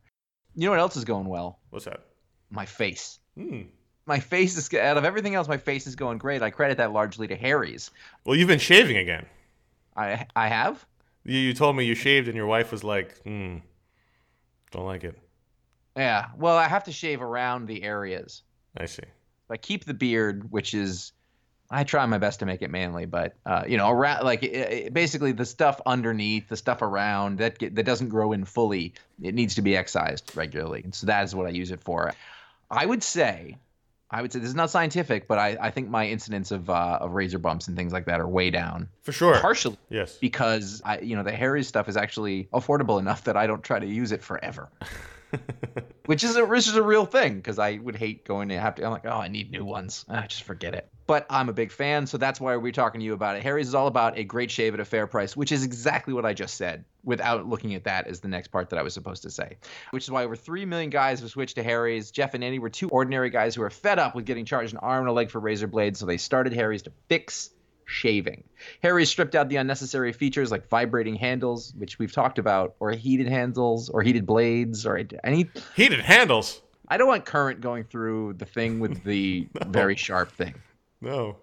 You 0.55 0.65
know 0.65 0.71
what 0.71 0.79
else 0.79 0.95
is 0.97 1.05
going 1.05 1.27
well? 1.27 1.59
What's 1.69 1.85
that? 1.85 2.01
My 2.49 2.65
face. 2.65 3.19
Hmm. 3.37 3.61
My 4.07 4.19
face 4.19 4.57
is 4.57 4.73
out 4.73 4.97
of 4.97 5.05
everything 5.05 5.35
else. 5.35 5.47
My 5.47 5.57
face 5.57 5.85
is 5.87 5.95
going 5.95 6.17
great. 6.17 6.41
I 6.41 6.49
credit 6.49 6.77
that 6.77 6.91
largely 6.91 7.27
to 7.27 7.35
Harry's. 7.35 7.91
Well, 8.25 8.35
you've 8.35 8.47
been 8.47 8.59
shaving 8.59 8.97
again. 8.97 9.25
I 9.95 10.25
I 10.35 10.47
have. 10.47 10.85
You, 11.23 11.37
you 11.37 11.53
told 11.53 11.75
me 11.75 11.85
you 11.85 11.93
shaved, 11.95 12.27
and 12.27 12.35
your 12.35 12.47
wife 12.47 12.71
was 12.71 12.83
like, 12.83 13.19
"Hmm, 13.21 13.57
don't 14.71 14.85
like 14.85 15.03
it." 15.03 15.17
Yeah. 15.95 16.29
Well, 16.35 16.57
I 16.57 16.67
have 16.67 16.85
to 16.85 16.91
shave 16.91 17.21
around 17.21 17.67
the 17.67 17.83
areas. 17.83 18.41
I 18.75 18.85
see. 18.87 19.03
I 19.49 19.57
keep 19.57 19.85
the 19.85 19.93
beard, 19.93 20.49
which 20.51 20.73
is 20.73 21.11
I 21.73 21.85
try 21.85 22.05
my 22.05 22.17
best 22.17 22.39
to 22.41 22.45
make 22.45 22.61
it 22.61 22.69
manly, 22.69 23.05
but 23.05 23.33
uh, 23.45 23.63
you 23.65 23.77
know, 23.77 23.89
around 23.89 24.25
like 24.25 24.43
it, 24.43 24.47
it- 24.53 24.93
basically 24.93 25.31
the 25.31 25.45
stuff 25.45 25.79
underneath, 25.85 26.49
the 26.49 26.57
stuff 26.57 26.81
around 26.81 27.37
that 27.37 27.57
get, 27.57 27.75
that 27.75 27.83
doesn't 27.85 28.09
grow 28.09 28.33
in 28.33 28.43
fully, 28.45 28.93
it 29.21 29.33
needs 29.33 29.55
to 29.55 29.61
be 29.61 29.75
excised 29.77 30.31
regularly, 30.35 30.81
and 30.83 30.93
so 30.93 31.07
that 31.07 31.23
is 31.23 31.33
what 31.33 31.45
I 31.47 31.49
use 31.49 31.71
it 31.71 31.79
for. 31.81 32.13
I 32.69 32.85
would 32.85 33.01
say, 33.03 33.57
I 34.09 34.21
would 34.21 34.33
say 34.33 34.39
this 34.39 34.49
is 34.49 34.55
not 34.55 34.69
scientific, 34.69 35.27
but 35.29 35.39
I, 35.39 35.57
I 35.61 35.71
think 35.71 35.87
my 35.89 36.07
incidence 36.07 36.51
of 36.51 36.69
uh, 36.69 36.97
of 36.99 37.13
razor 37.13 37.39
bumps 37.39 37.69
and 37.69 37.77
things 37.77 37.93
like 37.93 38.03
that 38.05 38.19
are 38.19 38.27
way 38.27 38.49
down, 38.49 38.89
For 39.03 39.13
sure. 39.13 39.39
partially 39.39 39.77
Yes. 39.89 40.17
because 40.17 40.81
I, 40.83 40.99
you 40.99 41.15
know, 41.15 41.23
the 41.23 41.31
Harry's 41.31 41.67
stuff 41.69 41.87
is 41.87 41.95
actually 41.95 42.49
affordable 42.53 42.99
enough 42.99 43.23
that 43.23 43.37
I 43.37 43.47
don't 43.47 43.63
try 43.63 43.79
to 43.79 43.87
use 43.87 44.11
it 44.11 44.21
forever. 44.21 44.67
which 46.11 46.25
is 46.25 46.35
a 46.35 46.45
which 46.45 46.67
is 46.67 46.75
a 46.75 46.83
real 46.83 47.05
thing 47.05 47.37
because 47.37 47.57
I 47.57 47.77
would 47.77 47.95
hate 47.95 48.25
going 48.25 48.49
to 48.49 48.59
have 48.59 48.75
to. 48.75 48.83
I'm 48.83 48.91
like, 48.91 49.05
oh, 49.05 49.11
I 49.11 49.29
need 49.29 49.49
new 49.49 49.63
ones. 49.63 50.03
Ah, 50.09 50.25
just 50.27 50.43
forget 50.43 50.75
it. 50.75 50.89
But 51.07 51.25
I'm 51.29 51.47
a 51.47 51.53
big 51.53 51.71
fan, 51.71 52.05
so 52.05 52.17
that's 52.17 52.41
why 52.41 52.57
we're 52.57 52.73
talking 52.73 52.99
to 52.99 53.05
you 53.05 53.13
about 53.13 53.37
it. 53.37 53.43
Harry's 53.43 53.69
is 53.69 53.75
all 53.75 53.87
about 53.87 54.17
a 54.17 54.25
great 54.25 54.51
shave 54.51 54.73
at 54.73 54.81
a 54.81 54.85
fair 54.85 55.07
price, 55.07 55.37
which 55.37 55.53
is 55.53 55.63
exactly 55.63 56.13
what 56.13 56.25
I 56.25 56.33
just 56.33 56.55
said, 56.55 56.83
without 57.05 57.47
looking 57.47 57.75
at 57.75 57.85
that 57.85 58.07
as 58.07 58.19
the 58.19 58.27
next 58.27 58.49
part 58.49 58.71
that 58.71 58.79
I 58.79 58.81
was 58.81 58.93
supposed 58.93 59.23
to 59.23 59.31
say. 59.31 59.55
Which 59.91 60.03
is 60.03 60.11
why 60.11 60.25
over 60.25 60.35
three 60.35 60.65
million 60.65 60.89
guys 60.89 61.21
have 61.21 61.29
switched 61.29 61.55
to 61.55 61.63
Harry's. 61.63 62.11
Jeff 62.11 62.33
and 62.33 62.43
Andy 62.43 62.59
were 62.59 62.69
two 62.69 62.89
ordinary 62.89 63.29
guys 63.29 63.55
who 63.55 63.61
were 63.61 63.69
fed 63.69 63.97
up 63.97 64.13
with 64.13 64.25
getting 64.25 64.43
charged 64.43 64.73
an 64.73 64.79
arm 64.79 65.03
and 65.03 65.09
a 65.09 65.13
leg 65.13 65.31
for 65.31 65.39
razor 65.39 65.67
blades, 65.67 65.97
so 65.97 66.05
they 66.05 66.17
started 66.17 66.51
Harry's 66.51 66.81
to 66.81 66.91
fix 67.07 67.51
shaving. 67.91 68.43
Harry 68.81 69.05
stripped 69.05 69.35
out 69.35 69.49
the 69.49 69.57
unnecessary 69.57 70.13
features 70.13 70.51
like 70.51 70.67
vibrating 70.69 71.15
handles, 71.15 71.73
which 71.77 71.99
we've 71.99 72.11
talked 72.11 72.39
about, 72.39 72.75
or 72.79 72.91
heated 72.91 73.27
handles, 73.27 73.89
or 73.89 74.01
heated 74.01 74.25
blades, 74.25 74.85
or 74.85 75.03
any. 75.23 75.49
Heated 75.75 75.99
handles. 75.99 76.61
I 76.87 76.97
don't 76.97 77.07
want 77.07 77.25
current 77.25 77.61
going 77.61 77.83
through 77.85 78.33
the 78.33 78.45
thing 78.45 78.79
with 78.79 79.03
the 79.03 79.47
very 79.67 79.95
sharp 79.95 80.31
thing. 80.31 80.55
No. 80.99 81.37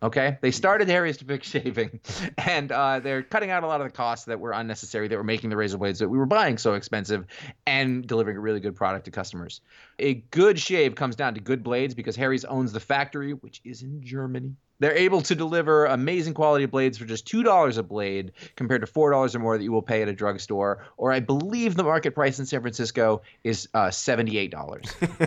Okay, 0.00 0.38
they 0.40 0.52
started 0.52 0.88
Harry's 0.88 1.16
to 1.16 1.24
fix 1.24 1.48
shaving, 1.50 1.98
and 2.36 2.70
uh, 2.70 3.00
they're 3.00 3.22
cutting 3.22 3.50
out 3.50 3.64
a 3.64 3.66
lot 3.66 3.80
of 3.80 3.86
the 3.88 3.92
costs 3.92 4.26
that 4.26 4.38
were 4.38 4.52
unnecessary 4.52 5.08
that 5.08 5.16
were 5.16 5.24
making 5.24 5.50
the 5.50 5.56
razor 5.56 5.76
blades 5.76 5.98
that 5.98 6.08
we 6.08 6.18
were 6.18 6.26
buying 6.26 6.56
so 6.56 6.74
expensive, 6.74 7.26
and 7.66 8.06
delivering 8.06 8.36
a 8.36 8.40
really 8.40 8.60
good 8.60 8.76
product 8.76 9.06
to 9.06 9.10
customers. 9.10 9.60
A 9.98 10.14
good 10.14 10.58
shave 10.58 10.94
comes 10.94 11.16
down 11.16 11.34
to 11.34 11.40
good 11.40 11.64
blades 11.64 11.94
because 11.94 12.14
Harry's 12.14 12.44
owns 12.44 12.72
the 12.72 12.80
factory, 12.80 13.32
which 13.32 13.60
is 13.64 13.82
in 13.82 14.00
Germany. 14.04 14.54
They're 14.80 14.96
able 14.96 15.22
to 15.22 15.34
deliver 15.34 15.86
amazing 15.86 16.34
quality 16.34 16.66
blades 16.66 16.98
for 16.98 17.04
just 17.04 17.26
two 17.26 17.42
dollars 17.42 17.78
a 17.78 17.82
blade, 17.82 18.32
compared 18.56 18.80
to 18.82 18.86
four 18.86 19.10
dollars 19.10 19.34
or 19.34 19.40
more 19.40 19.58
that 19.58 19.64
you 19.64 19.72
will 19.72 19.82
pay 19.82 20.02
at 20.02 20.08
a 20.08 20.12
drugstore, 20.12 20.84
or 20.96 21.12
I 21.12 21.20
believe 21.20 21.74
the 21.74 21.82
market 21.82 22.14
price 22.14 22.38
in 22.38 22.46
San 22.46 22.60
Francisco 22.60 23.22
is 23.42 23.68
uh, 23.74 23.90
seventy-eight 23.90 24.50
dollars. 24.50 24.84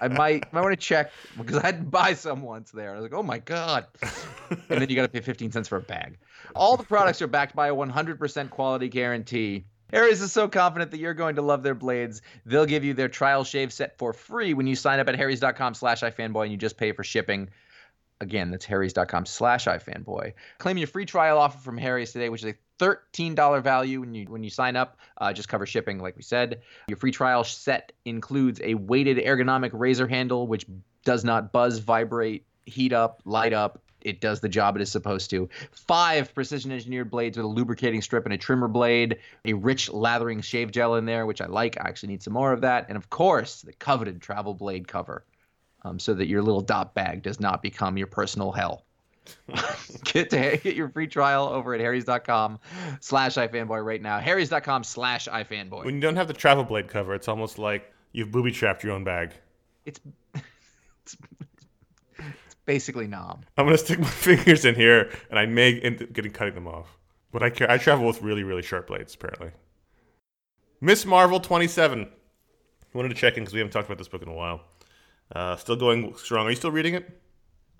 I 0.00 0.08
might 0.08 0.52
might 0.52 0.62
want 0.62 0.72
to 0.72 0.76
check 0.76 1.10
because 1.36 1.56
I 1.56 1.66
had 1.66 1.78
to 1.78 1.84
buy 1.84 2.14
some 2.14 2.42
once 2.42 2.70
there. 2.70 2.92
I 2.92 2.94
was 2.94 3.02
like, 3.02 3.14
oh 3.14 3.22
my 3.22 3.38
god! 3.38 3.86
and 4.50 4.80
then 4.80 4.88
you 4.88 4.96
got 4.96 5.02
to 5.02 5.08
pay 5.08 5.20
fifteen 5.20 5.50
cents 5.50 5.68
for 5.68 5.78
a 5.78 5.82
bag. 5.82 6.18
All 6.54 6.76
the 6.76 6.84
products 6.84 7.20
are 7.22 7.26
backed 7.26 7.56
by 7.56 7.68
a 7.68 7.74
one 7.74 7.90
hundred 7.90 8.18
percent 8.18 8.50
quality 8.50 8.88
guarantee. 8.88 9.64
Harry's 9.92 10.20
is 10.20 10.32
so 10.32 10.46
confident 10.46 10.92
that 10.92 10.98
you're 10.98 11.14
going 11.14 11.34
to 11.34 11.42
love 11.42 11.64
their 11.64 11.74
blades. 11.74 12.22
They'll 12.46 12.66
give 12.66 12.84
you 12.84 12.94
their 12.94 13.08
trial 13.08 13.42
shave 13.42 13.72
set 13.72 13.98
for 13.98 14.12
free 14.12 14.54
when 14.54 14.68
you 14.68 14.76
sign 14.76 15.00
up 15.00 15.08
at 15.08 15.16
harrys.com 15.16 15.74
slash 15.74 16.02
ifanboy 16.02 16.44
and 16.44 16.52
you 16.52 16.58
just 16.58 16.76
pay 16.76 16.92
for 16.92 17.02
shipping. 17.02 17.50
Again, 18.20 18.50
that's 18.50 18.66
harrys.com 18.66 19.24
slash 19.24 19.64
ifanboy. 19.64 20.34
Claim 20.58 20.76
your 20.76 20.86
free 20.86 21.06
trial 21.06 21.38
offer 21.38 21.58
from 21.58 21.78
Harry's 21.78 22.12
today, 22.12 22.28
which 22.28 22.44
is 22.44 22.52
a 22.52 22.84
$13 22.84 23.62
value 23.62 24.00
when 24.00 24.14
you 24.14 24.26
when 24.26 24.42
you 24.42 24.50
sign 24.50 24.76
up. 24.76 24.98
Uh, 25.18 25.32
just 25.32 25.48
cover 25.48 25.66
shipping, 25.66 25.98
like 25.98 26.16
we 26.16 26.22
said. 26.22 26.62
Your 26.88 26.96
free 26.96 27.12
trial 27.12 27.44
set 27.44 27.92
includes 28.04 28.60
a 28.62 28.74
weighted 28.74 29.18
ergonomic 29.18 29.70
razor 29.72 30.06
handle, 30.06 30.46
which 30.46 30.66
does 31.04 31.24
not 31.24 31.52
buzz, 31.52 31.78
vibrate, 31.78 32.44
heat 32.66 32.92
up, 32.92 33.22
light 33.24 33.52
up. 33.52 33.82
It 34.02 34.20
does 34.20 34.40
the 34.40 34.48
job 34.48 34.76
it 34.76 34.82
is 34.82 34.90
supposed 34.90 35.30
to. 35.30 35.48
Five 35.72 36.34
precision 36.34 36.72
engineered 36.72 37.10
blades 37.10 37.36
with 37.36 37.44
a 37.44 37.48
lubricating 37.48 38.00
strip 38.00 38.24
and 38.24 38.32
a 38.32 38.38
trimmer 38.38 38.68
blade, 38.68 39.18
a 39.44 39.52
rich 39.52 39.90
lathering 39.90 40.40
shave 40.40 40.72
gel 40.72 40.94
in 40.94 41.04
there, 41.04 41.26
which 41.26 41.42
I 41.42 41.46
like. 41.46 41.78
I 41.78 41.88
actually 41.88 42.10
need 42.10 42.22
some 42.22 42.32
more 42.32 42.52
of 42.52 42.62
that. 42.62 42.86
And 42.88 42.96
of 42.96 43.10
course, 43.10 43.60
the 43.60 43.74
coveted 43.74 44.22
travel 44.22 44.54
blade 44.54 44.88
cover 44.88 45.24
um, 45.82 45.98
so 45.98 46.14
that 46.14 46.26
your 46.26 46.42
little 46.42 46.60
dot 46.60 46.94
bag 46.94 47.22
does 47.22 47.40
not 47.40 47.62
become 47.62 47.96
your 47.96 48.06
personal 48.06 48.52
hell. 48.52 48.84
get 50.04 50.30
to 50.30 50.58
get 50.62 50.74
your 50.74 50.88
free 50.88 51.06
trial 51.06 51.46
over 51.48 51.74
at 51.74 51.80
harrys.com 51.80 52.58
slash 53.00 53.34
ifanboy 53.34 53.84
right 53.84 54.02
now. 54.02 54.18
harrys.com 54.18 54.82
slash 54.82 55.28
ifanboy. 55.28 55.84
when 55.84 55.94
you 55.94 56.00
don't 56.00 56.16
have 56.16 56.28
the 56.28 56.34
travel 56.34 56.64
blade 56.64 56.88
cover, 56.88 57.14
it's 57.14 57.28
almost 57.28 57.58
like 57.58 57.92
you've 58.12 58.30
booby 58.30 58.50
trapped 58.50 58.82
your 58.82 58.92
own 58.92 59.04
bag. 59.04 59.32
It's, 59.84 60.00
it's, 60.34 61.16
it's 62.18 62.56
basically 62.66 63.06
nom. 63.06 63.42
I'm 63.56 63.66
gonna 63.66 63.78
stick 63.78 63.98
my 63.98 64.06
fingers 64.08 64.64
in 64.64 64.74
here, 64.74 65.10
and 65.30 65.38
I 65.38 65.46
may 65.46 65.78
end 65.80 66.02
up 66.02 66.12
getting 66.12 66.32
cutting 66.32 66.54
them 66.54 66.66
off. 66.66 66.96
But 67.32 67.42
I 67.42 67.50
care. 67.50 67.70
I 67.70 67.78
travel 67.78 68.06
with 68.06 68.22
really, 68.22 68.42
really 68.42 68.62
sharp 68.62 68.88
blades, 68.88 69.14
apparently. 69.14 69.52
Ms. 70.80 71.06
Marvel 71.06 71.38
27. 71.38 72.08
Wanted 72.92 73.10
to 73.10 73.14
check 73.14 73.36
in 73.36 73.44
because 73.44 73.54
we 73.54 73.60
haven't 73.60 73.72
talked 73.72 73.86
about 73.86 73.98
this 73.98 74.08
book 74.08 74.22
in 74.22 74.28
a 74.28 74.34
while. 74.34 74.62
Uh, 75.34 75.56
still 75.56 75.76
going 75.76 76.14
strong. 76.16 76.46
Are 76.46 76.50
you 76.50 76.56
still 76.56 76.70
reading 76.70 76.94
it? 76.94 77.20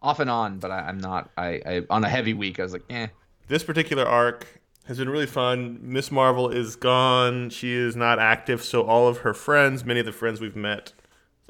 Off 0.02 0.20
and 0.20 0.30
on, 0.30 0.58
but 0.58 0.70
I, 0.70 0.80
I'm 0.80 0.98
not. 0.98 1.30
I, 1.36 1.60
I 1.66 1.82
on 1.90 2.04
a 2.04 2.08
heavy 2.08 2.32
week, 2.32 2.58
I 2.58 2.62
was 2.62 2.72
like, 2.72 2.84
eh. 2.90 3.08
This 3.48 3.64
particular 3.64 4.04
arc 4.04 4.46
has 4.86 4.98
been 4.98 5.08
really 5.08 5.26
fun. 5.26 5.78
Ms. 5.82 6.10
Marvel 6.10 6.48
is 6.48 6.76
gone. 6.76 7.50
She 7.50 7.74
is 7.74 7.96
not 7.96 8.18
active, 8.18 8.62
so 8.62 8.82
all 8.82 9.08
of 9.08 9.18
her 9.18 9.34
friends, 9.34 9.84
many 9.84 10.00
of 10.00 10.06
the 10.06 10.12
friends 10.12 10.40
we've 10.40 10.56
met 10.56 10.92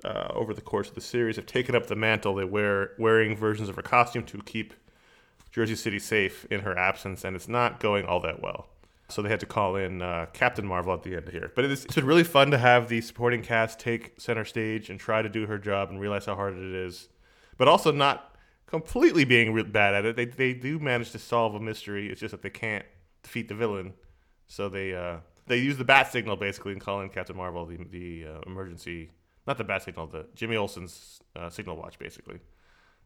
uh, 0.05 0.29
over 0.31 0.53
the 0.53 0.61
course 0.61 0.89
of 0.89 0.95
the 0.95 1.01
series, 1.01 1.37
have 1.37 1.47
taken 1.47 1.75
up 1.75 1.87
the 1.87 1.97
mantle. 1.97 2.35
They 2.35 2.45
wear 2.45 2.93
wearing 2.99 3.37
versions 3.37 3.69
of 3.69 3.77
her 3.77 3.83
costume 3.83 4.25
to 4.25 4.43
keep 4.43 4.75
Jersey 5.53 5.77
City 5.77 5.99
safe 5.99 6.47
in 6.51 6.61
her 6.61 6.77
absence, 6.77 7.25
and 7.25 7.37
it's 7.37 7.49
not 7.49 7.81
going 7.81 8.07
all 8.07 8.21
that 8.21 8.43
well. 8.43 8.69
So 9.13 9.23
they 9.23 9.29
had 9.29 9.41
to 9.41 9.47
call 9.47 9.77
in 9.77 10.03
uh, 10.03 10.27
Captain 10.33 10.67
Marvel 10.67 10.93
at 10.93 11.03
the 11.03 11.17
end 11.17 11.29
here. 11.31 11.53
But 11.55 11.65
it's, 11.65 11.85
it's 11.85 11.95
been 11.95 12.07
really 12.07 12.25
fun 12.25 12.51
to 12.51 12.59
have 12.59 12.89
the 12.89 13.01
supporting 13.01 13.43
cast 13.43 13.79
take 13.79 14.21
center 14.21 14.45
stage 14.45 14.91
and 14.91 14.99
try 14.99 15.23
to 15.23 15.29
do 15.29 15.47
her 15.47 15.59
job 15.59 15.91
and 15.91 16.01
realize 16.01 16.27
how 16.27 16.35
hard 16.35 16.57
it 16.57 16.75
is, 16.75 17.09
but 17.57 17.69
also 17.69 17.93
not 17.93 18.37
completely 18.67 19.25
being 19.25 19.53
re- 19.53 19.63
bad 19.63 19.95
at 19.95 20.05
it. 20.05 20.17
They, 20.17 20.25
they 20.25 20.55
do 20.55 20.79
manage 20.79 21.11
to 21.13 21.19
solve 21.19 21.55
a 21.55 21.61
mystery. 21.61 22.11
It's 22.11 22.21
just 22.21 22.33
that 22.33 22.43
they 22.43 22.51
can't 22.51 22.85
defeat 23.23 23.49
the 23.49 23.55
villain. 23.55 23.95
So 24.47 24.69
they 24.69 24.95
uh, 24.95 25.19
they 25.47 25.59
use 25.59 25.77
the 25.77 25.85
bat 25.85 26.11
signal 26.11 26.37
basically 26.37 26.73
and 26.73 26.81
call 26.81 27.01
in 27.01 27.09
Captain 27.09 27.37
Marvel, 27.37 27.67
the, 27.67 27.79
the 27.91 28.27
uh, 28.27 28.41
emergency, 28.47 29.11
not 29.47 29.59
the 29.59 29.65
bat 29.65 29.83
signal, 29.83 30.07
the 30.07 30.27
Jimmy 30.35 30.57
Olsen's 30.57 31.21
uh, 31.37 31.51
signal 31.51 31.77
watch 31.77 31.99
basically 31.99 32.41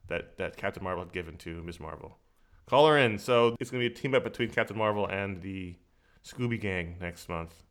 that, 0.08 0.36
that 0.38 0.56
Captain 0.56 0.82
Marvel 0.82 1.04
had 1.04 1.12
given 1.12 1.36
to 1.38 1.62
Ms. 1.62 1.80
Marvel. 1.80 2.18
Call 2.66 2.86
her 2.86 2.98
in. 2.98 3.18
So 3.18 3.56
it's 3.60 3.70
going 3.70 3.82
to 3.82 3.88
be 3.88 3.94
a 3.94 3.96
team 3.96 4.14
up 4.14 4.24
between 4.24 4.50
Captain 4.50 4.76
Marvel 4.76 5.06
and 5.06 5.40
the 5.42 5.76
Scooby 6.24 6.60
Gang 6.60 6.96
next 7.00 7.28
month. 7.28 7.62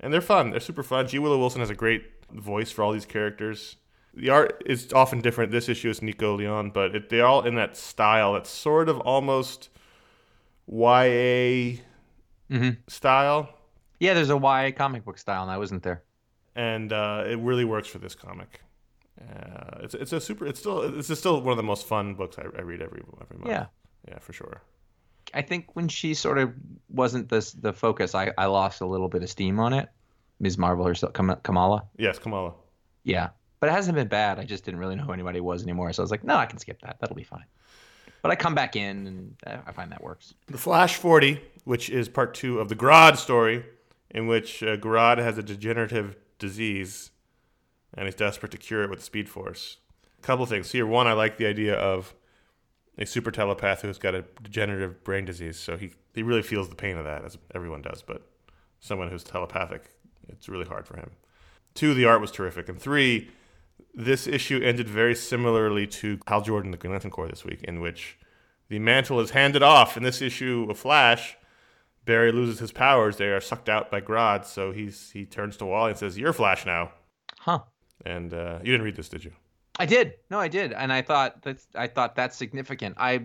And 0.00 0.12
they're 0.12 0.20
fun. 0.20 0.50
They're 0.50 0.60
super 0.60 0.82
fun. 0.82 1.06
G. 1.06 1.18
Willow 1.18 1.38
Wilson 1.38 1.60
has 1.60 1.70
a 1.70 1.74
great 1.74 2.02
voice 2.32 2.70
for 2.72 2.82
all 2.82 2.92
these 2.92 3.04
characters. 3.06 3.76
The 4.14 4.30
art 4.30 4.62
is 4.66 4.92
often 4.92 5.20
different. 5.20 5.52
This 5.52 5.68
issue 5.68 5.88
is 5.90 6.02
Nico 6.02 6.36
Leon, 6.36 6.70
but 6.70 6.94
it, 6.94 7.08
they're 7.10 7.26
all 7.26 7.42
in 7.46 7.54
that 7.54 7.76
style 7.76 8.32
that's 8.34 8.50
sort 8.50 8.88
of 8.88 8.98
almost 9.00 9.68
YA 10.66 11.78
Mhm. 12.50 12.76
style, 12.88 13.48
Yeah, 14.00 14.14
there's 14.14 14.30
a 14.30 14.36
YA 14.36 14.72
comic 14.72 15.04
book 15.04 15.16
style, 15.18 15.42
and 15.42 15.50
I 15.50 15.58
wasn't 15.58 15.82
there. 15.82 16.02
and 16.54 16.92
uh, 16.92 17.24
it 17.26 17.38
really 17.38 17.64
works 17.64 17.88
for 17.88 17.98
this 17.98 18.14
comic. 18.14 18.60
Uh, 19.20 19.78
it's 19.80 19.94
it's 19.94 20.12
a 20.12 20.20
super. 20.20 20.46
It's 20.46 20.58
still 20.60 20.90
this 20.90 21.08
is 21.10 21.18
still 21.18 21.40
one 21.40 21.52
of 21.52 21.56
the 21.56 21.62
most 21.62 21.86
fun 21.86 22.14
books 22.14 22.36
I, 22.38 22.42
I 22.58 22.62
read 22.62 22.82
every 22.82 23.02
every 23.20 23.38
month. 23.38 23.50
Yeah. 23.50 23.66
yeah, 24.08 24.18
for 24.18 24.32
sure. 24.32 24.62
I 25.34 25.42
think 25.42 25.74
when 25.74 25.88
she 25.88 26.14
sort 26.14 26.38
of 26.38 26.52
wasn't 26.88 27.28
the 27.28 27.54
the 27.60 27.72
focus, 27.72 28.14
I, 28.14 28.32
I 28.38 28.46
lost 28.46 28.80
a 28.80 28.86
little 28.86 29.08
bit 29.08 29.22
of 29.22 29.30
steam 29.30 29.58
on 29.60 29.72
it. 29.72 29.88
Ms. 30.40 30.58
Marvel 30.58 30.84
herself, 30.84 31.12
Kamala. 31.12 31.84
Yes, 31.96 32.18
Kamala. 32.18 32.54
Yeah, 33.04 33.28
but 33.60 33.68
it 33.68 33.72
hasn't 33.72 33.94
been 33.94 34.08
bad. 34.08 34.40
I 34.40 34.44
just 34.44 34.64
didn't 34.64 34.80
really 34.80 34.96
know 34.96 35.04
who 35.04 35.12
anybody 35.12 35.40
was 35.40 35.62
anymore, 35.62 35.92
so 35.92 36.02
I 36.02 36.04
was 36.04 36.10
like, 36.10 36.24
no, 36.24 36.36
I 36.36 36.46
can 36.46 36.58
skip 36.58 36.80
that. 36.82 36.96
That'll 37.00 37.14
be 37.14 37.22
fine. 37.22 37.44
But 38.22 38.32
I 38.32 38.36
come 38.36 38.54
back 38.54 38.74
in, 38.74 39.06
and 39.06 39.36
uh, 39.46 39.58
I 39.66 39.72
find 39.72 39.92
that 39.92 40.02
works. 40.02 40.34
The 40.48 40.58
Flash 40.58 40.96
40, 40.96 41.40
which 41.64 41.90
is 41.90 42.08
part 42.08 42.34
two 42.34 42.58
of 42.58 42.68
the 42.68 42.76
Grodd 42.76 43.16
story, 43.16 43.64
in 44.10 44.26
which 44.26 44.62
uh, 44.62 44.76
Grodd 44.76 45.18
has 45.18 45.38
a 45.38 45.42
degenerative 45.42 46.16
disease 46.38 47.10
and 47.94 48.06
he's 48.06 48.14
desperate 48.14 48.52
to 48.52 48.58
cure 48.58 48.82
it 48.82 48.90
with 48.90 49.00
the 49.00 49.04
Speed 49.04 49.28
Force. 49.28 49.78
A 50.18 50.22
couple 50.22 50.46
things 50.46 50.72
here. 50.72 50.86
One, 50.86 51.06
I 51.06 51.12
like 51.12 51.36
the 51.36 51.46
idea 51.46 51.74
of 51.74 52.14
a 53.02 53.06
super 53.06 53.30
telepath 53.30 53.82
who's 53.82 53.98
got 53.98 54.14
a 54.14 54.24
degenerative 54.42 55.02
brain 55.04 55.24
disease, 55.24 55.58
so 55.58 55.76
he, 55.76 55.92
he 56.14 56.22
really 56.22 56.42
feels 56.42 56.68
the 56.68 56.76
pain 56.76 56.96
of 56.96 57.04
that, 57.04 57.24
as 57.24 57.36
everyone 57.54 57.82
does, 57.82 58.02
but 58.02 58.22
someone 58.80 59.10
who's 59.10 59.24
telepathic, 59.24 59.90
it's 60.28 60.48
really 60.48 60.64
hard 60.64 60.86
for 60.86 60.96
him. 60.96 61.10
Two, 61.74 61.94
the 61.94 62.04
art 62.04 62.20
was 62.20 62.30
terrific. 62.30 62.68
And 62.68 62.80
three, 62.80 63.30
this 63.94 64.26
issue 64.26 64.60
ended 64.62 64.88
very 64.88 65.14
similarly 65.14 65.86
to 65.86 66.18
Hal 66.26 66.42
Jordan, 66.42 66.70
the 66.70 66.76
Green 66.76 66.92
Lantern 66.92 67.10
Corps 67.10 67.28
this 67.28 67.44
week, 67.44 67.62
in 67.64 67.80
which 67.80 68.18
the 68.68 68.78
mantle 68.78 69.20
is 69.20 69.30
handed 69.30 69.62
off. 69.62 69.96
In 69.96 70.02
this 70.02 70.22
issue 70.22 70.66
of 70.70 70.78
Flash, 70.78 71.36
Barry 72.04 72.32
loses 72.32 72.58
his 72.58 72.72
powers. 72.72 73.16
They 73.16 73.28
are 73.28 73.40
sucked 73.40 73.68
out 73.68 73.90
by 73.90 74.00
Grodd, 74.00 74.44
so 74.44 74.72
he's 74.72 75.10
he 75.10 75.24
turns 75.24 75.56
to 75.58 75.66
Wally 75.66 75.90
and 75.90 75.98
says, 75.98 76.18
"You're 76.18 76.32
Flash 76.32 76.66
now." 76.66 76.92
Huh. 77.38 77.60
And 78.04 78.34
uh, 78.34 78.58
you 78.60 78.72
didn't 78.72 78.84
read 78.84 78.96
this, 78.96 79.08
did 79.08 79.24
you? 79.24 79.32
I 79.78 79.86
did. 79.86 80.14
No, 80.30 80.38
I 80.38 80.48
did, 80.48 80.72
and 80.72 80.92
I 80.92 81.02
thought 81.02 81.42
that's 81.42 81.66
I 81.74 81.86
thought 81.86 82.14
that's 82.14 82.36
significant. 82.36 82.96
I 82.98 83.18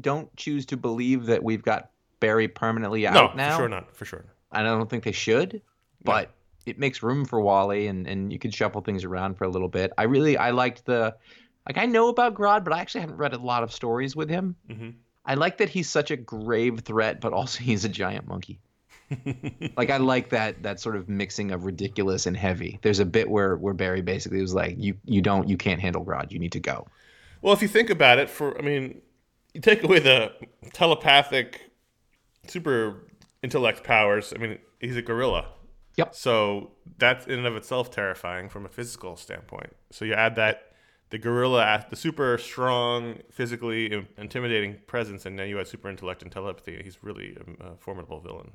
don't 0.00 0.34
choose 0.36 0.66
to 0.66 0.76
believe 0.76 1.26
that 1.26 1.42
we've 1.42 1.62
got 1.62 1.90
Barry 2.20 2.48
permanently 2.48 3.06
out 3.06 3.14
no, 3.14 3.32
now. 3.34 3.50
for 3.50 3.62
sure 3.62 3.68
not. 3.68 3.96
For 3.96 4.04
sure. 4.04 4.24
I 4.50 4.62
don't 4.62 4.90
think 4.90 5.04
they 5.04 5.12
should, 5.12 5.62
but 6.04 6.30
it 6.66 6.78
makes 6.78 7.02
room 7.02 7.24
for 7.24 7.40
Wally, 7.40 7.86
and 7.86 8.06
and 8.06 8.32
you 8.32 8.38
can 8.38 8.50
shuffle 8.50 8.80
things 8.80 9.04
around 9.04 9.36
for 9.36 9.44
a 9.44 9.48
little 9.48 9.68
bit. 9.68 9.92
I 9.96 10.04
really 10.04 10.36
I 10.36 10.50
liked 10.50 10.84
the 10.84 11.14
like 11.66 11.78
I 11.78 11.86
know 11.86 12.08
about 12.08 12.34
Grodd, 12.34 12.64
but 12.64 12.72
I 12.72 12.80
actually 12.80 13.02
haven't 13.02 13.16
read 13.16 13.34
a 13.34 13.38
lot 13.38 13.62
of 13.62 13.72
stories 13.72 14.16
with 14.16 14.28
him. 14.28 14.56
hmm 14.70 14.90
I 15.24 15.34
like 15.34 15.58
that 15.58 15.68
he's 15.68 15.88
such 15.88 16.10
a 16.10 16.16
grave 16.16 16.80
threat, 16.80 17.20
but 17.20 17.32
also 17.32 17.60
he's 17.62 17.84
a 17.84 17.88
giant 17.88 18.26
monkey. 18.26 18.60
like 19.76 19.90
I 19.90 19.96
like 19.98 20.30
that 20.30 20.62
that 20.62 20.80
sort 20.80 20.96
of 20.96 21.08
mixing 21.08 21.50
of 21.50 21.64
ridiculous 21.64 22.26
and 22.26 22.36
heavy. 22.36 22.78
There's 22.82 22.98
a 22.98 23.04
bit 23.04 23.30
where 23.30 23.56
where 23.56 23.74
Barry 23.74 24.02
basically 24.02 24.40
was 24.40 24.54
like, 24.54 24.76
"You 24.78 24.96
you 25.04 25.22
don't 25.22 25.48
you 25.48 25.56
can't 25.56 25.80
handle 25.80 26.04
Grodd. 26.04 26.30
You 26.30 26.38
need 26.38 26.52
to 26.52 26.60
go." 26.60 26.86
Well, 27.40 27.52
if 27.52 27.62
you 27.62 27.68
think 27.68 27.90
about 27.90 28.18
it, 28.18 28.30
for 28.30 28.58
I 28.58 28.62
mean, 28.62 29.00
you 29.54 29.60
take 29.60 29.82
away 29.82 29.98
the 29.98 30.32
telepathic, 30.72 31.70
super 32.46 33.08
intellect 33.42 33.84
powers. 33.84 34.32
I 34.34 34.38
mean, 34.38 34.58
he's 34.80 34.96
a 34.96 35.02
gorilla. 35.02 35.46
Yep. 35.96 36.14
So 36.14 36.72
that's 36.98 37.26
in 37.26 37.34
and 37.38 37.46
of 37.46 37.56
itself 37.56 37.90
terrifying 37.90 38.48
from 38.48 38.64
a 38.64 38.68
physical 38.68 39.16
standpoint. 39.16 39.76
So 39.90 40.04
you 40.04 40.14
add 40.14 40.36
that 40.36 40.72
the 41.10 41.18
gorilla, 41.18 41.84
the 41.90 41.96
super 41.96 42.38
strong, 42.38 43.18
physically 43.30 44.06
intimidating 44.16 44.78
presence, 44.86 45.26
and 45.26 45.38
then 45.38 45.48
you 45.48 45.60
add 45.60 45.68
super 45.68 45.90
intellect 45.90 46.22
and 46.22 46.32
telepathy. 46.32 46.80
He's 46.82 47.02
really 47.02 47.36
a 47.60 47.76
formidable 47.76 48.20
villain. 48.20 48.52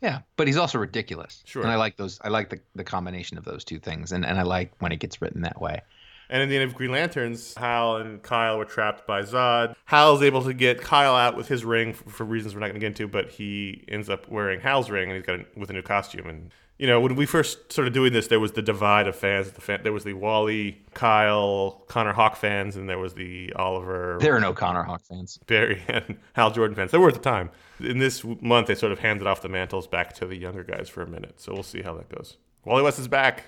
Yeah, 0.00 0.20
but 0.36 0.46
he's 0.46 0.56
also 0.56 0.78
ridiculous. 0.78 1.42
Sure. 1.44 1.62
And 1.62 1.70
I 1.70 1.76
like 1.76 1.96
those. 1.96 2.18
I 2.22 2.28
like 2.28 2.50
the, 2.50 2.60
the 2.74 2.84
combination 2.84 3.36
of 3.38 3.44
those 3.44 3.64
two 3.64 3.78
things, 3.78 4.12
and, 4.12 4.24
and 4.24 4.38
I 4.38 4.42
like 4.42 4.72
when 4.80 4.92
it 4.92 4.98
gets 4.98 5.20
written 5.20 5.42
that 5.42 5.60
way. 5.60 5.82
And 6.30 6.42
in 6.42 6.48
the 6.48 6.56
end 6.56 6.70
of 6.70 6.76
Green 6.76 6.92
Lanterns, 6.92 7.54
Hal 7.56 7.96
and 7.96 8.22
Kyle 8.22 8.56
were 8.56 8.64
trapped 8.64 9.04
by 9.04 9.22
Zod. 9.22 9.74
Hal's 9.84 10.22
able 10.22 10.44
to 10.44 10.54
get 10.54 10.80
Kyle 10.80 11.16
out 11.16 11.36
with 11.36 11.48
his 11.48 11.64
ring 11.64 11.92
for, 11.92 12.08
for 12.08 12.24
reasons 12.24 12.54
we're 12.54 12.60
not 12.60 12.68
going 12.68 12.74
to 12.74 12.80
get 12.80 12.86
into, 12.86 13.08
but 13.08 13.30
he 13.30 13.84
ends 13.88 14.08
up 14.08 14.28
wearing 14.28 14.60
Hal's 14.60 14.90
ring 14.90 15.10
and 15.10 15.16
he's 15.16 15.26
got 15.26 15.40
a, 15.40 15.44
with 15.58 15.70
a 15.70 15.72
new 15.72 15.82
costume. 15.82 16.28
And 16.28 16.52
you 16.80 16.86
know, 16.86 16.98
when 16.98 17.14
we 17.14 17.26
first 17.26 17.70
started 17.70 17.92
doing 17.92 18.14
this, 18.14 18.28
there 18.28 18.40
was 18.40 18.52
the 18.52 18.62
divide 18.62 19.06
of 19.06 19.14
fans. 19.14 19.50
The 19.50 19.60
fan, 19.60 19.80
there 19.82 19.92
was 19.92 20.04
the 20.04 20.14
Wally, 20.14 20.80
Kyle, 20.94 21.84
Connor 21.88 22.14
Hawke 22.14 22.36
fans, 22.36 22.74
and 22.74 22.88
there 22.88 22.98
was 22.98 23.12
the 23.12 23.52
Oliver, 23.52 24.16
There 24.18 24.34
are 24.34 24.40
no 24.40 24.54
Connor 24.54 24.82
Hawke 24.82 25.02
fans. 25.04 25.38
Barry, 25.46 25.82
and 25.88 26.16
Hal 26.32 26.50
Jordan 26.50 26.74
fans. 26.74 26.90
There 26.90 26.98
were 26.98 27.08
at 27.08 27.14
the 27.14 27.20
time. 27.20 27.50
In 27.80 27.98
this 27.98 28.24
month, 28.24 28.68
they 28.68 28.74
sort 28.74 28.92
of 28.92 28.98
handed 28.98 29.26
off 29.26 29.42
the 29.42 29.50
mantles 29.50 29.86
back 29.86 30.14
to 30.14 30.26
the 30.26 30.36
younger 30.36 30.64
guys 30.64 30.88
for 30.88 31.02
a 31.02 31.06
minute. 31.06 31.38
So 31.38 31.52
we'll 31.52 31.62
see 31.62 31.82
how 31.82 31.92
that 31.98 32.08
goes. 32.08 32.38
Wally 32.64 32.82
West 32.82 32.98
is 32.98 33.08
back. 33.08 33.44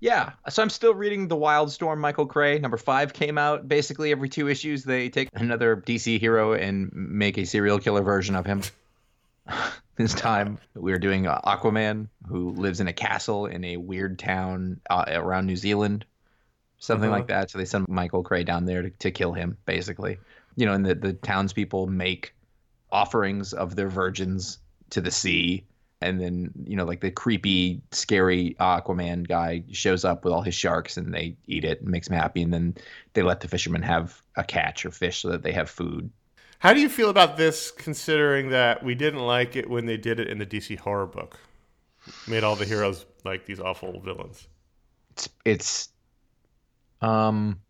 Yeah. 0.00 0.32
So 0.48 0.62
I'm 0.62 0.70
still 0.70 0.94
reading 0.94 1.28
The 1.28 1.36
Wildstorm, 1.36 1.98
Michael 1.98 2.26
Cray. 2.26 2.58
Number 2.58 2.78
five 2.78 3.12
came 3.12 3.36
out. 3.36 3.68
Basically, 3.68 4.12
every 4.12 4.30
two 4.30 4.48
issues, 4.48 4.82
they 4.82 5.10
take 5.10 5.28
another 5.34 5.76
DC 5.76 6.18
hero 6.18 6.54
and 6.54 6.90
make 6.94 7.36
a 7.36 7.44
serial 7.44 7.78
killer 7.78 8.02
version 8.02 8.34
of 8.34 8.46
him. 8.46 8.62
this 9.96 10.14
time, 10.14 10.58
we 10.74 10.92
are 10.92 10.98
doing 10.98 11.26
uh, 11.26 11.40
Aquaman, 11.42 12.08
who 12.26 12.50
lives 12.50 12.80
in 12.80 12.88
a 12.88 12.92
castle 12.92 13.46
in 13.46 13.64
a 13.64 13.76
weird 13.76 14.18
town 14.18 14.80
uh, 14.90 15.04
around 15.08 15.46
New 15.46 15.56
Zealand, 15.56 16.04
something 16.78 17.08
Uh-huh. 17.10 17.18
like 17.18 17.28
that. 17.28 17.50
So 17.50 17.58
they 17.58 17.64
send 17.64 17.88
Michael 17.88 18.22
Cray 18.22 18.44
down 18.44 18.64
there 18.64 18.82
to, 18.82 18.90
to 18.90 19.10
kill 19.10 19.32
him, 19.32 19.56
basically. 19.66 20.18
You 20.56 20.66
know, 20.66 20.72
and 20.72 20.84
the, 20.84 20.94
the 20.94 21.12
townspeople 21.12 21.86
make 21.86 22.34
offerings 22.92 23.52
of 23.52 23.74
their 23.76 23.88
virgins 23.88 24.58
to 24.90 25.00
the 25.00 25.10
sea 25.10 25.64
and 26.00 26.20
then 26.20 26.52
you 26.64 26.76
know 26.76 26.84
like 26.84 27.00
the 27.00 27.10
creepy 27.10 27.80
scary 27.90 28.54
aquaman 28.60 29.26
guy 29.26 29.64
shows 29.72 30.04
up 30.04 30.24
with 30.24 30.32
all 30.32 30.42
his 30.42 30.54
sharks 30.54 30.96
and 30.96 31.12
they 31.12 31.36
eat 31.46 31.64
it 31.64 31.80
and 31.80 31.88
makes 31.90 32.06
him 32.08 32.14
happy 32.14 32.42
and 32.42 32.52
then 32.52 32.76
they 33.14 33.22
let 33.22 33.40
the 33.40 33.48
fishermen 33.48 33.82
have 33.82 34.22
a 34.36 34.44
catch 34.44 34.84
or 34.84 34.90
fish 34.92 35.22
so 35.22 35.30
that 35.30 35.42
they 35.42 35.50
have 35.50 35.68
food 35.68 36.10
How 36.64 36.72
do 36.72 36.80
you 36.80 36.88
feel 36.88 37.10
about 37.10 37.36
this, 37.36 37.70
considering 37.70 38.48
that 38.48 38.82
we 38.82 38.94
didn't 38.94 39.20
like 39.20 39.54
it 39.54 39.68
when 39.68 39.84
they 39.84 39.98
did 39.98 40.18
it 40.18 40.28
in 40.28 40.38
the 40.38 40.46
DC 40.46 40.78
horror 40.78 41.04
book? 41.04 41.38
Made 42.26 42.42
all 42.42 42.56
the 42.56 42.64
heroes 42.64 43.04
like 43.22 43.44
these 43.44 43.60
awful 43.60 44.00
villains. 44.00 44.48
it's 45.12 45.28
it's 45.44 45.88
um 47.02 47.60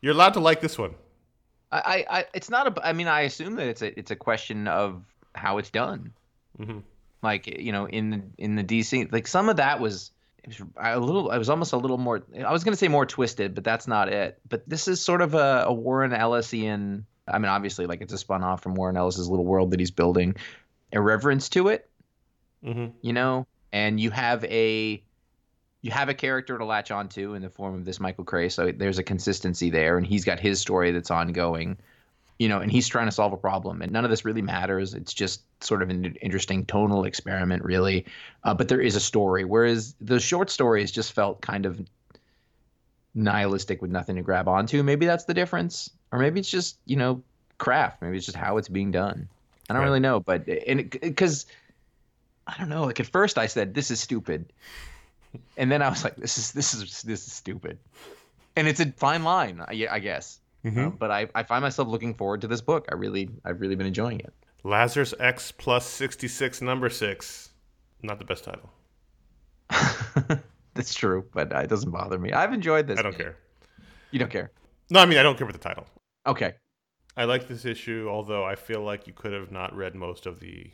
You're 0.00 0.14
allowed 0.14 0.32
to 0.32 0.40
like 0.40 0.62
this 0.62 0.78
one. 0.78 0.94
I, 1.70 2.06
I 2.08 2.24
it's 2.32 2.48
not 2.48 2.66
a 2.66 2.86
i 2.86 2.92
mean 2.92 3.08
i 3.08 3.22
assume 3.22 3.56
that 3.56 3.66
it's 3.66 3.82
a 3.82 3.98
it's 3.98 4.10
a 4.10 4.16
question 4.16 4.66
of 4.68 5.04
how 5.34 5.58
it's 5.58 5.70
done 5.70 6.12
hmm 6.56 6.80
like 7.22 7.46
you 7.46 7.72
know 7.72 7.86
in 7.86 8.10
the 8.10 8.22
in 8.38 8.56
the 8.56 8.64
dc 8.64 9.10
like 9.12 9.26
some 9.26 9.48
of 9.48 9.56
that 9.56 9.80
was 9.80 10.10
was 10.46 10.60
a 10.76 10.98
little 10.98 11.30
i 11.30 11.38
was 11.38 11.48
almost 11.48 11.72
a 11.72 11.76
little 11.78 11.96
more 11.96 12.22
i 12.44 12.52
was 12.52 12.64
going 12.64 12.72
to 12.72 12.78
say 12.78 12.88
more 12.88 13.06
twisted 13.06 13.54
but 13.54 13.64
that's 13.64 13.86
not 13.88 14.08
it 14.12 14.38
but 14.48 14.68
this 14.68 14.88
is 14.88 15.00
sort 15.00 15.22
of 15.22 15.34
a, 15.34 15.64
a 15.66 15.72
warren 15.72 16.10
ellisian 16.12 17.04
i 17.28 17.38
mean 17.38 17.48
obviously 17.48 17.86
like 17.86 18.00
it's 18.00 18.12
a 18.12 18.18
spun 18.18 18.42
off 18.42 18.62
from 18.62 18.74
warren 18.74 18.96
ellis's 18.96 19.28
little 19.28 19.44
world 19.44 19.70
that 19.70 19.80
he's 19.80 19.90
building. 19.90 20.34
Irreverence 20.92 21.48
to 21.50 21.68
it 21.68 21.88
hmm 22.62 22.86
you 23.00 23.12
know? 23.12 23.46
And 23.72 23.98
you 23.98 24.10
have 24.10 24.44
a 24.44 25.02
you 25.80 25.90
have 25.90 26.08
a 26.08 26.14
character 26.14 26.58
to 26.58 26.64
latch 26.64 26.90
onto 26.90 27.34
in 27.34 27.42
the 27.42 27.50
form 27.50 27.74
of 27.74 27.84
this 27.84 27.98
michael 28.00 28.24
cray 28.24 28.48
so 28.48 28.70
there's 28.72 28.98
a 28.98 29.02
consistency 29.02 29.70
there 29.70 29.96
and 29.96 30.06
he's 30.06 30.24
got 30.24 30.38
his 30.38 30.60
story 30.60 30.92
that's 30.92 31.10
ongoing 31.10 31.76
you 32.38 32.48
know 32.48 32.58
and 32.58 32.70
he's 32.70 32.88
trying 32.88 33.06
to 33.06 33.12
solve 33.12 33.32
a 33.32 33.36
problem 33.36 33.82
and 33.82 33.92
none 33.92 34.04
of 34.04 34.10
this 34.10 34.24
really 34.24 34.42
matters. 34.42 34.94
It's 34.94 35.14
just 35.14 35.42
sort 35.62 35.82
of 35.82 35.90
an 35.90 36.16
interesting 36.20 36.66
tonal 36.66 37.04
experiment 37.04 37.64
really. 37.64 38.06
Uh, 38.42 38.54
but 38.54 38.68
there 38.68 38.80
is 38.80 38.96
a 38.96 39.00
story 39.00 39.44
whereas 39.44 39.94
the 40.00 40.18
short 40.20 40.50
stories 40.50 40.90
just 40.90 41.12
felt 41.12 41.40
kind 41.40 41.66
of 41.66 41.80
nihilistic 43.14 43.80
with 43.82 43.90
nothing 43.90 44.16
to 44.16 44.22
grab 44.22 44.48
onto. 44.48 44.82
Maybe 44.82 45.06
that's 45.06 45.24
the 45.24 45.34
difference 45.34 45.90
or 46.12 46.18
maybe 46.18 46.38
it's 46.38 46.50
just 46.50 46.78
you 46.86 46.94
know 46.96 47.22
craft 47.58 48.00
maybe 48.02 48.16
it's 48.16 48.26
just 48.26 48.36
how 48.38 48.56
it's 48.58 48.68
being 48.68 48.90
done 48.92 49.28
i 49.68 49.72
don't 49.72 49.80
Right. 49.82 49.88
really 49.88 50.00
know 50.00 50.20
but 50.20 50.46
and 50.48 50.88
because 50.90 51.46
I 52.44 52.54
don't 52.58 52.68
know. 52.70 52.82
Like 52.86 52.98
at 52.98 53.06
first, 53.06 53.38
I 53.38 53.46
said 53.46 53.72
this 53.72 53.92
is 53.92 54.00
stupid, 54.00 54.52
and 55.56 55.70
then 55.70 55.80
I 55.80 55.88
was 55.88 56.02
like, 56.02 56.16
this 56.16 56.38
is 56.38 56.50
this 56.50 56.74
is 56.74 57.02
this 57.02 57.24
is 57.24 57.32
stupid, 57.32 57.78
and 58.56 58.66
it's 58.66 58.80
a 58.80 58.90
fine 58.96 59.22
line, 59.22 59.60
I, 59.60 59.86
I 59.88 60.00
guess. 60.00 60.40
Mhm. 60.64 60.86
Uh, 60.88 60.90
but 60.90 61.12
I, 61.12 61.28
I 61.36 61.44
find 61.44 61.62
myself 61.62 61.86
looking 61.86 62.14
forward 62.14 62.40
to 62.40 62.48
this 62.48 62.60
book. 62.60 62.88
I 62.90 62.96
really 62.96 63.30
I've 63.44 63.60
really 63.60 63.76
been 63.76 63.86
enjoying 63.86 64.18
it. 64.18 64.32
Lazarus 64.64 65.14
X 65.20 65.52
plus 65.52 65.86
66, 65.86 66.60
number 66.62 66.90
six. 66.90 67.50
Not 68.02 68.18
the 68.18 68.24
best 68.24 68.42
title. 68.42 68.68
That's 70.74 70.92
true, 70.94 71.24
but 71.32 71.54
uh, 71.54 71.58
it 71.60 71.68
doesn't 71.70 71.92
bother 71.92 72.18
me. 72.18 72.32
I've 72.32 72.52
enjoyed 72.52 72.88
this. 72.88 72.98
I 72.98 73.02
don't 73.02 73.16
care. 73.16 73.36
You 74.10 74.18
don't 74.18 74.30
care. 74.32 74.50
No, 74.90 74.98
I 74.98 75.06
mean, 75.06 75.18
I 75.18 75.22
don't 75.22 75.38
care 75.38 75.46
about 75.48 75.60
the 75.60 75.68
title. 75.68 75.86
Okay. 76.26 76.54
I 77.16 77.24
like 77.24 77.46
this 77.48 77.64
issue, 77.64 78.08
although 78.10 78.44
I 78.44 78.54
feel 78.56 78.82
like 78.82 79.06
you 79.06 79.12
could 79.12 79.32
have 79.32 79.50
not 79.52 79.74
read 79.76 79.94
most 79.94 80.26
of 80.26 80.40
the 80.40 80.72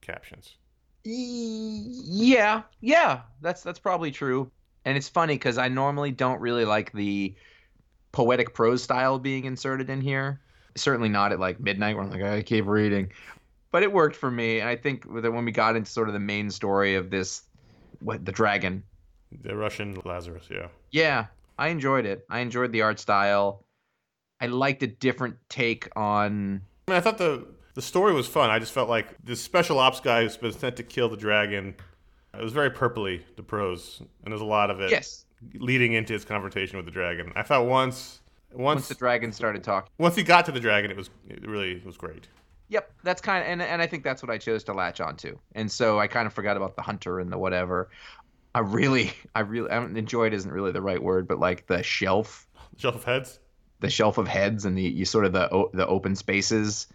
captions. 0.00 0.56
Yeah, 1.04 2.62
yeah, 2.80 3.22
that's 3.40 3.62
that's 3.62 3.78
probably 3.78 4.10
true. 4.10 4.50
And 4.84 4.96
it's 4.96 5.08
funny 5.08 5.34
because 5.34 5.58
I 5.58 5.68
normally 5.68 6.10
don't 6.10 6.40
really 6.40 6.64
like 6.64 6.92
the 6.92 7.36
poetic 8.12 8.54
prose 8.54 8.82
style 8.82 9.18
being 9.18 9.44
inserted 9.44 9.90
in 9.90 10.00
here. 10.00 10.40
Certainly 10.76 11.08
not 11.10 11.32
at 11.32 11.40
like 11.40 11.60
midnight 11.60 11.96
where 11.96 12.04
I'm 12.04 12.10
like, 12.10 12.22
I 12.22 12.42
keep 12.42 12.66
reading. 12.66 13.12
but 13.70 13.82
it 13.82 13.92
worked 13.92 14.16
for 14.16 14.30
me. 14.30 14.60
And 14.60 14.68
I 14.68 14.76
think 14.76 15.04
that 15.22 15.32
when 15.32 15.44
we 15.44 15.52
got 15.52 15.76
into 15.76 15.90
sort 15.90 16.08
of 16.08 16.14
the 16.14 16.20
main 16.20 16.50
story 16.50 16.94
of 16.96 17.10
this, 17.10 17.42
what 18.00 18.24
the 18.24 18.32
dragon, 18.32 18.84
The 19.42 19.56
Russian 19.56 20.00
Lazarus, 20.04 20.48
yeah. 20.50 20.68
yeah, 20.90 21.26
I 21.58 21.68
enjoyed 21.68 22.06
it. 22.06 22.24
I 22.30 22.40
enjoyed 22.40 22.72
the 22.72 22.82
art 22.82 22.98
style. 23.00 23.64
I 24.40 24.46
liked 24.46 24.82
a 24.82 24.86
different 24.86 25.36
take 25.48 25.88
on. 25.96 26.62
I 26.86 26.90
mean, 26.90 26.98
I 26.98 27.00
thought 27.00 27.18
the 27.18 27.46
the 27.74 27.82
story 27.82 28.12
was 28.12 28.26
fun. 28.26 28.50
I 28.50 28.58
just 28.58 28.72
felt 28.72 28.88
like 28.88 29.06
this 29.24 29.40
special 29.40 29.78
ops 29.78 30.00
guy 30.00 30.22
who's 30.22 30.36
been 30.36 30.52
sent 30.52 30.76
to 30.76 30.82
kill 30.82 31.08
the 31.08 31.16
dragon. 31.16 31.76
It 32.34 32.42
was 32.42 32.52
very 32.52 32.70
purpley, 32.70 33.22
the 33.36 33.42
prose, 33.42 34.00
and 34.00 34.32
there's 34.32 34.40
a 34.40 34.44
lot 34.44 34.70
of 34.70 34.80
it 34.80 34.90
Yes, 34.90 35.24
leading 35.54 35.92
into 35.92 36.12
his 36.12 36.24
confrontation 36.24 36.76
with 36.76 36.86
the 36.86 36.92
dragon. 36.92 37.32
I 37.36 37.42
thought 37.42 37.66
once, 37.66 38.20
once, 38.52 38.58
once 38.58 38.88
the 38.88 38.94
dragon 38.94 39.32
started 39.32 39.62
talking. 39.64 39.90
once 39.98 40.16
he 40.16 40.22
got 40.22 40.44
to 40.46 40.52
the 40.52 40.60
dragon, 40.60 40.90
it 40.90 40.96
was 40.96 41.10
it 41.28 41.46
really 41.46 41.80
was 41.84 41.96
great. 41.96 42.28
Yep, 42.68 42.92
that's 43.02 43.20
kind 43.22 43.42
of, 43.42 43.48
and 43.50 43.62
and 43.62 43.80
I 43.80 43.86
think 43.86 44.04
that's 44.04 44.22
what 44.22 44.30
I 44.30 44.38
chose 44.38 44.62
to 44.64 44.72
latch 44.74 45.00
onto. 45.00 45.38
And 45.54 45.70
so 45.70 45.98
I 45.98 46.06
kind 46.06 46.26
of 46.26 46.32
forgot 46.34 46.56
about 46.56 46.76
the 46.76 46.82
hunter 46.82 47.18
and 47.20 47.32
the 47.32 47.38
whatever. 47.38 47.88
I 48.54 48.60
really, 48.60 49.12
I 49.34 49.40
really, 49.40 49.70
I 49.70 49.82
enjoyed 49.84 50.32
isn't 50.34 50.50
really 50.50 50.72
the 50.72 50.82
right 50.82 51.02
word, 51.02 51.28
but 51.28 51.38
like 51.38 51.66
the 51.66 51.82
shelf, 51.82 52.46
Shelf 52.76 52.94
of 52.96 53.04
heads. 53.04 53.40
The 53.80 53.90
shelf 53.90 54.18
of 54.18 54.28
heads, 54.28 54.64
and 54.64 54.76
the 54.76 54.82
you 54.82 55.04
sort 55.04 55.24
of 55.24 55.32
the 55.32 55.68
the 55.72 55.86
open 55.86 56.16
spaces. 56.16 56.86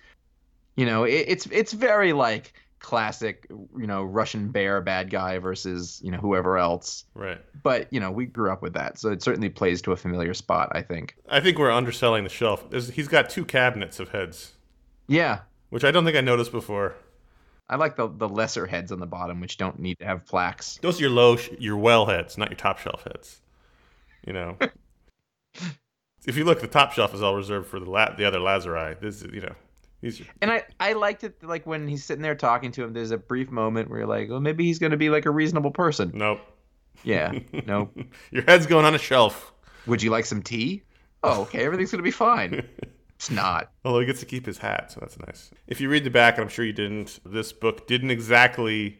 You 0.75 0.86
know, 0.86 1.03
it, 1.03 1.25
it's 1.27 1.45
it's 1.47 1.73
very 1.73 2.13
like 2.13 2.53
classic, 2.84 3.47
you 3.49 3.88
know, 3.88 4.03
Russian 4.03 4.49
bear 4.49 4.81
bad 4.81 5.09
guy 5.09 5.39
versus 5.39 5.99
you 6.03 6.11
know 6.11 6.19
whoever 6.19 6.57
else. 6.57 7.05
Right. 7.15 7.41
But 7.63 7.91
you 7.91 7.99
know, 7.99 8.11
we 8.11 8.27
grew 8.27 8.51
up 8.51 8.61
with 8.61 8.73
that, 8.73 8.99
so 8.99 9.09
it 9.09 9.23
certainly 9.23 9.49
plays 9.49 9.81
to 9.84 9.91
a 9.91 9.97
familiar 9.97 10.36
spot. 10.36 10.69
I 10.73 10.84
think. 10.84 11.15
I 11.27 11.39
think 11.39 11.57
we're 11.57 11.71
underselling 11.71 12.23
the 12.23 12.29
shelf. 12.29 12.69
There's, 12.69 12.89
he's 12.89 13.07
got 13.07 13.29
two 13.31 13.45
cabinets 13.45 13.99
of 13.99 14.09
heads, 14.09 14.53
Yeah, 15.07 15.39
which 15.69 15.84
I 15.84 15.91
don't 15.91 16.05
think 16.05 16.17
I 16.17 16.21
noticed 16.21 16.51
before. 16.51 16.95
I 17.69 17.77
like 17.77 17.95
the 17.95 18.07
the 18.07 18.29
lesser 18.29 18.67
heads 18.67 18.91
on 18.91 18.99
the 18.99 19.07
bottom, 19.07 19.39
which 19.39 19.57
don't 19.57 19.79
need 19.79 19.97
to 19.99 20.05
have 20.05 20.25
plaques. 20.25 20.77
Those 20.81 20.99
are 20.99 21.03
your 21.03 21.11
low, 21.11 21.38
sh- 21.38 21.49
your 21.57 21.77
well 21.77 22.05
heads, 22.05 22.38
not 22.38 22.49
your 22.49 22.57
top 22.57 22.77
shelf 22.77 23.03
heads. 23.03 23.41
You 24.27 24.34
know. 24.34 24.57
if 26.26 26.38
you 26.38 26.43
look, 26.45 26.61
the 26.61 26.67
top 26.67 26.93
shelf 26.93 27.13
is 27.13 27.21
all 27.21 27.36
reserved 27.36 27.67
for 27.67 27.80
the 27.80 27.89
la- 27.89 28.15
the 28.15 28.26
other 28.26 28.39
Lazari. 28.39 28.99
This 28.99 29.21
is, 29.21 29.34
you 29.34 29.41
know, 29.41 29.55
these 30.01 30.21
are, 30.21 30.26
And 30.41 30.51
I, 30.51 30.63
I 30.80 30.93
liked 30.93 31.24
it 31.24 31.43
like 31.43 31.65
when 31.65 31.88
he's 31.88 32.03
sitting 32.03 32.21
there 32.21 32.36
talking 32.36 32.71
to 32.74 32.84
him. 32.84 32.93
There's 32.93 33.11
a 33.11 33.17
brief 33.17 33.49
moment 33.51 33.89
where 33.89 33.99
you're 33.99 34.07
like, 34.07 34.30
well, 34.30 34.39
maybe 34.39 34.65
he's 34.65 34.80
going 34.80 34.91
to 34.91 34.97
be 34.97 35.09
like 35.09 35.26
a 35.26 35.32
reasonable 35.32 35.71
person. 35.71 36.11
nope. 36.13 36.39
Yeah, 37.03 37.38
Nope. 37.65 37.97
Your 38.32 38.43
head's 38.43 38.65
going 38.65 38.86
on 38.86 38.95
a 38.95 38.99
shelf. 38.99 39.51
Would 39.88 40.01
you 40.01 40.09
like 40.11 40.26
some 40.26 40.41
tea? 40.41 40.84
Oh, 41.24 41.41
okay, 41.41 41.65
everything's 41.65 41.91
going 41.91 41.99
to 41.99 42.03
be 42.03 42.11
fine. 42.11 42.65
It's 43.15 43.32
not. 43.32 43.71
Although 43.86 44.01
he 44.01 44.05
gets 44.05 44.19
to 44.19 44.26
keep 44.26 44.45
his 44.45 44.57
hat, 44.57 44.91
so 44.91 44.99
that's 44.99 45.17
nice. 45.19 45.49
If 45.65 45.80
you 45.80 45.88
read 45.88 46.03
the 46.03 46.09
back, 46.09 46.34
and 46.34 46.43
I'm 46.43 46.49
sure 46.49 46.65
you 46.65 46.74
didn't, 46.74 47.19
this 47.26 47.53
book 47.53 47.88
didn't 47.88 48.11
exactly 48.11 48.99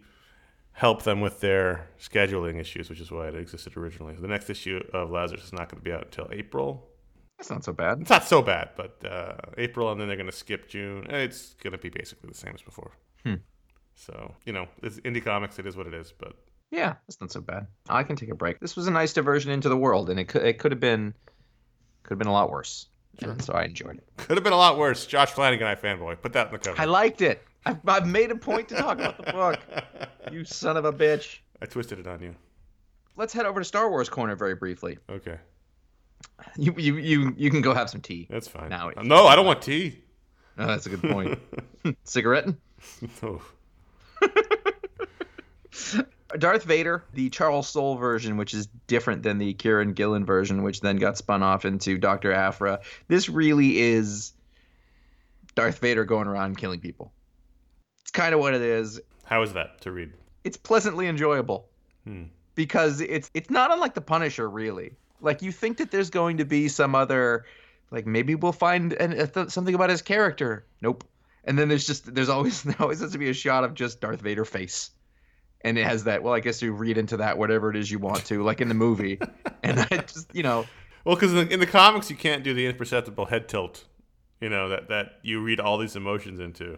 help 0.72 1.04
them 1.04 1.20
with 1.20 1.42
their 1.42 1.90
scheduling 2.00 2.58
issues, 2.58 2.90
which 2.90 3.02
is 3.02 3.12
why 3.12 3.28
it 3.28 3.36
existed 3.36 3.76
originally. 3.76 4.16
The 4.16 4.30
next 4.30 4.50
issue 4.50 4.82
of 4.94 5.12
Lazarus 5.12 5.44
is 5.44 5.52
not 5.52 5.68
going 5.68 5.80
to 5.82 5.84
be 5.84 5.92
out 5.92 6.04
until 6.06 6.30
April. 6.32 6.88
That's 7.44 7.52
not 7.52 7.66
so 7.66 7.74
bad. 7.74 8.00
It's 8.00 8.10
not 8.10 8.24
so 8.24 8.42
bad, 8.42 8.70
but 8.78 9.04
uh, 9.06 9.34
April, 9.58 9.92
and 9.92 10.00
then 10.00 10.08
they're 10.08 10.16
going 10.16 10.30
to 10.30 10.36
skip 10.36 10.70
June. 10.70 11.06
It's 11.10 11.56
going 11.56 11.74
to 11.74 11.78
be 11.78 11.90
basically 11.90 12.30
the 12.30 12.38
same 12.38 12.54
as 12.56 12.62
before. 12.62 12.92
Hmm. 13.26 13.34
So 13.96 14.34
you 14.46 14.54
know, 14.54 14.68
it's 14.82 15.02
indie 15.02 15.22
comics. 15.22 15.60
It 15.60 15.68
is 15.68 15.76
what 15.76 15.86
it 15.86 15.94
is. 15.94 16.14
But 16.18 16.38
Yeah, 16.72 16.94
that's 17.06 17.20
not 17.20 17.34
so 17.34 17.42
bad. 17.42 17.68
I 17.90 18.04
can 18.04 18.16
take 18.16 18.30
a 18.30 18.36
break. 18.36 18.62
This 18.62 18.78
was 18.78 18.88
a 18.88 18.92
nice 18.92 19.12
diversion 19.12 19.52
into 19.52 19.68
the 19.68 19.76
world, 19.76 20.10
and 20.10 20.22
it 20.22 20.30
could 20.30 20.44
it 20.44 20.58
could 20.58 20.72
have 20.72 20.80
been 20.80 21.14
could 22.04 22.12
have 22.12 22.20
been 22.20 22.30
a 22.30 22.34
lot 22.34 22.50
worse. 22.50 22.88
And 23.22 23.44
so 23.44 23.52
I 23.52 23.66
enjoyed 23.66 23.98
it. 23.98 24.08
could 24.16 24.38
have 24.38 24.44
been 24.46 24.54
a 24.54 24.58
lot 24.58 24.78
worse. 24.78 25.06
Josh 25.06 25.32
Flanagan, 25.32 25.68
iFanboy. 25.68 26.22
Put 26.22 26.32
that 26.34 26.48
in 26.48 26.54
the 26.54 26.60
cover. 26.60 26.82
I 26.82 26.86
liked 26.86 27.22
it. 27.22 27.44
I've, 27.66 27.78
I've 27.86 28.08
made 28.08 28.32
a 28.32 28.36
point 28.38 28.70
to 28.70 28.76
talk 28.76 29.00
about 29.00 29.18
the 29.18 29.32
book. 29.34 29.60
You 30.32 30.46
son 30.46 30.78
of 30.78 30.86
a 30.86 30.94
bitch. 30.94 31.40
I 31.62 31.66
twisted 31.66 32.00
it 32.00 32.08
on 32.08 32.22
you. 32.22 32.34
Let's 33.18 33.34
head 33.34 33.46
over 33.46 33.60
to 33.60 33.66
Star 33.66 33.90
Wars 33.90 34.08
corner 34.08 34.38
very 34.38 34.56
briefly. 34.56 34.98
Okay, 35.10 35.38
You 36.58 36.74
you 36.78 36.98
you 36.98 37.34
you 37.38 37.50
can 37.52 37.62
go 37.62 37.74
have 37.74 37.90
some 37.90 38.02
tea. 38.02 38.28
that's 38.30 38.48
fine. 38.48 38.70
Now 38.70 38.92
no, 39.02 39.28
I 39.28 39.36
don't 39.36 39.46
want 39.46 39.62
tea. 39.62 40.00
Oh, 40.58 40.68
that's 40.68 40.86
a 40.86 40.90
good 40.90 41.02
point. 41.02 41.40
Cigarette? 42.04 42.48
No. 43.22 43.42
Darth 46.40 46.64
Vader, 46.64 47.04
the 47.14 47.30
Charles 47.30 47.68
Soule 47.68 47.96
version, 47.96 48.38
which 48.38 48.54
is 48.54 48.68
different 48.88 49.22
than 49.24 49.38
the 49.38 49.54
Kieran 49.54 49.94
Gillen 49.94 50.26
version, 50.26 50.64
which 50.64 50.82
then 50.82 50.98
got 50.98 51.18
spun 51.18 51.44
off 51.44 51.64
into 51.66 51.98
Dr. 51.98 52.32
Aphra. 52.34 52.80
This 53.08 53.30
really 53.30 53.80
is 53.80 54.34
Darth 55.56 55.78
Vader 55.80 56.06
going 56.06 56.28
around 56.28 56.58
killing 56.58 56.80
people. 56.80 57.14
It's 58.02 58.12
kind 58.12 58.34
of 58.34 58.40
what 58.40 58.54
it 58.56 58.62
is. 58.62 59.00
How 59.26 59.42
is 59.44 59.54
that 59.54 59.82
to 59.82 59.92
read? 59.92 60.14
It's 60.44 60.58
pleasantly 60.58 61.08
enjoyable 61.08 61.70
Hmm. 62.04 62.24
because 62.56 63.00
it's 63.00 63.30
it's 63.34 63.50
not 63.50 63.72
unlike 63.72 63.94
the 63.94 64.02
Punisher, 64.02 64.50
really. 64.50 64.92
Like 65.22 65.42
you 65.42 65.52
think 65.52 65.78
that 65.78 65.92
there's 65.92 66.10
going 66.10 66.38
to 66.38 66.46
be 66.46 66.68
some 66.68 66.96
other, 66.96 67.46
like 67.92 68.06
maybe 68.06 68.36
we'll 68.36 68.52
find 68.52 68.94
an, 68.94 69.14
a 69.14 69.28
th- 69.28 69.50
something 69.50 69.74
about 69.76 69.90
his 69.90 70.02
character. 70.02 70.66
Nope. 70.82 71.04
And 71.46 71.58
then 71.60 71.68
there's 71.70 71.86
just 71.86 72.14
there's 72.14 72.30
always 72.30 72.64
there 72.64 72.76
always 72.80 73.00
has 73.02 73.12
to 73.14 73.18
be 73.18 73.30
a 73.30 73.34
shot 73.34 73.64
of 73.64 73.74
just 73.74 74.02
Darth 74.02 74.22
Vader 74.22 74.46
face, 74.46 74.92
and 75.62 75.78
it 75.78 75.86
has 75.86 76.06
that. 76.06 76.24
Well, 76.24 76.34
I 76.34 76.40
guess 76.40 76.62
you 76.62 76.74
read 76.74 76.98
into 76.98 77.18
that 77.18 77.38
whatever 77.38 77.70
it 77.70 77.76
is 77.76 77.90
you 77.92 78.00
want 78.00 78.26
to, 78.26 78.44
like 78.44 78.62
in 78.62 78.68
the 78.70 78.74
movie. 78.76 79.20
and 79.64 79.80
I 79.92 79.98
just 79.98 80.34
you 80.36 80.44
know 80.44 80.66
Well, 81.06 81.16
because 81.16 81.32
in, 81.34 81.48
the- 81.48 81.54
in 81.54 81.60
the 81.60 81.66
comics 81.68 82.10
you 82.10 82.16
can't 82.16 82.44
do 82.44 82.54
the 82.54 82.66
imperceptible 82.66 83.26
head 83.26 83.48
tilt. 83.50 83.86
You 84.42 84.50
know 84.50 84.70
that 84.70 84.90
that 84.90 85.20
you 85.22 85.42
read 85.42 85.60
all 85.60 85.78
these 85.78 85.96
emotions 85.96 86.40
into. 86.40 86.78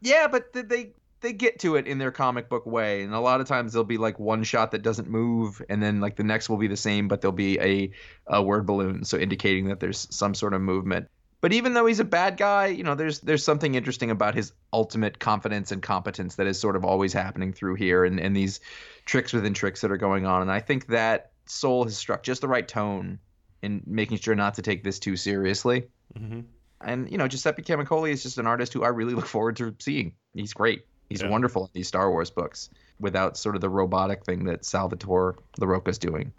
Yeah, 0.00 0.26
but 0.28 0.52
they 0.52 0.92
they 1.20 1.32
get 1.32 1.58
to 1.60 1.76
it 1.76 1.86
in 1.86 1.98
their 1.98 2.10
comic 2.10 2.48
book 2.48 2.66
way, 2.66 3.02
and 3.02 3.14
a 3.14 3.20
lot 3.20 3.40
of 3.40 3.46
times 3.46 3.72
there'll 3.72 3.84
be 3.84 3.98
like 3.98 4.18
one 4.18 4.42
shot 4.42 4.70
that 4.72 4.82
doesn't 4.82 5.08
move, 5.08 5.62
and 5.68 5.82
then 5.82 6.00
like 6.00 6.16
the 6.16 6.24
next 6.24 6.48
will 6.48 6.56
be 6.56 6.68
the 6.68 6.76
same, 6.76 7.08
but 7.08 7.20
there'll 7.20 7.32
be 7.32 7.58
a, 7.60 7.90
a 8.26 8.42
word 8.42 8.66
balloon, 8.66 9.04
so 9.04 9.18
indicating 9.18 9.68
that 9.68 9.80
there's 9.80 10.08
some 10.10 10.34
sort 10.34 10.54
of 10.54 10.60
movement. 10.60 11.08
But 11.40 11.54
even 11.54 11.72
though 11.72 11.86
he's 11.86 12.00
a 12.00 12.04
bad 12.04 12.36
guy, 12.36 12.66
you 12.66 12.84
know, 12.84 12.94
there's 12.94 13.20
there's 13.20 13.44
something 13.44 13.74
interesting 13.74 14.10
about 14.10 14.34
his 14.34 14.52
ultimate 14.72 15.18
confidence 15.18 15.72
and 15.72 15.82
competence 15.82 16.34
that 16.36 16.46
is 16.46 16.60
sort 16.60 16.76
of 16.76 16.84
always 16.84 17.12
happening 17.12 17.52
through 17.52 17.76
here, 17.76 18.04
and 18.04 18.20
and 18.20 18.36
these 18.36 18.60
tricks 19.06 19.32
within 19.32 19.54
tricks 19.54 19.80
that 19.80 19.90
are 19.90 19.96
going 19.96 20.26
on, 20.26 20.42
and 20.42 20.52
I 20.52 20.60
think 20.60 20.86
that 20.88 21.32
Soule 21.46 21.84
has 21.84 21.96
struck 21.96 22.22
just 22.22 22.42
the 22.42 22.48
right 22.48 22.66
tone 22.66 23.18
in 23.62 23.82
making 23.86 24.18
sure 24.18 24.34
not 24.34 24.54
to 24.54 24.62
take 24.62 24.84
this 24.84 24.98
too 24.98 25.16
seriously. 25.16 25.84
Mm-hmm. 26.18 26.40
And 26.82 27.10
you 27.10 27.18
know, 27.18 27.28
Giuseppe 27.28 27.62
Camuncoli 27.62 28.10
is 28.10 28.22
just 28.22 28.38
an 28.38 28.46
artist 28.46 28.72
who 28.72 28.82
I 28.82 28.88
really 28.88 29.14
look 29.14 29.26
forward 29.26 29.56
to 29.56 29.74
seeing. 29.78 30.14
He's 30.34 30.52
great. 30.52 30.84
He's 31.10 31.20
Yeah. 31.22 31.28
wonderful 31.28 31.64
in 31.64 31.70
these 31.74 31.88
Star 31.88 32.10
Wars 32.10 32.30
books 32.30 32.70
without 33.00 33.36
sort 33.36 33.54
of 33.56 33.60
the 33.60 33.68
robotic 33.68 34.24
thing 34.24 34.44
that 34.44 34.64
Salvador 34.64 35.36
Larroca's 35.60 35.98
doing 35.98 36.32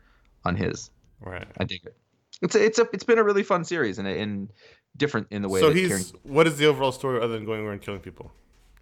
on 0.45 0.55
his. 0.55 0.89
Right. 1.19 1.47
I 1.59 1.65
dig 1.65 1.85
it. 1.85 1.95
It's 2.41 2.55
a, 2.55 2.65
it's 2.65 2.79
a 2.79 2.87
it's 2.93 3.03
been 3.03 3.19
a 3.19 3.23
really 3.23 3.43
fun 3.43 3.63
series 3.65 3.99
and 3.99 4.07
and 4.07 4.49
different 4.97 5.27
in 5.29 5.41
the 5.43 5.49
way 5.49 5.59
So 5.59 5.67
that 5.69 5.77
he's 5.77 5.87
Kieran 5.87 6.03
what 6.23 6.47
is 6.47 6.57
the 6.57 6.65
overall 6.65 6.91
story 6.91 7.21
other 7.21 7.33
than 7.33 7.45
going 7.45 7.61
around 7.65 7.81
killing 7.81 7.99
people 7.99 8.31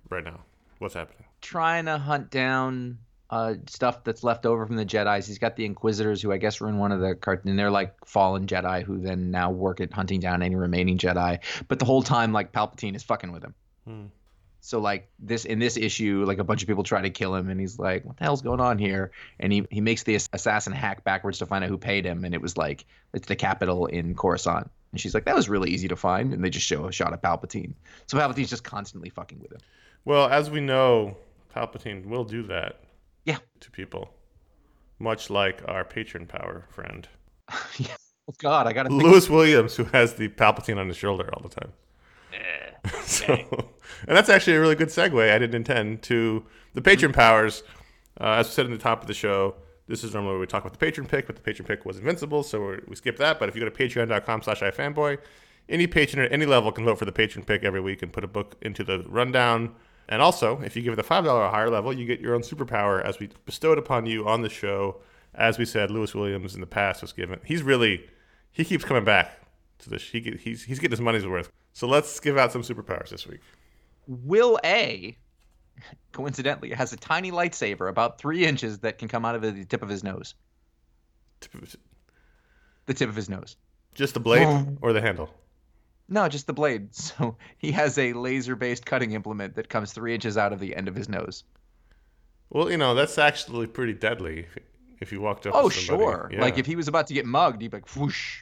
right 0.10 0.24
now? 0.24 0.40
What's 0.78 0.94
happening? 0.94 1.26
trying 1.42 1.86
to 1.86 1.98
hunt 1.98 2.30
down 2.30 3.00
uh, 3.30 3.54
stuff 3.68 4.04
that's 4.04 4.24
left 4.24 4.46
over 4.46 4.66
from 4.66 4.76
the 4.76 4.86
Jedi's. 4.86 5.28
He's 5.28 5.38
got 5.38 5.56
the 5.56 5.64
Inquisitors, 5.66 6.22
who 6.22 6.32
I 6.32 6.38
guess 6.38 6.60
were 6.60 6.68
in 6.68 6.78
one 6.78 6.92
of 6.92 7.00
the 7.00 7.16
cartoons. 7.16 7.50
And 7.52 7.60
they're 7.60 7.70
like 7.72 7.94
fallen 8.06 8.48
Jedi, 8.48 8.82
who 8.84 9.00
then 9.00 9.30
now 9.32 9.52
work 9.52 9.80
at 9.82 9.94
hunting 9.94 10.20
down 10.20 10.42
any 10.42 10.56
remaining 10.56 10.98
Jedi. 10.98 11.40
But 11.68 11.80
the 11.80 11.86
whole 11.86 12.02
time, 12.02 12.34
like 12.34 12.52
Palpatine 12.52 12.96
is 12.96 13.04
fucking 13.04 13.32
with 13.32 13.44
him. 13.44 13.54
Hmm. 13.86 14.06
So 14.62 14.80
like 14.80 15.10
this 15.20 15.46
in 15.46 15.60
this 15.60 15.78
issue, 15.78 16.24
like 16.28 16.38
a 16.38 16.44
bunch 16.44 16.62
of 16.62 16.68
people 16.68 16.84
try 16.84 17.02
to 17.02 17.10
kill 17.10 17.36
him, 17.36 17.50
and 17.50 17.60
he's 17.60 17.80
like, 17.80 18.06
"What 18.06 18.18
the 18.18 18.24
hell's 18.24 18.42
going 18.42 18.60
on 18.60 18.78
here?" 18.78 19.12
And 19.40 19.52
he 19.54 19.66
he 19.72 19.82
makes 19.82 20.04
the 20.04 20.16
assassin 20.16 20.74
hack 20.74 21.04
backwards 21.04 21.40
to 21.40 21.46
find 21.46 21.64
out 21.64 21.70
who 21.70 21.78
paid 21.78 22.06
him, 22.06 22.26
and 22.26 22.34
it 22.34 22.42
was 22.42 22.58
like 22.58 22.86
it's 23.14 23.28
the 23.28 23.36
capital 23.36 23.86
in 23.86 24.16
Coruscant. 24.16 24.70
And 24.92 25.00
she's 25.00 25.14
like, 25.14 25.26
"That 25.26 25.36
was 25.36 25.48
really 25.50 25.70
easy 25.70 25.88
to 25.88 25.96
find," 25.96 26.34
and 26.34 26.44
they 26.44 26.50
just 26.50 26.66
show 26.66 26.88
a 26.88 26.92
shot 26.92 27.14
of 27.14 27.22
Palpatine. 27.22 27.74
So 28.08 28.18
Palpatine's 28.18 28.50
just 28.50 28.64
constantly 28.64 29.10
fucking 29.10 29.40
with 29.40 29.52
him. 29.52 29.60
Well, 30.06 30.28
as 30.28 30.50
we 30.50 30.60
know, 30.62 31.18
Palpatine 31.56 32.06
will 32.06 32.24
do 32.24 32.44
that. 32.44 32.82
Yeah. 33.26 33.38
To 33.62 33.72
people, 33.72 34.14
much 34.98 35.30
like 35.30 35.62
our 35.68 35.86
patron 35.86 36.26
power 36.26 36.66
friend 36.70 37.08
yeah. 37.78 37.96
Oh 38.28 38.34
God, 38.38 38.68
I 38.68 38.74
gotta 38.74 38.90
think. 38.90 39.02
Lewis 39.02 39.30
Williams, 39.30 39.76
who 39.76 39.86
has 39.86 40.14
the 40.16 40.30
Palpatine 40.30 40.78
on 40.78 40.88
his 40.88 40.98
shoulder 40.98 41.30
all 41.34 41.42
the 41.42 41.50
time. 41.50 41.74
so, 43.04 43.34
and 44.08 44.18
that's 44.18 44.30
actually 44.30 44.56
a 44.56 44.62
really 44.62 44.76
good 44.76 44.90
segue. 44.90 45.32
I 45.32 45.38
didn't 45.38 45.56
intend 45.56 46.02
to 46.04 46.46
the 46.74 46.82
patron 46.82 47.12
powers. 47.12 47.64
Uh, 48.20 48.36
as 48.40 48.48
we 48.48 48.54
said 48.54 48.66
in 48.66 48.72
the 48.72 48.78
top 48.78 49.02
of 49.02 49.08
the 49.08 49.14
show, 49.14 49.56
this 49.88 50.04
is 50.04 50.14
normally 50.14 50.34
where 50.34 50.40
we 50.40 50.48
talk 50.48 50.64
about 50.64 50.74
the 50.74 50.80
patron 50.80 51.08
pick, 51.08 51.26
but 51.26 51.36
the 51.36 51.42
patron 51.42 51.68
pick 51.68 51.86
was 51.86 51.98
invincible, 51.98 52.44
so 52.44 52.60
we're, 52.60 52.80
we 52.88 52.96
skipped 52.96 53.18
that. 53.20 53.40
But 53.40 53.50
if 53.50 53.56
you 53.56 53.62
go 53.62 53.70
to 53.70 53.76
patreon.com 53.76 54.44
slash 54.44 54.62
ifanboy, 54.62 55.18
any 55.68 55.88
patron 55.88 56.24
at 56.24 56.32
any 56.32 56.46
level 56.46 56.72
can 56.72 56.86
vote 56.86 57.00
for 57.00 57.06
the 57.06 57.12
patron 57.12 57.44
pick 57.44 57.64
every 57.64 57.82
week 57.82 58.02
and 58.02 58.14
put 58.14 58.24
a 58.24 58.28
book 58.28 58.56
into 58.62 58.84
the 58.84 59.00
rundown. 59.08 59.76
And 60.08 60.22
also, 60.22 60.60
if 60.62 60.76
you 60.76 60.82
give 60.82 60.94
it 60.94 61.00
a 61.00 61.04
$5 61.04 61.26
or 61.26 61.50
higher 61.50 61.70
level, 61.70 61.94
you 61.94 62.06
get 62.06 62.20
your 62.20 62.36
own 62.36 62.42
superpower 62.42 63.04
as 63.04 63.20
we 63.20 63.30
bestowed 63.46 63.78
upon 63.78 64.06
you 64.06 64.28
on 64.28 64.42
the 64.42 64.50
show. 64.50 64.98
As 65.36 65.58
we 65.58 65.66
said, 65.66 65.92
Lewis 65.92 66.16
Williams 66.16 66.56
in 66.56 66.62
the 66.62 66.68
past 66.68 67.02
was 67.02 67.14
given. 67.14 67.40
He's 67.46 67.62
really, 67.62 68.08
he 68.52 68.66
keeps 68.66 68.84
coming 68.84 69.04
back 69.04 69.40
to 69.80 69.90
this. 69.90 70.04
He, 70.04 70.20
he's, 70.40 70.64
he's 70.64 70.80
getting 70.80 70.92
his 70.92 71.02
money's 71.02 71.26
worth. 71.26 71.52
So 71.74 71.88
let's 71.88 72.20
give 72.20 72.38
out 72.38 72.52
some 72.52 72.62
superpowers 72.64 73.10
this 73.10 73.26
week. 73.28 73.42
Will 74.08 74.60
A, 74.66 75.18
coincidentally, 76.12 76.72
has 76.72 76.92
a 76.94 76.98
tiny 76.98 77.32
lightsaber 77.32 77.90
about 77.90 78.18
three 78.20 78.46
inches 78.46 78.80
that 78.80 78.98
can 78.98 79.08
come 79.08 79.24
out 79.26 79.36
of 79.36 79.42
the 79.42 79.66
tip 79.66 79.82
of 79.84 79.90
his 79.90 80.04
nose. 80.04 80.34
The 81.42 82.94
tip 82.94 83.10
of 83.10 83.16
his 83.16 83.30
nose. 83.30 83.56
Just 83.96 84.14
the 84.14 84.20
blade 84.20 84.46
Oh. 84.48 84.78
or 84.82 84.94
the 84.94 85.02
handle? 85.02 85.34
No, 86.08 86.28
just 86.28 86.48
the 86.48 86.54
blade. 86.54 86.90
So 86.96 87.38
he 87.58 87.72
has 87.72 87.98
a 87.98 88.14
laser-based 88.14 88.86
cutting 88.86 89.12
implement 89.12 89.56
that 89.56 89.70
comes 89.70 89.94
three 89.94 90.14
inches 90.16 90.38
out 90.38 90.54
of 90.54 90.60
the 90.60 90.76
end 90.76 90.88
of 90.88 90.96
his 90.96 91.08
nose. 91.08 91.44
Well, 92.50 92.72
you 92.72 92.78
know 92.78 92.96
that's 92.96 93.18
actually 93.20 93.68
pretty 93.68 93.94
deadly. 93.94 94.48
If, 95.00 95.12
you 95.12 95.22
walked 95.22 95.46
up. 95.48 95.54
Oh, 95.56 95.70
sure. 95.70 96.30
Yeah. 96.34 96.42
Like 96.42 96.58
if 96.58 96.66
he 96.66 96.76
was 96.76 96.88
about 96.88 97.08
to 97.08 97.14
get 97.14 97.26
mugged, 97.26 97.62
he'd 97.62 97.72
be 97.72 97.78
like, 97.78 97.96
whoosh. 97.96 98.42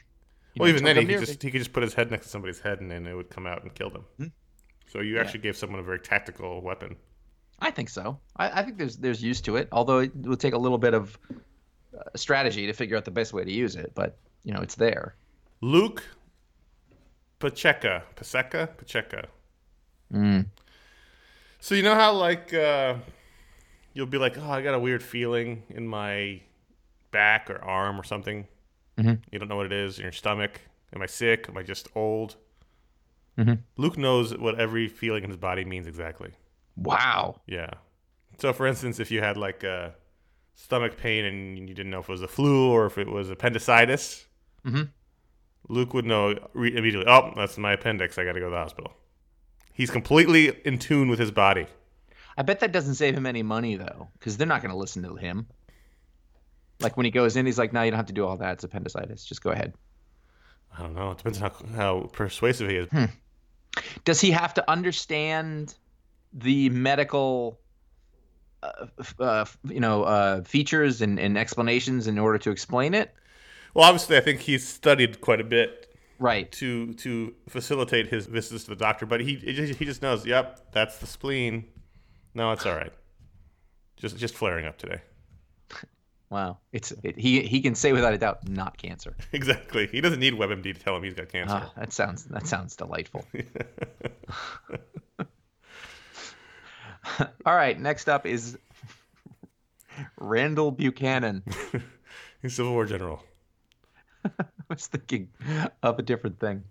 Well, 0.56 0.68
know, 0.68 0.74
even 0.74 0.84
then, 0.84 0.96
he 0.96 1.06
could 1.06 1.26
just 1.26 1.42
he 1.42 1.50
could 1.50 1.58
just 1.58 1.72
put 1.72 1.82
his 1.82 1.94
head 1.94 2.10
next 2.10 2.26
to 2.26 2.30
somebody's 2.30 2.60
head, 2.60 2.80
and 2.80 2.90
then 2.90 3.06
it 3.06 3.14
would 3.14 3.30
come 3.30 3.46
out 3.46 3.62
and 3.62 3.74
kill 3.74 3.90
them. 3.90 4.04
Hmm. 4.16 4.26
So 4.86 5.00
you 5.00 5.18
actually 5.18 5.40
gave 5.40 5.56
someone 5.56 5.80
a 5.80 5.82
very 5.82 6.00
tactical 6.00 6.62
weapon. 6.62 6.96
I 7.60 7.70
think 7.70 7.88
so. 7.88 8.18
I, 8.36 8.60
I 8.60 8.62
think 8.62 8.78
there's 8.78 8.96
there's 8.96 9.22
use 9.22 9.40
to 9.42 9.56
it, 9.56 9.68
although 9.72 9.98
it 9.98 10.14
will 10.16 10.36
take 10.36 10.54
a 10.54 10.58
little 10.58 10.78
bit 10.78 10.94
of 10.94 11.18
uh, 11.30 12.02
strategy 12.16 12.66
to 12.66 12.72
figure 12.72 12.96
out 12.96 13.04
the 13.04 13.10
best 13.10 13.32
way 13.32 13.44
to 13.44 13.52
use 13.52 13.76
it. 13.76 13.92
But 13.94 14.16
you 14.44 14.52
know, 14.52 14.60
it's 14.60 14.74
there. 14.74 15.16
Luke 15.60 16.02
Pacecca, 17.40 18.02
Pacecca, 18.16 18.68
Pacecca. 18.76 19.26
Mm. 20.12 20.46
So 21.60 21.74
you 21.74 21.82
know 21.82 21.94
how 21.94 22.14
like 22.14 22.54
uh, 22.54 22.94
you'll 23.92 24.06
be 24.06 24.18
like, 24.18 24.38
oh, 24.38 24.50
I 24.50 24.62
got 24.62 24.74
a 24.74 24.78
weird 24.78 25.02
feeling 25.02 25.64
in 25.70 25.86
my 25.86 26.40
back 27.10 27.50
or 27.50 27.62
arm 27.62 28.00
or 28.00 28.04
something. 28.04 28.46
Mhm. 28.98 29.22
You 29.30 29.38
don't 29.38 29.48
know 29.48 29.56
what 29.56 29.66
it 29.66 29.72
is 29.72 29.98
in 29.98 30.02
your 30.02 30.12
stomach. 30.12 30.60
Am 30.94 31.02
I 31.02 31.06
sick? 31.06 31.46
Am 31.48 31.56
I 31.56 31.62
just 31.62 31.88
old? 31.94 32.36
Mhm. 33.38 33.60
Luke 33.76 33.96
knows 33.96 34.36
what 34.36 34.58
every 34.58 34.88
feeling 34.88 35.22
in 35.22 35.30
his 35.30 35.36
body 35.36 35.64
means 35.64 35.86
exactly. 35.86 36.32
Wow. 36.76 37.40
Yeah. 37.46 37.70
So, 38.38 38.52
for 38.52 38.66
instance, 38.66 38.98
if 39.00 39.10
you 39.10 39.20
had 39.20 39.36
like 39.36 39.62
a 39.62 39.94
stomach 40.54 40.96
pain 40.96 41.24
and 41.24 41.68
you 41.68 41.74
didn't 41.74 41.90
know 41.90 42.00
if 42.00 42.08
it 42.08 42.12
was 42.12 42.22
a 42.22 42.28
flu 42.28 42.70
or 42.70 42.86
if 42.86 42.98
it 42.98 43.08
was 43.08 43.30
appendicitis, 43.30 44.26
mm-hmm. 44.66 44.84
Luke 45.68 45.94
would 45.94 46.04
know 46.04 46.36
re- 46.54 46.76
immediately. 46.76 47.06
Oh, 47.08 47.32
that's 47.36 47.58
my 47.58 47.72
appendix. 47.72 48.18
I 48.18 48.24
got 48.24 48.32
to 48.32 48.40
go 48.40 48.46
to 48.46 48.50
the 48.50 48.56
hospital. 48.56 48.92
He's 49.72 49.90
completely 49.90 50.48
in 50.64 50.78
tune 50.78 51.08
with 51.08 51.20
his 51.20 51.30
body. 51.30 51.66
I 52.36 52.42
bet 52.42 52.60
that 52.60 52.72
doesn't 52.72 52.94
save 52.94 53.16
him 53.16 53.26
any 53.26 53.42
money 53.42 53.76
though, 53.76 54.08
because 54.18 54.36
they're 54.36 54.46
not 54.46 54.62
going 54.62 54.72
to 54.72 54.76
listen 54.76 55.02
to 55.04 55.14
him. 55.16 55.46
Like 56.80 56.96
when 56.96 57.04
he 57.04 57.10
goes 57.10 57.36
in, 57.36 57.46
he's 57.46 57.58
like, 57.58 57.72
"No, 57.72 57.82
you 57.82 57.90
don't 57.90 57.98
have 57.98 58.06
to 58.06 58.12
do 58.12 58.24
all 58.26 58.36
that. 58.36 58.52
It's 58.54 58.64
appendicitis. 58.64 59.24
Just 59.24 59.42
go 59.42 59.50
ahead." 59.50 59.74
I 60.76 60.82
don't 60.82 60.94
know. 60.94 61.10
It 61.10 61.18
depends 61.18 61.42
on 61.42 61.50
how, 61.50 61.76
how 61.76 62.00
persuasive 62.12 62.68
he 62.70 62.76
is. 62.76 62.88
Hmm. 62.90 63.04
Does 64.04 64.20
he 64.20 64.30
have 64.30 64.54
to 64.54 64.70
understand 64.70 65.74
the 66.32 66.68
medical, 66.70 67.58
uh, 68.62 68.86
uh, 69.18 69.44
you 69.64 69.80
know, 69.80 70.04
uh, 70.04 70.42
features 70.42 71.00
and, 71.00 71.18
and 71.18 71.36
explanations 71.38 72.06
in 72.06 72.18
order 72.18 72.38
to 72.38 72.50
explain 72.50 72.94
it? 72.94 73.12
Well, 73.74 73.84
obviously, 73.86 74.16
I 74.16 74.20
think 74.20 74.40
he's 74.40 74.66
studied 74.66 75.20
quite 75.20 75.40
a 75.40 75.44
bit 75.44 75.84
Right. 76.20 76.50
to 76.52 76.94
to 76.94 77.34
facilitate 77.48 78.08
his 78.08 78.26
visits 78.26 78.64
to 78.64 78.70
the 78.70 78.76
doctor, 78.76 79.06
but 79.06 79.20
he 79.20 79.36
he 79.36 79.52
just, 79.52 79.78
he 79.78 79.84
just 79.84 80.02
knows. 80.02 80.26
Yep, 80.26 80.72
that's 80.72 80.98
the 80.98 81.06
spleen. 81.06 81.64
No, 82.34 82.52
it's 82.52 82.66
all 82.66 82.74
right. 82.74 82.92
Just 83.96 84.16
just 84.16 84.34
flaring 84.34 84.66
up 84.66 84.78
today. 84.78 85.00
Wow. 86.30 86.58
It's 86.72 86.92
it, 87.02 87.18
he 87.18 87.42
he 87.42 87.62
can 87.62 87.74
say 87.74 87.92
without 87.92 88.12
a 88.12 88.18
doubt, 88.18 88.46
not 88.48 88.76
cancer. 88.76 89.16
Exactly. 89.32 89.86
He 89.86 90.00
doesn't 90.00 90.20
need 90.20 90.34
WebMD 90.34 90.62
to 90.62 90.74
tell 90.74 90.96
him 90.96 91.02
he's 91.02 91.14
got 91.14 91.28
cancer. 91.28 91.62
Ah, 91.64 91.72
that 91.76 91.92
sounds 91.92 92.24
that 92.24 92.46
sounds 92.46 92.76
delightful. 92.76 93.24
All 97.46 97.54
right, 97.54 97.78
next 97.78 98.08
up 98.08 98.26
is 98.26 98.58
Randall 100.18 100.70
Buchanan. 100.70 101.42
he's 102.42 102.54
Civil 102.54 102.72
War 102.72 102.84
general. 102.84 103.22
I 104.24 104.44
was 104.68 104.86
thinking 104.86 105.28
of 105.82 105.98
a 105.98 106.02
different 106.02 106.38
thing. 106.38 106.64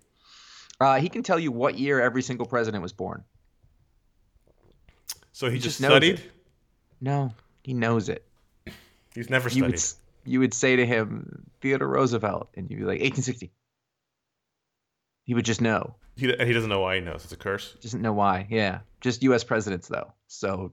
Uh, 0.79 0.99
he 0.99 1.09
can 1.09 1.23
tell 1.23 1.39
you 1.39 1.51
what 1.51 1.79
year 1.79 1.99
every 1.99 2.21
single 2.21 2.45
president 2.45 2.83
was 2.83 2.93
born. 2.93 3.23
So 5.31 5.47
he, 5.47 5.53
He 5.53 5.59
just, 5.59 5.79
just 5.79 5.89
studied. 5.89 6.21
No, 7.01 7.33
he 7.63 7.73
knows 7.73 8.09
it. 8.09 8.26
He's 9.17 9.29
never 9.31 9.49
You 9.49 9.55
studied. 9.63 9.71
would 9.71 9.83
you 10.25 10.39
would 10.39 10.53
say 10.53 10.75
to 10.75 10.85
him 10.85 11.49
Theodore 11.61 11.87
Roosevelt, 11.87 12.49
and 12.55 12.69
you'd 12.69 12.77
be 12.77 12.83
like 12.83 12.99
1860. 13.01 13.51
He 15.23 15.33
would 15.33 15.45
just 15.45 15.59
know. 15.61 15.95
He, 16.15 16.31
and 16.31 16.47
he 16.47 16.53
doesn't 16.53 16.69
know 16.69 16.81
why 16.81 16.95
he 16.95 17.01
knows. 17.01 17.23
It's 17.23 17.33
a 17.33 17.37
curse. 17.37 17.73
Doesn't 17.81 18.01
know 18.01 18.13
why. 18.13 18.45
Yeah, 18.49 18.79
just 19.01 19.23
U.S. 19.23 19.43
presidents 19.43 19.87
though. 19.87 20.13
So 20.27 20.71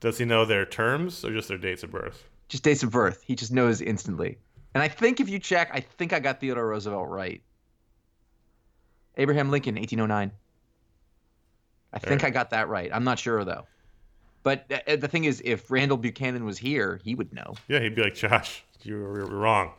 Does 0.00 0.18
he 0.18 0.24
know 0.24 0.44
their 0.44 0.66
terms 0.66 1.24
or 1.24 1.32
just 1.32 1.48
their 1.48 1.58
dates 1.58 1.82
of 1.82 1.90
birth? 1.90 2.28
just 2.48 2.62
dates 2.62 2.82
of 2.84 2.90
birth. 2.90 3.22
He 3.24 3.34
just 3.34 3.52
knows 3.52 3.80
instantly. 3.80 4.38
And 4.74 4.82
I 4.82 4.88
think 4.88 5.18
if 5.20 5.28
you 5.28 5.38
check, 5.38 5.70
I 5.72 5.80
think 5.80 6.12
I 6.12 6.20
got 6.20 6.38
Theodore 6.40 6.68
Roosevelt 6.68 7.08
right. 7.08 7.42
Abraham 9.16 9.50
Lincoln, 9.50 9.76
1809. 9.76 10.30
I 11.92 11.98
think. 11.98 12.22
I 12.24 12.30
got 12.30 12.50
that 12.50 12.68
right. 12.68 12.90
I'm 12.92 13.04
not 13.04 13.18
sure 13.18 13.44
though. 13.44 13.66
But 14.46 14.70
uh, 14.86 14.94
the 14.94 15.08
thing 15.08 15.24
is, 15.24 15.42
if 15.44 15.68
Randall 15.72 15.96
Buchanan 15.98 16.44
was 16.44 16.56
here, 16.56 17.00
he 17.02 17.16
would 17.16 17.32
know. 17.32 17.54
Yeah, 17.66 17.80
he'd 17.80 17.96
be 17.96 18.02
like, 18.04 18.14
Josh, 18.14 18.62
you're 18.84 19.26
wrong. 19.26 19.72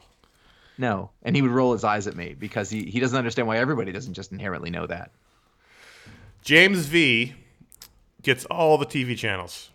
No, 0.78 1.10
and 1.24 1.38
he 1.38 1.42
would 1.42 1.52
roll 1.52 1.72
his 1.72 1.86
eyes 1.86 2.06
at 2.06 2.18
me 2.18 2.36
because 2.38 2.70
he, 2.70 2.84
he 2.84 3.00
doesn't 3.00 3.18
understand 3.18 3.48
why 3.48 3.60
everybody 3.60 3.94
doesn't 3.94 4.14
just 4.14 4.34
inherently 4.34 4.70
know 4.70 4.86
that. 4.86 5.12
James 6.42 6.86
V 6.88 7.34
gets 8.24 8.44
all 8.52 8.78
the 8.78 8.86
TV 8.86 9.18
channels, 9.18 9.70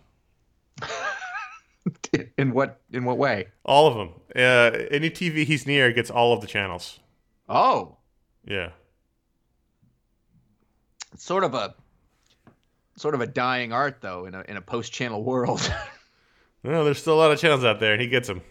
in 2.37 2.51
what 2.51 2.79
in 2.91 3.03
what 3.03 3.17
way? 3.17 3.47
all 3.65 3.87
of 3.87 3.95
them. 3.95 4.09
Uh, 4.35 4.77
any 4.91 5.09
TV 5.09 5.43
he's 5.43 5.65
near 5.65 5.91
gets 5.91 6.11
all 6.11 6.33
of 6.33 6.41
the 6.41 6.47
channels. 6.47 6.99
Oh, 7.49 7.97
Yeah. 8.45 8.69
it's 11.13 11.23
sort 11.23 11.43
of 11.43 11.55
a 11.55 11.73
sort 12.95 13.15
of 13.15 13.21
a 13.21 13.27
dying 13.27 13.71
art 13.73 14.01
though 14.01 14.25
in 14.25 14.35
a 14.35 14.41
in 14.47 14.57
a 14.57 14.61
post 14.61 14.91
channel 14.93 15.23
world. 15.23 15.71
Well, 16.65 16.85
there's 16.85 16.97
still 17.01 17.15
a 17.15 17.19
lot 17.19 17.29
of 17.29 17.39
channels 17.41 17.65
out 17.65 17.81
there, 17.81 17.91
and 17.91 18.01
he 18.01 18.07
gets 18.07 18.29
them. 18.29 18.41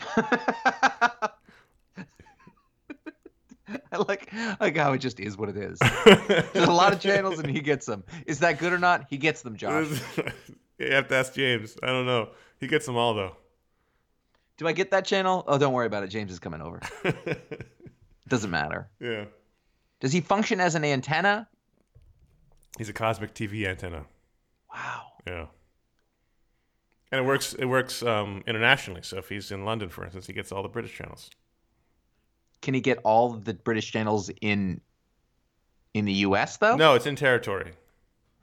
I 3.92 3.96
like 3.98 4.32
like 4.60 4.76
how 4.76 4.92
it 4.92 4.98
just 4.98 5.18
is 5.18 5.36
what 5.36 5.48
it 5.48 5.56
is. 5.56 5.78
There's 6.52 6.68
a 6.68 6.72
lot 6.72 6.92
of 6.92 7.00
channels 7.00 7.38
and 7.38 7.50
he 7.50 7.60
gets 7.60 7.86
them. 7.86 8.04
Is 8.26 8.38
that 8.40 8.58
good 8.58 8.72
or 8.72 8.78
not? 8.78 9.06
He 9.10 9.16
gets 9.16 9.42
them, 9.42 9.56
Josh. 9.56 9.88
you 10.78 10.90
have 10.92 11.08
to 11.08 11.16
ask 11.16 11.34
James. 11.34 11.76
I 11.82 11.86
don't 11.86 12.06
know. 12.06 12.30
He 12.60 12.66
gets 12.68 12.86
them 12.86 12.96
all 12.96 13.14
though. 13.14 13.36
Do 14.56 14.66
I 14.68 14.72
get 14.72 14.90
that 14.92 15.04
channel? 15.04 15.44
Oh, 15.46 15.58
don't 15.58 15.72
worry 15.72 15.86
about 15.86 16.02
it. 16.04 16.08
James 16.08 16.32
is 16.32 16.38
coming 16.38 16.60
over. 16.60 16.80
Doesn't 18.28 18.50
matter. 18.50 18.88
yeah. 19.00 19.24
Does 20.00 20.12
he 20.12 20.20
function 20.20 20.60
as 20.60 20.74
an 20.74 20.84
antenna? 20.84 21.48
He's 22.78 22.88
a 22.88 22.92
cosmic 22.92 23.34
TV 23.34 23.66
antenna. 23.66 24.04
Wow. 24.72 25.02
Yeah. 25.26 25.46
And 27.12 27.20
it 27.20 27.24
works. 27.24 27.54
It 27.54 27.64
works 27.66 28.02
um, 28.02 28.42
internationally. 28.46 29.00
So 29.02 29.18
if 29.18 29.28
he's 29.28 29.50
in 29.50 29.64
London, 29.64 29.88
for 29.88 30.04
instance, 30.04 30.26
he 30.26 30.32
gets 30.32 30.52
all 30.52 30.62
the 30.62 30.68
British 30.68 30.94
channels. 30.94 31.30
Can 32.62 32.74
he 32.74 32.80
get 32.80 32.98
all 33.04 33.30
the 33.34 33.54
British 33.54 33.92
channels 33.92 34.30
in 34.40 34.80
in 35.94 36.04
the 36.04 36.12
US 36.12 36.56
though? 36.58 36.76
No, 36.76 36.94
it's 36.94 37.06
in 37.06 37.16
territory. 37.16 37.72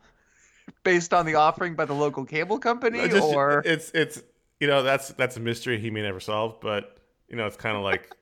Based 0.84 1.14
on 1.14 1.26
the 1.26 1.36
offering 1.36 1.76
by 1.76 1.86
the 1.86 1.94
local 1.94 2.26
cable 2.26 2.58
company 2.58 3.02
I 3.02 3.08
just- 3.10 3.24
or 3.24 3.62
it's 3.66 3.92
it's 3.94 4.24
you 4.60 4.68
know 4.68 4.82
that's 4.82 5.10
that's 5.10 5.36
a 5.38 5.40
mystery 5.42 5.80
he 5.80 5.92
may 5.92 6.02
never 6.02 6.20
solve. 6.22 6.60
But 6.62 6.98
you 7.28 7.36
know 7.36 7.46
it's 7.46 7.58
kind 7.58 7.76
of 7.76 7.84
like 7.84 8.16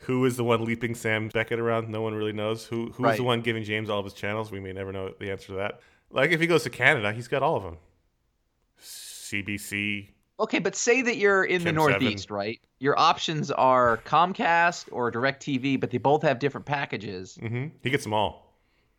who 0.00 0.24
is 0.24 0.36
the 0.36 0.44
one 0.44 0.64
leaping 0.64 0.94
Sam 0.94 1.28
Beckett 1.28 1.58
around? 1.60 1.88
No 1.88 2.02
one 2.02 2.14
really 2.14 2.32
knows. 2.32 2.66
Who 2.66 2.86
who's 2.92 2.98
Right. 3.04 3.16
the 3.16 3.22
one 3.24 3.40
giving 3.40 3.64
James 3.64 3.88
all 3.90 3.98
of 3.98 4.04
his 4.04 4.14
channels? 4.14 4.50
We 4.50 4.60
may 4.60 4.72
never 4.72 4.92
know 4.92 5.14
the 5.18 5.30
answer 5.30 5.48
to 5.48 5.52
that. 5.54 5.80
Like 6.10 6.30
if 6.32 6.40
he 6.40 6.46
goes 6.46 6.62
to 6.64 6.70
Canada, 6.70 7.12
he's 7.12 7.28
got 7.28 7.42
all 7.42 7.56
of 7.56 7.62
them. 7.62 7.76
CBC. 8.80 10.08
Okay, 10.40 10.58
but 10.58 10.74
say 10.74 11.02
that 11.02 11.16
you're 11.18 11.44
in 11.44 11.60
the 11.60 11.66
Chem 11.66 11.74
Northeast, 11.74 12.30
right? 12.30 12.58
Your 12.78 12.98
options 12.98 13.50
are 13.50 13.98
Comcast 14.06 14.86
or 14.90 15.12
DirecTV, 15.12 15.78
but 15.78 15.90
they 15.90 15.98
both 15.98 16.22
have 16.22 16.38
different 16.38 16.64
packages. 16.66 17.36
hmm 17.36 17.66
He 17.82 17.90
gets 17.90 18.04
them 18.04 18.14
all. 18.14 18.54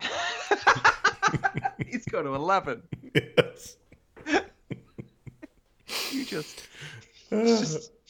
He's 1.86 2.04
going 2.06 2.24
to 2.26 2.34
11. 2.34 2.82
yes. 3.14 3.76
You 6.10 6.24
just, 6.24 6.68
just 7.30 7.90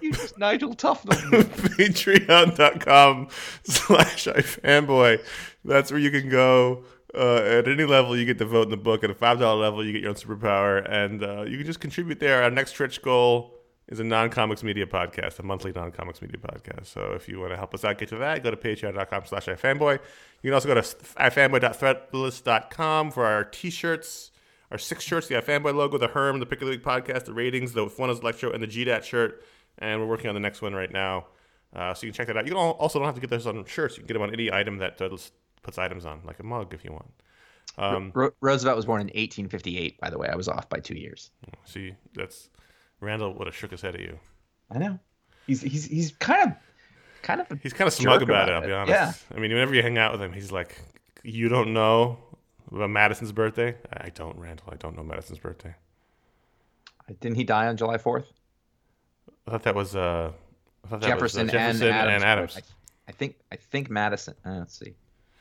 you 0.00 0.12
just 0.12 0.38
Nigel 0.38 0.74
Tufnel. 0.74 1.44
Patreon.com 1.76 3.28
slash 3.64 4.26
ifanboy. 4.26 5.20
That's 5.64 5.90
where 5.90 6.00
you 6.00 6.10
can 6.10 6.28
go. 6.28 6.84
Uh, 7.14 7.36
at 7.36 7.66
any 7.66 7.84
level, 7.84 8.16
you 8.16 8.24
get 8.24 8.38
to 8.38 8.44
vote 8.44 8.64
in 8.64 8.70
the 8.70 8.76
book. 8.76 9.02
At 9.02 9.10
a 9.10 9.14
$5 9.14 9.60
level, 9.60 9.84
you 9.84 9.92
get 9.92 10.02
your 10.02 10.10
own 10.10 10.16
superpower. 10.16 10.88
And 10.88 11.24
uh, 11.24 11.42
you 11.42 11.56
can 11.56 11.66
just 11.66 11.80
contribute 11.80 12.20
there. 12.20 12.42
Our 12.42 12.50
next 12.50 12.70
stretch 12.70 13.02
goal 13.02 13.56
is 13.88 13.98
a 13.98 14.04
non-comics 14.04 14.62
media 14.62 14.86
podcast, 14.86 15.40
a 15.40 15.42
monthly 15.42 15.72
non-comics 15.72 16.22
media 16.22 16.38
podcast. 16.38 16.86
So 16.86 17.12
if 17.12 17.28
you 17.28 17.40
want 17.40 17.50
to 17.50 17.56
help 17.56 17.74
us 17.74 17.84
out, 17.84 17.98
get 17.98 18.08
to 18.10 18.16
that. 18.18 18.44
Go 18.44 18.52
to 18.52 18.56
patreon.com 18.56 19.22
slash 19.26 19.46
ifanboy. 19.46 19.98
You 20.42 20.50
can 20.50 20.54
also 20.54 20.68
go 20.68 20.74
to 20.74 20.80
ifanboy.threadless.com 20.80 23.10
for 23.10 23.26
our 23.26 23.44
t-shirts, 23.44 24.30
our 24.70 24.78
six 24.78 25.04
shirts, 25.04 25.28
we 25.28 25.36
the 25.36 25.42
Fanboy 25.42 25.74
logo, 25.74 25.98
the 25.98 26.08
Herm, 26.08 26.38
the 26.38 26.46
Pick 26.46 26.60
of 26.62 26.66
the 26.66 26.72
Week 26.72 26.84
podcast, 26.84 27.24
the 27.24 27.32
ratings, 27.32 27.72
the 27.72 27.84
is 27.86 28.20
Electro, 28.20 28.52
and 28.52 28.62
the 28.62 28.68
GDAT 28.68 29.02
shirt. 29.02 29.42
And 29.78 30.00
we're 30.00 30.06
working 30.06 30.28
on 30.28 30.34
the 30.34 30.40
next 30.40 30.62
one 30.62 30.74
right 30.74 30.92
now. 30.92 31.26
Uh, 31.74 31.94
so 31.94 32.06
you 32.06 32.12
can 32.12 32.16
check 32.16 32.26
that 32.26 32.36
out. 32.36 32.46
You 32.46 32.56
also 32.56 32.98
don't 32.98 33.06
have 33.06 33.14
to 33.14 33.20
get 33.20 33.30
those 33.30 33.46
on 33.46 33.64
shirts. 33.64 33.96
You 33.96 34.02
can 34.02 34.08
get 34.08 34.14
them 34.14 34.22
on 34.22 34.32
any 34.32 34.52
item 34.52 34.78
that 34.78 34.98
Threadless 34.98 35.30
puts 35.62 35.78
items 35.78 36.04
on, 36.04 36.20
like 36.24 36.38
a 36.40 36.42
mug 36.42 36.74
if 36.74 36.84
you 36.84 36.92
want. 36.92 37.10
Um, 37.78 38.12
Ro- 38.14 38.32
Roosevelt 38.40 38.76
was 38.76 38.86
born 38.86 39.00
in 39.00 39.06
1858. 39.06 40.00
By 40.00 40.10
the 40.10 40.18
way, 40.18 40.28
I 40.28 40.36
was 40.36 40.48
off 40.48 40.68
by 40.68 40.78
two 40.80 40.96
years. 40.96 41.30
see, 41.64 41.94
that's 42.14 42.50
Randall 43.00 43.34
would 43.34 43.46
have 43.46 43.56
shook 43.56 43.70
his 43.70 43.80
head 43.80 43.94
at 43.94 44.00
you. 44.00 44.18
I 44.70 44.78
know. 44.78 44.98
He's 45.46 45.62
he's 45.62 45.86
he's 45.86 46.12
kind 46.12 46.50
of 46.50 46.56
kind 47.22 47.40
of 47.40 47.50
a 47.50 47.56
He's 47.56 47.72
kind 47.72 47.86
of 47.88 47.94
smug 47.94 48.20
jerk 48.20 48.28
about, 48.28 48.48
it, 48.48 48.52
about 48.52 48.62
I'll 48.62 48.68
be 48.68 48.92
honest. 48.92 49.24
Yeah. 49.30 49.36
I 49.36 49.40
mean, 49.40 49.52
whenever 49.52 49.74
you 49.74 49.82
hang 49.82 49.98
out 49.98 50.12
with 50.12 50.22
him, 50.22 50.32
he's 50.32 50.52
like, 50.52 50.80
You 51.22 51.48
don't 51.48 51.72
know 51.72 52.18
about 52.32 52.39
Madison's 52.70 53.32
birthday? 53.32 53.76
I 53.92 54.10
don't, 54.10 54.36
Randall. 54.38 54.66
I 54.72 54.76
don't 54.76 54.96
know 54.96 55.02
Madison's 55.02 55.38
birthday. 55.38 55.74
Didn't 57.20 57.36
he 57.36 57.44
die 57.44 57.66
on 57.66 57.76
July 57.76 57.96
4th? 57.96 58.26
I 59.46 59.50
thought 59.50 59.62
that 59.64 59.74
was 59.74 59.96
uh, 59.96 60.30
I 60.84 60.88
thought 60.88 61.00
that 61.00 61.06
Jefferson, 61.08 61.46
was, 61.46 61.54
uh, 61.54 61.58
Jefferson 61.58 61.86
and 61.88 61.96
Adams. 61.96 62.14
and 62.14 62.24
Adams. 62.24 62.56
I, 62.56 62.60
I 63.08 63.12
think 63.12 63.36
I 63.50 63.56
think 63.56 63.90
Madison. 63.90 64.34
Uh, 64.44 64.50
let's 64.60 64.78
see. 64.78 64.94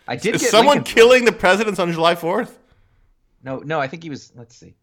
I 0.08 0.16
did 0.16 0.36
Is 0.36 0.42
get 0.42 0.50
someone 0.52 0.78
Lincoln- 0.78 0.96
killing 0.96 1.26
the 1.26 1.32
presidents 1.32 1.80
on 1.80 1.92
July 1.92 2.16
4th? 2.16 2.50
No, 3.44 3.60
no, 3.60 3.80
I 3.80 3.88
think 3.88 4.02
he 4.04 4.10
was. 4.10 4.32
Let's 4.36 4.56
see. 4.56 4.74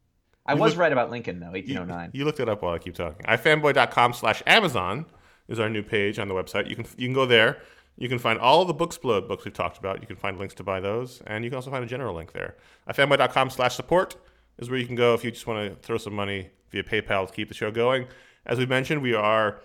I 0.46 0.54
You 0.54 0.60
was 0.60 0.72
look- 0.74 0.80
right 0.80 0.92
about 0.92 1.10
Lincoln 1.10 1.40
though, 1.40 1.46
You, 1.46 1.62
1809. 1.74 2.10
you 2.14 2.24
looked 2.24 2.38
it 2.38 2.48
up 2.48 2.62
while 2.62 2.74
I 2.74 2.78
keep 2.78 2.94
talking. 2.94 3.26
ifanboy.com 3.26 4.12
slash 4.12 4.42
Amazon 4.46 5.06
is 5.48 5.58
our 5.58 5.68
new 5.68 5.82
page 5.82 6.20
on 6.20 6.28
the 6.28 6.34
website. 6.34 6.68
You 6.70 6.76
can 6.76 6.86
you 6.96 7.08
can 7.08 7.12
go 7.14 7.26
there. 7.26 7.60
You 7.96 8.08
can 8.08 8.18
find 8.18 8.38
all 8.38 8.64
the 8.64 8.74
Booksplode 8.74 9.26
books 9.26 9.44
we've 9.44 9.54
talked 9.54 9.78
about. 9.78 10.00
You 10.00 10.06
can 10.06 10.16
find 10.16 10.38
links 10.38 10.54
to 10.56 10.62
buy 10.62 10.80
those, 10.80 11.22
and 11.26 11.44
you 11.44 11.50
can 11.50 11.56
also 11.56 11.70
find 11.70 11.82
a 11.82 11.88
general 11.88 12.14
link 12.14 12.32
there. 12.32 12.56
ifanboy.com 12.88 13.50
slash 13.50 13.74
support 13.74 14.16
is 14.58 14.68
where 14.68 14.78
you 14.78 14.86
can 14.86 14.96
go 14.96 15.14
if 15.14 15.24
you 15.24 15.30
just 15.30 15.46
want 15.46 15.70
to 15.70 15.76
throw 15.86 15.96
some 15.96 16.14
money 16.14 16.50
via 16.70 16.82
PayPal 16.82 17.26
to 17.26 17.32
keep 17.32 17.48
the 17.48 17.54
show 17.54 17.70
going. 17.70 18.06
As 18.44 18.58
we 18.58 18.66
mentioned, 18.66 19.02
we 19.02 19.14
are 19.14 19.60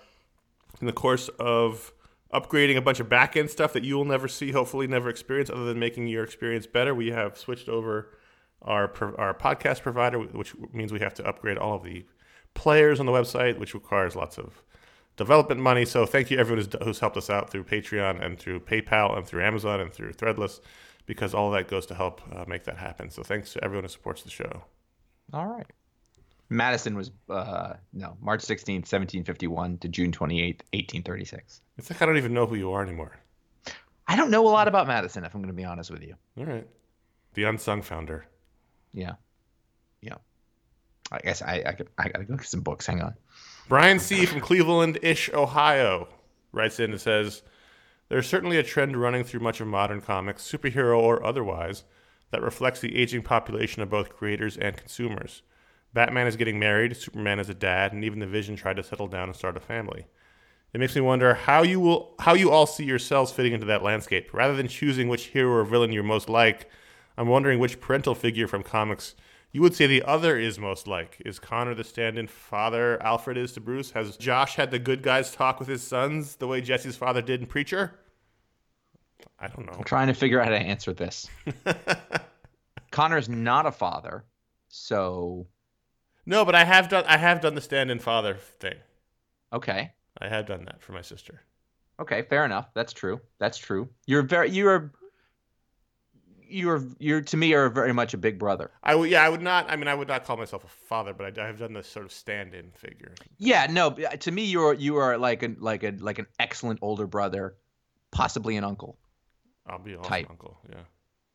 in 0.80 0.88
the 0.88 0.94
course 0.94 1.30
of 1.40 1.94
upgrading 2.34 2.78
a 2.78 2.82
bunch 2.82 3.00
of 3.00 3.10
back 3.10 3.36
end 3.36 3.50
stuff 3.50 3.74
that 3.74 3.84
you 3.84 3.98
will 3.98 4.06
never 4.06 4.28
see, 4.28 4.52
hopefully 4.52 4.88
never 4.88 5.10
experience, 5.10 5.50
other 5.50 5.66
than 5.66 5.80
making 5.80 6.08
your 6.08 6.24
experience 6.24 6.66
better. 6.66 6.96
We 6.96 7.12
have 7.12 7.38
switched 7.38 7.68
over 7.68 8.18
our 8.62 8.92
our 9.18 9.34
podcast 9.34 9.82
provider, 9.82 10.20
which 10.20 10.54
means 10.72 10.94
we 10.94 11.00
have 11.00 11.14
to 11.16 11.28
upgrade 11.28 11.58
all 11.58 11.76
of 11.76 11.84
the 11.84 12.06
players 12.54 13.00
on 13.00 13.06
the 13.06 13.12
website, 13.12 13.58
which 13.60 13.74
requires 13.74 14.16
lots 14.16 14.38
of 14.38 14.64
development 15.18 15.62
money. 15.62 15.86
So 15.86 16.06
thank 16.06 16.32
you 16.32 16.38
everyone 16.38 16.64
who's, 16.64 16.84
who's 16.84 17.00
helped 17.00 17.18
us 17.18 17.30
out 17.30 17.50
through 17.50 17.66
Patreon 17.66 18.24
and 18.24 18.40
through 18.40 18.62
PayPal 18.62 19.18
and 19.18 19.26
through 19.26 19.44
Amazon 19.44 19.80
and 19.80 19.92
through 19.92 20.14
Threadless, 20.14 20.60
because 21.06 21.34
all 21.34 21.48
of 21.48 21.54
that 21.54 21.68
goes 21.68 21.86
to 21.88 21.96
help 21.96 22.22
uh, 22.36 22.46
make 22.48 22.64
that 22.66 22.78
happen. 22.78 23.10
So 23.10 23.24
thanks 23.24 23.54
to 23.54 23.64
everyone 23.64 23.84
who 23.84 23.90
supports 23.90 24.24
the 24.24 24.30
show. 24.30 24.64
All 25.34 25.48
right. 25.48 25.68
Madison 26.50 26.96
was 26.96 27.12
uh 27.30 27.76
no 27.94 28.18
March 28.20 28.42
16th, 28.42 28.84
1751 28.84 29.78
to 29.78 29.88
June 29.88 30.12
28th, 30.12 30.62
1836. 30.74 31.62
It's 31.78 31.90
like 31.90 32.02
I 32.02 32.06
don't 32.06 32.18
even 32.18 32.34
know 32.34 32.46
who 32.46 32.56
you 32.56 32.72
are 32.74 32.84
anymore. 32.84 33.18
I 34.06 34.18
don't 34.18 34.30
know 34.30 34.46
a 34.46 34.50
lot 34.50 34.68
about 34.68 34.86
Madison, 34.86 35.24
if 35.24 35.34
I'm 35.34 35.42
going 35.42 35.48
to 35.48 35.56
be 35.56 35.64
honest 35.64 35.90
with 35.90 36.04
you. 36.04 36.16
All 36.38 36.44
right, 36.44 36.68
the 37.36 37.46
unsung 37.46 37.82
founder. 37.82 38.26
Yeah, 38.94 39.14
yeah. 40.02 40.16
I 41.10 41.20
guess 41.20 41.42
I 41.42 41.64
I, 41.66 41.72
could, 41.72 41.88
I 41.98 42.10
got 42.10 42.20
to 42.20 42.26
go 42.26 42.36
get 42.36 42.46
some 42.46 42.62
books. 42.62 42.86
Hang 42.86 43.02
on. 43.02 43.14
Brian 43.68 44.00
C. 44.00 44.26
from 44.26 44.42
Cleveland 44.42 45.00
ish, 45.02 45.30
Ohio, 45.34 46.08
writes 46.52 46.80
in 46.80 46.92
and 46.92 47.00
says 47.00 47.42
There's 48.10 48.28
certainly 48.28 48.58
a 48.58 48.64
trend 48.64 48.98
running 48.98 49.24
through 49.24 49.40
much 49.40 49.62
of 49.62 49.68
modern 49.68 50.02
comics, 50.02 50.50
superhero 50.50 51.00
or 51.00 51.26
otherwise, 51.26 51.84
that 52.32 52.42
reflects 52.42 52.80
the 52.80 52.98
aging 52.98 53.24
population 53.24 53.82
of 53.82 53.90
both 53.90 54.16
creators 54.16 54.58
and 54.58 54.78
consumers. 54.78 55.42
Batman 55.94 56.28
is 56.28 56.38
getting 56.38 56.60
married, 56.60 56.96
Superman 56.96 57.40
is 57.40 57.50
a 57.50 57.54
dad, 57.54 57.92
and 57.94 58.04
even 58.04 58.20
the 58.20 58.28
Vision 58.28 58.56
tried 58.56 58.78
to 58.78 58.84
settle 58.84 59.08
down 59.08 59.28
and 59.28 59.36
start 59.36 59.58
a 59.58 59.62
family. 59.62 60.06
It 60.74 60.80
makes 60.80 60.96
me 60.96 61.02
wonder 61.02 61.34
how 61.34 61.64
you 61.64 61.82
will 61.82 62.16
how 62.20 62.34
you 62.34 62.50
all 62.50 62.66
see 62.66 62.86
yourselves 62.86 63.32
fitting 63.32 63.52
into 63.52 63.66
that 63.66 63.84
landscape. 63.84 64.34
Rather 64.34 64.56
than 64.56 64.70
choosing 64.70 65.10
which 65.10 65.26
hero 65.26 65.52
or 65.52 65.66
villain 65.66 65.92
you're 65.92 66.04
most 66.04 66.30
like, 66.30 66.70
I'm 67.18 67.28
wondering 67.28 67.60
which 67.60 67.82
parental 67.82 68.16
figure 68.16 68.48
from 68.48 68.64
comics 68.64 69.16
you 69.52 69.62
would 69.62 69.76
say 69.76 69.88
the 69.88 70.04
other 70.04 70.38
is 70.38 70.58
most 70.60 70.88
like. 70.88 71.22
Is 71.26 71.40
Conor 71.40 71.76
the 71.76 71.84
stand-in 71.84 72.28
father 72.28 73.02
Alfred 73.04 73.38
is 73.38 73.52
to 73.54 73.60
Bruce? 73.62 73.92
Has 73.92 74.18
Josh 74.18 74.56
had 74.56 74.72
the 74.72 74.80
good 74.80 75.04
guys 75.04 75.32
talk 75.32 75.60
with 75.60 75.68
his 75.68 75.84
sons 75.84 76.36
the 76.38 76.48
way 76.48 76.62
Jesse's 76.62 76.96
father 76.96 77.22
did 77.22 77.42
in 77.42 77.48
Preacher? 77.48 78.00
I 79.40 79.48
don't 79.48 79.66
know. 79.66 79.74
I'm 79.78 79.84
trying 79.84 80.08
to 80.08 80.14
figure 80.14 80.40
out 80.40 80.46
how 80.46 80.52
to 80.52 80.58
answer 80.60 80.94
this. 80.94 81.28
Conor's 82.92 83.30
not 83.30 83.66
a 83.66 83.72
father, 83.72 84.26
so 84.68 85.48
No, 86.26 86.44
but 86.46 86.56
I 86.56 86.64
have 86.64 86.90
done 86.90 87.04
I 87.08 87.18
have 87.18 87.42
done 87.42 87.56
the 87.56 87.62
stand-in 87.62 88.00
father 88.00 88.36
thing. 88.60 88.76
okay. 89.54 89.94
I 90.20 90.28
have 90.28 90.46
done 90.46 90.66
that 90.66 90.82
for 90.84 90.92
my 90.92 91.02
sister. 91.02 91.42
Okay, 92.00 92.24
fair 92.24 92.44
enough. 92.46 92.68
That's 92.74 92.92
true. 92.94 93.22
That's 93.40 93.58
true. 93.58 93.90
You're 94.06 94.24
very 94.24 94.50
you're 94.52 94.92
you're 96.52 96.84
you're 97.00 97.22
to 97.22 97.38
me 97.38 97.54
are 97.54 97.70
very 97.70 97.94
much 97.94 98.14
a 98.14 98.18
big 98.18 98.38
brother. 98.38 98.72
I 98.84 98.96
would 98.96 99.10
yeah, 99.10 99.24
I 99.24 99.30
would 99.30 99.42
not 99.42 99.70
I 99.70 99.76
mean 99.76 99.88
I 99.88 99.96
would 99.96 100.08
not 100.08 100.26
call 100.26 100.38
myself 100.38 100.64
a 100.64 100.68
father, 100.68 101.14
but 101.14 101.38
I, 101.38 101.44
I 101.44 101.48
have 101.48 101.60
done 101.60 101.74
this 101.74 101.88
sort 101.88 102.06
of 102.06 102.12
stand-in 102.12 102.72
figure. 102.72 103.14
Yeah, 103.38 103.68
no, 103.70 103.92
to 103.92 104.32
me 104.32 104.46
you're 104.46 104.74
you 104.74 104.98
are 104.98 105.18
like 105.18 105.44
an 105.44 105.58
like 105.60 105.84
a 105.84 105.92
like 106.00 106.20
an 106.20 106.28
excellent 106.40 106.80
older 106.82 107.08
brother, 107.08 107.56
possibly 108.12 108.58
an 108.58 108.64
uncle. 108.64 108.98
I'll 109.66 109.80
be 109.80 109.94
an 109.94 110.02
Type. 110.02 110.28
uncle. 110.30 110.60
Yeah. 110.70 110.82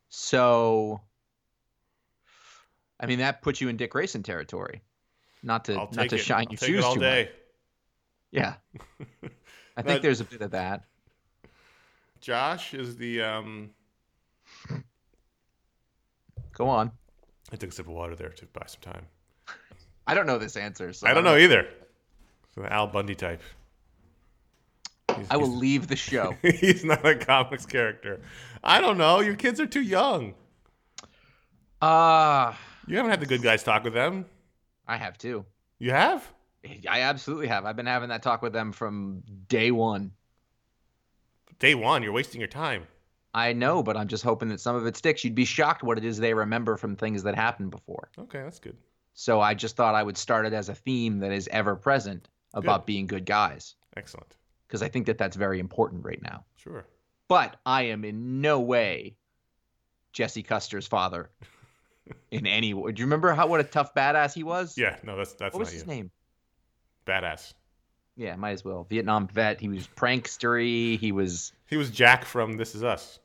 So 0.09 1.01
I 3.01 3.07
mean 3.07 3.19
that 3.19 3.43
puts 3.43 3.61
you 3.61 3.69
in 3.69 3.77
Dick 3.77 3.91
Grayson 3.91 4.23
territory. 4.23 4.83
Not 5.43 5.67
to 5.67 5.75
not 5.75 6.09
to 6.09 6.17
it. 6.17 6.19
shine 6.19 6.47
I'll 6.49 6.53
your 6.53 6.83
shoes 6.83 6.95
too 6.95 7.01
day. 7.01 7.25
much. 7.25 7.33
Yeah. 8.31 8.55
I 9.77 9.83
think 9.83 10.03
there's 10.03 10.21
a 10.21 10.25
bit 10.25 10.41
of 10.41 10.53
that. 10.53 10.85
Josh 12.21 12.75
is 12.75 12.97
the 12.97 13.23
um 13.23 13.71
Go 16.57 16.69
on. 16.69 16.91
I 17.53 17.57
took 17.57 17.69
a 17.71 17.73
sip 17.73 17.87
of 17.87 17.93
water 17.93 18.17
there 18.17 18.31
to 18.31 18.47
buy 18.47 18.65
some 18.67 18.81
time. 18.81 19.07
I 20.07 20.15
don't 20.15 20.27
know 20.27 20.39
this 20.39 20.57
answer, 20.57 20.93
so 20.93 21.07
I 21.07 21.13
don't 21.15 21.23
know 21.25 21.37
either. 21.37 21.67
So 22.55 22.63
the 22.63 22.73
Al 22.73 22.87
Bundy 22.87 23.15
type. 23.15 23.43
He's, 25.17 25.27
I 25.31 25.37
will 25.37 25.49
he's- 25.49 25.59
leave 25.61 25.87
the 25.89 25.97
show. 25.97 26.35
he's 26.43 26.85
not 26.85 27.05
a 27.07 27.15
comics 27.15 27.67
character. 27.67 28.21
I 28.65 28.81
don't 28.81 28.97
know. 28.99 29.21
Your 29.21 29.35
kids 29.37 29.61
are 29.61 29.67
too 29.67 29.83
young. 29.83 30.35
Ah, 31.83 32.59
You 32.87 32.97
haven't 32.97 33.11
had 33.11 33.21
the 33.21 33.27
good 33.27 33.43
guys 33.43 33.63
talk 33.63 33.85
with 33.85 33.93
them. 33.95 34.25
I 34.89 34.97
have 34.97 35.19
too. 35.19 35.45
You 35.79 35.91
have? 35.91 36.27
I 36.89 37.03
absolutely 37.03 37.49
have. 37.49 37.65
I've 37.67 37.77
been 37.77 37.87
having 37.87 38.09
that 38.09 38.23
talk 38.23 38.41
with 38.43 38.53
them 38.53 38.73
from 38.73 39.23
day 39.49 39.71
one. 39.71 40.13
Day 41.59 41.75
one, 41.75 42.03
you're 42.03 42.13
wasting 42.13 42.41
your 42.41 42.49
time. 42.49 42.87
I 43.37 43.53
know, 43.53 43.83
but 43.83 43.99
I'm 43.99 44.09
just 44.09 44.25
hoping 44.25 44.49
that 44.49 44.61
some 44.61 44.75
of 44.77 44.87
it 44.87 44.97
sticks. 44.97 45.23
You'd 45.23 45.35
be 45.35 45.45
shocked 45.45 45.83
what 45.83 45.99
it 45.99 46.05
is 46.07 46.17
they 46.19 46.33
remember 46.33 46.77
from 46.79 46.97
things 46.97 47.23
that 47.25 47.35
happened 47.35 47.71
before. 47.71 48.09
Okay, 48.19 48.41
that's 48.43 48.59
good. 48.59 48.77
So 49.13 49.41
I 49.43 49.53
just 49.53 49.77
thought 49.77 49.95
I 49.95 50.03
would 50.03 50.17
start 50.17 50.47
it 50.47 50.55
as 50.55 50.71
a 50.71 50.75
theme 50.75 51.19
that 51.19 51.33
is 51.33 51.47
ever 51.53 51.77
present 51.77 52.29
about 52.55 52.87
being 52.87 53.07
good 53.07 53.27
guys 53.27 53.75
Excellent. 53.97 54.35
because 54.67 54.83
I 54.83 54.89
think 54.89 55.05
that 55.07 55.19
that's 55.19 55.37
very 55.37 55.61
important 55.61 56.03
right 56.05 56.21
now. 56.23 56.45
Sure. 56.57 56.87
But 57.29 57.57
I 57.67 57.83
am 57.83 58.05
in 58.07 58.41
no 58.41 58.61
way 58.61 59.17
Jesse 60.15 60.43
Custer's 60.43 60.87
father 60.87 61.29
in 62.31 62.47
any 62.47 62.73
way. 62.73 62.93
Do 62.93 63.01
you 63.01 63.07
remember 63.07 63.35
how 63.35 63.47
what 63.49 63.61
a 63.61 63.65
tough 63.65 63.95
badass 63.95 64.33
he 64.33 64.45
was? 64.45 64.79
Yeah, 64.79 64.97
no, 65.03 65.15
that's 65.17 65.35
that's 65.35 65.53
What 65.53 65.61
was 65.61 65.69
not 65.69 65.75
his 65.75 65.83
you. 65.83 65.89
name? 65.89 66.11
Badass. 67.07 67.53
Yeah, 68.17 68.35
might 68.37 68.53
as 68.53 68.65
well. 68.65 68.87
Vietnam 68.89 69.29
vet. 69.29 69.61
He 69.61 69.69
was 69.69 69.87
prankstery. 69.89 70.97
He 70.97 71.13
was. 71.13 71.53
He 71.69 71.77
was 71.77 71.91
Jack 71.91 72.25
from 72.25 72.57
This 72.57 72.75
Is 72.75 72.83
Us. 72.83 73.19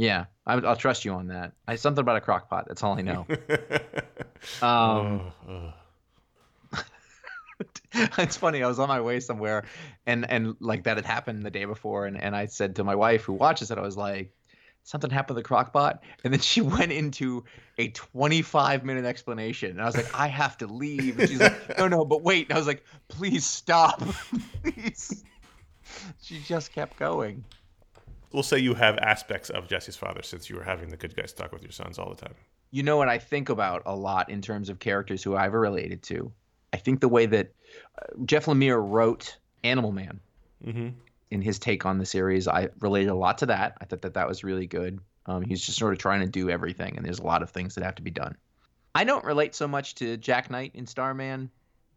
Yeah, 0.00 0.24
I, 0.46 0.54
I'll 0.54 0.76
trust 0.76 1.04
you 1.04 1.12
on 1.12 1.26
that. 1.26 1.52
I 1.68 1.76
something 1.76 2.00
about 2.00 2.16
a 2.16 2.22
crock 2.22 2.48
pot. 2.48 2.64
That's 2.66 2.82
all 2.82 2.98
I 2.98 3.02
know. 3.02 3.26
Um, 4.62 5.32
Oh, 5.46 5.72
oh. 6.72 6.84
it's 7.92 8.38
funny. 8.38 8.62
I 8.62 8.66
was 8.68 8.78
on 8.78 8.88
my 8.88 9.02
way 9.02 9.20
somewhere, 9.20 9.64
and 10.06 10.28
and 10.30 10.56
like 10.58 10.84
that 10.84 10.96
had 10.96 11.04
happened 11.04 11.42
the 11.44 11.50
day 11.50 11.66
before, 11.66 12.06
and 12.06 12.18
and 12.18 12.34
I 12.34 12.46
said 12.46 12.76
to 12.76 12.84
my 12.84 12.94
wife 12.94 13.24
who 13.24 13.34
watches 13.34 13.70
it, 13.70 13.76
I 13.76 13.82
was 13.82 13.98
like, 13.98 14.32
something 14.84 15.10
happened 15.10 15.36
to 15.36 15.42
the 15.42 15.46
crock 15.46 15.74
pot, 15.74 16.02
and 16.24 16.32
then 16.32 16.40
she 16.50 16.62
went 16.62 16.92
into 16.92 17.44
a 17.76 17.88
25 17.88 18.82
minute 18.82 19.04
explanation, 19.04 19.72
and 19.72 19.82
I 19.82 19.84
was 19.84 19.98
like, 19.98 20.18
I 20.18 20.28
have 20.28 20.56
to 20.58 20.66
leave, 20.66 21.18
and 21.18 21.28
she's 21.28 21.40
like, 21.40 21.76
No, 21.78 21.88
no, 21.88 22.06
but 22.06 22.22
wait. 22.22 22.48
And 22.48 22.56
I 22.56 22.58
was 22.58 22.66
like, 22.66 22.82
Please 23.08 23.44
stop, 23.44 24.02
please. 24.62 25.22
She 26.22 26.38
just 26.40 26.72
kept 26.72 26.98
going. 26.98 27.44
We'll 28.32 28.42
say 28.42 28.58
you 28.58 28.74
have 28.74 28.96
aspects 28.98 29.50
of 29.50 29.68
Jesse's 29.68 29.96
father 29.96 30.22
since 30.22 30.48
you 30.48 30.56
were 30.56 30.62
having 30.62 30.88
the 30.88 30.96
good 30.96 31.16
guys 31.16 31.32
talk 31.32 31.52
with 31.52 31.62
your 31.62 31.72
sons 31.72 31.98
all 31.98 32.10
the 32.10 32.20
time. 32.20 32.34
You 32.70 32.84
know 32.84 32.96
what 32.96 33.08
I 33.08 33.18
think 33.18 33.48
about 33.48 33.82
a 33.86 33.96
lot 33.96 34.30
in 34.30 34.40
terms 34.40 34.68
of 34.68 34.78
characters 34.78 35.22
who 35.22 35.34
I've 35.34 35.54
related 35.54 36.02
to 36.04 36.32
I 36.72 36.76
think 36.76 37.00
the 37.00 37.08
way 37.08 37.26
that 37.26 37.52
uh, 38.00 38.06
Jeff 38.24 38.46
Lemire 38.46 38.82
wrote 38.82 39.36
Animal 39.64 39.92
Man 39.92 40.20
hmm 40.64 40.88
in 41.30 41.40
his 41.40 41.60
take 41.60 41.86
on 41.86 41.96
the 41.96 42.04
series, 42.04 42.48
I 42.48 42.70
related 42.80 43.10
a 43.10 43.14
lot 43.14 43.38
to 43.38 43.46
that. 43.46 43.78
I 43.80 43.84
thought 43.84 44.02
that 44.02 44.14
that 44.14 44.26
was 44.26 44.42
really 44.42 44.66
good. 44.66 44.98
Um, 45.26 45.42
he's 45.42 45.64
just 45.64 45.78
sort 45.78 45.92
of 45.92 46.00
trying 46.00 46.22
to 46.22 46.26
do 46.26 46.50
everything, 46.50 46.96
and 46.96 47.06
there's 47.06 47.20
a 47.20 47.24
lot 47.24 47.44
of 47.44 47.50
things 47.50 47.76
that 47.76 47.84
have 47.84 47.94
to 47.94 48.02
be 48.02 48.10
done. 48.10 48.36
I 48.96 49.04
don't 49.04 49.24
relate 49.24 49.54
so 49.54 49.68
much 49.68 49.94
to 49.96 50.16
Jack 50.16 50.50
Knight 50.50 50.72
in 50.74 50.88
Starman, 50.88 51.48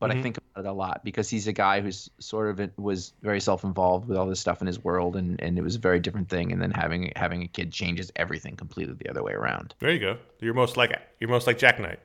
but 0.04 0.12
I 0.12 0.20
Mhm. 0.20 0.24
think 0.24 0.38
about 0.38 0.66
it 0.66 0.70
a 0.70 0.72
lot 0.74 1.04
because 1.04 1.30
he's 1.30 1.48
a 1.48 1.54
guy 1.54 1.82
who's 1.82 2.10
sort 2.20 2.60
of 2.60 2.72
was 2.78 3.14
very 3.22 3.40
self-involved 3.40 4.08
with 4.08 4.18
all 4.18 4.28
this 4.28 4.40
stuff 4.40 4.62
in 4.62 4.68
his 4.68 4.84
world, 4.84 5.16
and, 5.16 5.42
and 5.42 5.58
it 5.58 5.62
was 5.62 5.76
a 5.76 5.80
very 5.80 6.00
different 6.00 6.30
thing. 6.30 6.52
And 6.52 6.62
then 6.62 6.72
having 6.72 7.12
having 7.16 7.42
a 7.44 7.48
kid 7.48 7.72
changes 7.72 8.12
everything 8.16 8.56
completely 8.56 8.94
the 8.96 9.10
other 9.10 9.24
way 9.24 9.34
around. 9.34 9.74
There 9.80 9.90
you 9.92 10.00
go. 10.00 10.18
You're 10.40 10.54
most 10.54 10.78
like 10.78 10.92
you're 11.20 11.30
most 11.30 11.48
like 11.48 11.58
Jack 11.58 11.80
Knight. 11.80 12.00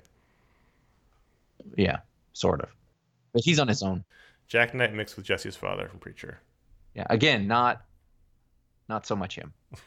Yeah, 1.76 1.98
sort 2.32 2.60
of. 2.60 2.68
But 3.32 3.42
he's 3.44 3.58
on 3.58 3.68
his 3.68 3.82
own. 3.82 4.04
Jack 4.46 4.74
Knight 4.74 4.94
mixed 4.94 5.16
with 5.16 5.26
Jesse's 5.26 5.56
father 5.56 5.88
from 5.88 5.98
Preacher. 5.98 6.40
Yeah, 6.94 7.04
again, 7.10 7.46
not 7.46 7.82
not 8.88 9.06
so 9.06 9.14
much 9.16 9.34
him. 9.36 9.52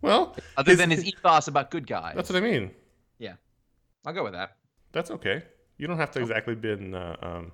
Well, 0.00 0.36
Other 0.56 0.76
than 0.76 0.92
his 0.92 1.04
ethos 1.04 1.48
about 1.48 1.72
good 1.72 1.84
guys. 1.84 2.14
that's 2.14 2.30
what 2.30 2.36
I 2.36 2.40
mean. 2.40 2.70
Yeah, 3.18 3.32
I'll 4.06 4.12
go 4.12 4.22
with 4.22 4.32
that. 4.34 4.56
That's 4.92 5.10
okay. 5.10 5.42
You 5.78 5.86
don't 5.86 5.98
have 5.98 6.10
to 6.12 6.20
exactly 6.20 6.54
be, 6.54 6.70
in, 6.72 6.94
uh, 6.94 7.16
um, 7.22 7.52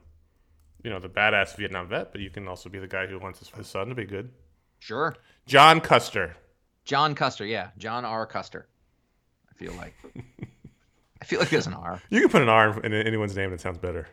you 0.82 0.90
know, 0.90 0.98
the 0.98 1.08
badass 1.08 1.56
Vietnam 1.56 1.88
vet, 1.88 2.10
but 2.12 2.20
you 2.20 2.30
can 2.30 2.48
also 2.48 2.68
be 2.68 2.78
the 2.78 2.88
guy 2.88 3.06
who 3.06 3.18
wants 3.18 3.38
his, 3.38 3.48
his 3.50 3.66
son 3.66 3.88
to 3.88 3.94
be 3.94 4.04
good. 4.04 4.30
Sure. 4.78 5.14
John 5.46 5.80
Custer. 5.80 6.36
John 6.84 7.14
Custer, 7.14 7.46
yeah, 7.46 7.70
John 7.78 8.04
R. 8.04 8.26
Custer. 8.26 8.66
I 9.50 9.54
feel 9.54 9.72
like 9.74 9.94
I 11.22 11.24
feel 11.24 11.38
like 11.38 11.48
there's 11.48 11.66
an 11.66 11.74
R. 11.74 12.02
You 12.10 12.20
can 12.20 12.28
put 12.28 12.42
an 12.42 12.48
R 12.48 12.80
in 12.80 12.92
anyone's 12.92 13.36
name 13.36 13.50
that 13.50 13.60
sounds 13.60 13.78
better. 13.78 14.06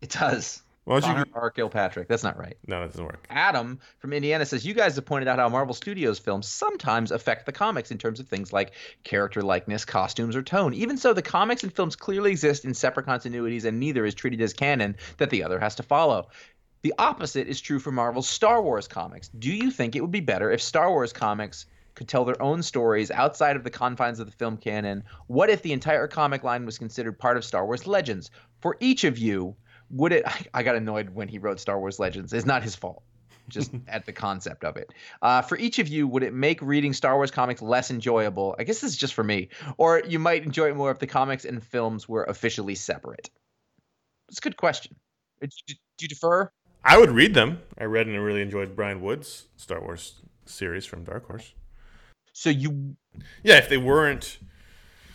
It 0.00 0.10
does. 0.10 0.62
Why 0.84 1.00
don't 1.00 1.08
you? 1.08 1.24
Conor 1.24 1.26
R. 1.34 1.50
Kilpatrick. 1.50 2.08
That's 2.08 2.22
not 2.22 2.38
right. 2.38 2.56
No, 2.66 2.80
that 2.80 2.90
doesn't 2.90 3.04
work. 3.04 3.26
Adam 3.30 3.78
from 3.98 4.12
Indiana 4.12 4.44
says 4.44 4.66
you 4.66 4.74
guys 4.74 4.96
have 4.96 5.06
pointed 5.06 5.28
out 5.28 5.38
how 5.38 5.48
Marvel 5.48 5.74
Studios 5.74 6.18
films 6.18 6.46
sometimes 6.46 7.10
affect 7.10 7.46
the 7.46 7.52
comics 7.52 7.90
in 7.90 7.96
terms 7.96 8.20
of 8.20 8.28
things 8.28 8.52
like 8.52 8.72
character 9.02 9.40
likeness, 9.40 9.84
costumes, 9.84 10.36
or 10.36 10.42
tone. 10.42 10.74
Even 10.74 10.98
so, 10.98 11.14
the 11.14 11.22
comics 11.22 11.62
and 11.62 11.72
films 11.72 11.96
clearly 11.96 12.30
exist 12.30 12.64
in 12.64 12.74
separate 12.74 13.06
continuities, 13.06 13.64
and 13.64 13.80
neither 13.80 14.04
is 14.04 14.14
treated 14.14 14.42
as 14.42 14.52
canon 14.52 14.94
that 15.16 15.30
the 15.30 15.42
other 15.42 15.58
has 15.58 15.74
to 15.76 15.82
follow. 15.82 16.28
The 16.82 16.94
opposite 16.98 17.48
is 17.48 17.62
true 17.62 17.78
for 17.78 17.90
Marvel's 17.90 18.28
Star 18.28 18.60
Wars 18.60 18.86
comics. 18.86 19.28
Do 19.28 19.50
you 19.50 19.70
think 19.70 19.96
it 19.96 20.02
would 20.02 20.10
be 20.10 20.20
better 20.20 20.50
if 20.50 20.60
Star 20.60 20.90
Wars 20.90 21.14
comics 21.14 21.64
could 21.94 22.08
tell 22.08 22.26
their 22.26 22.40
own 22.42 22.62
stories 22.62 23.10
outside 23.10 23.56
of 23.56 23.64
the 23.64 23.70
confines 23.70 24.20
of 24.20 24.26
the 24.26 24.36
film 24.36 24.58
canon? 24.58 25.02
What 25.28 25.48
if 25.48 25.62
the 25.62 25.72
entire 25.72 26.06
comic 26.06 26.44
line 26.44 26.66
was 26.66 26.76
considered 26.76 27.18
part 27.18 27.38
of 27.38 27.44
Star 27.44 27.64
Wars 27.64 27.86
Legends? 27.86 28.30
For 28.60 28.76
each 28.80 29.04
of 29.04 29.16
you, 29.16 29.56
would 29.94 30.12
it? 30.12 30.24
I, 30.26 30.44
I 30.54 30.62
got 30.62 30.76
annoyed 30.76 31.10
when 31.10 31.28
he 31.28 31.38
wrote 31.38 31.60
Star 31.60 31.78
Wars 31.78 31.98
Legends. 31.98 32.32
It's 32.32 32.46
not 32.46 32.62
his 32.62 32.74
fault 32.74 33.02
just 33.48 33.72
at 33.88 34.06
the 34.06 34.12
concept 34.12 34.64
of 34.64 34.76
it. 34.76 34.90
Uh, 35.22 35.42
for 35.42 35.58
each 35.58 35.78
of 35.78 35.88
you, 35.88 36.06
would 36.08 36.22
it 36.22 36.32
make 36.32 36.60
reading 36.62 36.92
Star 36.92 37.16
Wars 37.16 37.30
comics 37.30 37.62
less 37.62 37.90
enjoyable? 37.90 38.56
I 38.58 38.64
guess 38.64 38.80
this 38.80 38.92
is 38.92 38.96
just 38.96 39.14
for 39.14 39.24
me. 39.24 39.48
Or 39.76 40.02
you 40.06 40.18
might 40.18 40.44
enjoy 40.44 40.68
it 40.70 40.76
more 40.76 40.90
if 40.90 40.98
the 40.98 41.06
comics 41.06 41.44
and 41.44 41.62
films 41.62 42.08
were 42.08 42.24
officially 42.24 42.74
separate. 42.74 43.30
It's 44.28 44.38
a 44.38 44.40
good 44.40 44.56
question. 44.56 44.96
Uh, 45.42 45.46
Do 45.46 45.56
you, 45.68 45.74
do 45.98 46.04
you 46.04 46.08
defer? 46.08 46.50
I 46.84 46.98
would 46.98 47.10
read 47.10 47.34
them. 47.34 47.60
I 47.78 47.84
read 47.84 48.06
and 48.06 48.16
I 48.16 48.18
really 48.18 48.42
enjoyed 48.42 48.76
Brian 48.76 49.00
Wood's 49.00 49.46
Star 49.56 49.80
Wars 49.80 50.20
series 50.46 50.84
from 50.84 51.04
Dark 51.04 51.26
Horse. 51.26 51.54
So 52.32 52.50
you 52.50 52.96
Yeah, 53.42 53.58
if 53.58 53.68
they 53.68 53.78
weren't, 53.78 54.38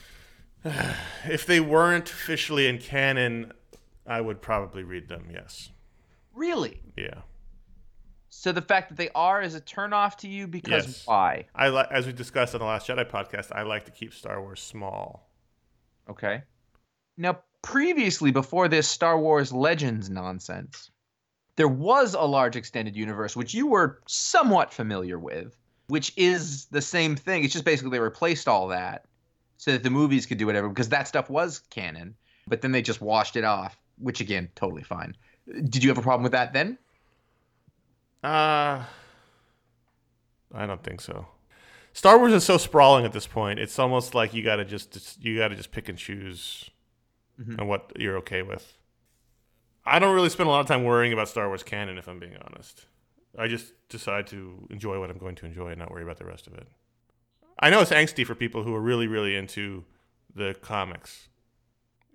if 0.64 1.46
they 1.46 1.60
weren't 1.60 2.10
officially 2.10 2.68
in 2.68 2.80
canon, 2.80 3.52
I 4.10 4.20
would 4.22 4.42
probably 4.42 4.84
read 4.84 5.08
them. 5.08 5.30
Yes. 5.32 5.70
really? 6.34 6.82
Yeah. 6.98 7.22
So 8.30 8.52
the 8.52 8.62
fact 8.62 8.90
that 8.90 8.96
they 8.96 9.10
are 9.16 9.42
is 9.42 9.56
a 9.56 9.62
turnoff 9.62 10.16
to 10.18 10.28
you 10.28 10.48
because 10.48 10.86
Yes. 10.88 11.08
why? 11.08 11.46
I 11.56 11.70
li- 11.70 11.88
as 11.92 12.06
we 12.06 12.14
discussed 12.14 12.54
on 12.54 12.60
the 12.60 12.66
last 12.66 12.88
Jedi 12.88 13.10
podcast, 13.10 13.52
I 13.52 13.64
like 13.64 13.86
to 13.86 13.92
keep 13.92 14.14
Star 14.14 14.40
Wars 14.42 14.62
small. 14.62 15.28
Okay. 16.10 16.44
Now, 17.18 17.40
previously, 17.64 18.32
before 18.32 18.68
this 18.68 18.88
Star 18.88 19.20
Wars 19.20 19.52
Legends 19.52 20.10
nonsense, 20.10 20.92
there 21.56 21.68
was 21.68 22.14
a 22.14 22.22
large 22.22 22.56
extended 22.56 22.96
universe 22.96 23.36
which 23.36 23.54
you 23.54 23.68
were 23.68 24.02
somewhat 24.08 24.74
familiar 24.74 25.20
with, 25.20 25.58
which 25.88 26.14
is 26.16 26.66
the 26.68 26.82
same 26.82 27.16
thing. 27.16 27.44
It's 27.44 27.52
just 27.54 27.66
basically 27.66 27.92
they 27.92 28.00
replaced 28.00 28.48
all 28.48 28.68
that 28.70 29.06
so 29.58 29.72
that 29.72 29.84
the 29.84 29.90
movies 29.90 30.26
could 30.26 30.38
do 30.38 30.46
whatever 30.46 30.70
because 30.70 30.90
that 30.90 31.08
stuff 31.08 31.30
was 31.30 31.60
canon, 31.72 32.16
but 32.48 32.62
then 32.62 32.72
they 32.72 32.82
just 32.84 33.02
washed 33.02 33.36
it 33.36 33.44
off, 33.44 33.78
which 34.00 34.22
again, 34.22 34.50
totally 34.56 34.84
fine. 34.84 35.16
Did 35.48 35.84
you 35.84 35.90
have 35.90 35.98
a 35.98 36.02
problem 36.02 36.24
with 36.24 36.32
that 36.34 36.54
then? 36.54 36.78
Uh 38.24 38.84
I 40.54 40.66
don't 40.66 40.84
think 40.84 41.02
so. 41.02 41.28
Star 41.94 42.18
Wars 42.18 42.34
is 42.34 42.44
so 42.44 42.58
sprawling 42.58 43.06
at 43.06 43.14
this 43.14 43.28
point. 43.28 43.60
It's 43.60 43.78
almost 43.80 44.16
like 44.16 44.34
you 44.34 44.44
gotta 44.44 44.66
just 44.66 45.24
you 45.24 45.38
gotta 45.38 45.56
just 45.56 45.72
pick 45.72 45.90
and 45.90 45.98
choose 45.98 46.70
Mhm. 47.42 47.60
on 47.62 47.68
what 47.68 47.92
you're 47.98 48.18
okay 48.18 48.42
with. 48.42 48.78
I 49.86 49.98
don't 50.00 50.14
really 50.14 50.30
spend 50.30 50.48
a 50.48 50.52
lot 50.52 50.60
of 50.60 50.68
time 50.68 50.84
worrying 50.84 51.14
about 51.14 51.30
Star 51.30 51.48
Wars 51.48 51.64
canon, 51.64 51.98
if 51.98 52.08
I'm 52.08 52.20
being 52.20 52.36
honest. 52.46 52.86
I 53.38 53.48
just 53.48 53.74
decide 53.88 54.28
to 54.28 54.68
enjoy 54.70 55.00
what 55.00 55.10
I'm 55.10 55.18
going 55.18 55.36
to 55.36 55.46
enjoy 55.46 55.70
and 55.70 55.80
not 55.80 55.90
worry 55.90 56.04
about 56.04 56.18
the 56.18 56.26
rest 56.26 56.48
of 56.48 56.54
it. 56.54 56.68
I 57.60 57.70
know 57.70 57.80
it's 57.80 57.92
angsty 57.92 58.26
for 58.26 58.36
people 58.36 58.64
who 58.64 58.76
are 58.76 58.82
really, 58.82 59.08
really 59.08 59.36
into 59.36 59.86
the 60.36 60.54
comics. 60.62 61.30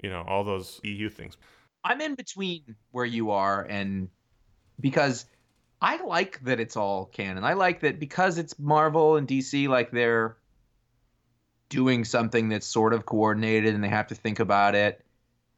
You 0.03 0.11
know, 0.11 0.22
all 0.28 0.45
those 0.45 0.78
EU 0.85 1.09
things. 1.09 1.37
I'm 1.85 2.01
in 2.01 2.14
between 2.14 2.76
where 2.91 3.05
you 3.05 3.30
are 3.30 3.62
and 3.62 4.09
because 4.80 5.26
I 5.82 6.03
like 6.03 6.43
that 6.45 6.61
it's 6.61 6.76
all 6.76 7.07
canon. 7.07 7.45
I 7.45 7.53
like 7.53 7.80
that 7.80 8.01
because 8.01 8.39
it's 8.39 8.59
Marvel 8.59 9.16
and 9.16 9.28
DC 9.28 9.68
like 9.68 9.91
they're 9.91 10.37
doing 11.68 12.05
something 12.05 12.49
that's 12.49 12.66
sort 12.66 12.95
of 12.95 13.05
coordinated 13.05 13.74
and 13.74 13.85
they 13.85 13.89
have 13.89 14.07
to 14.09 14.14
think 14.14 14.41
about 14.41 14.74
it. 14.74 15.05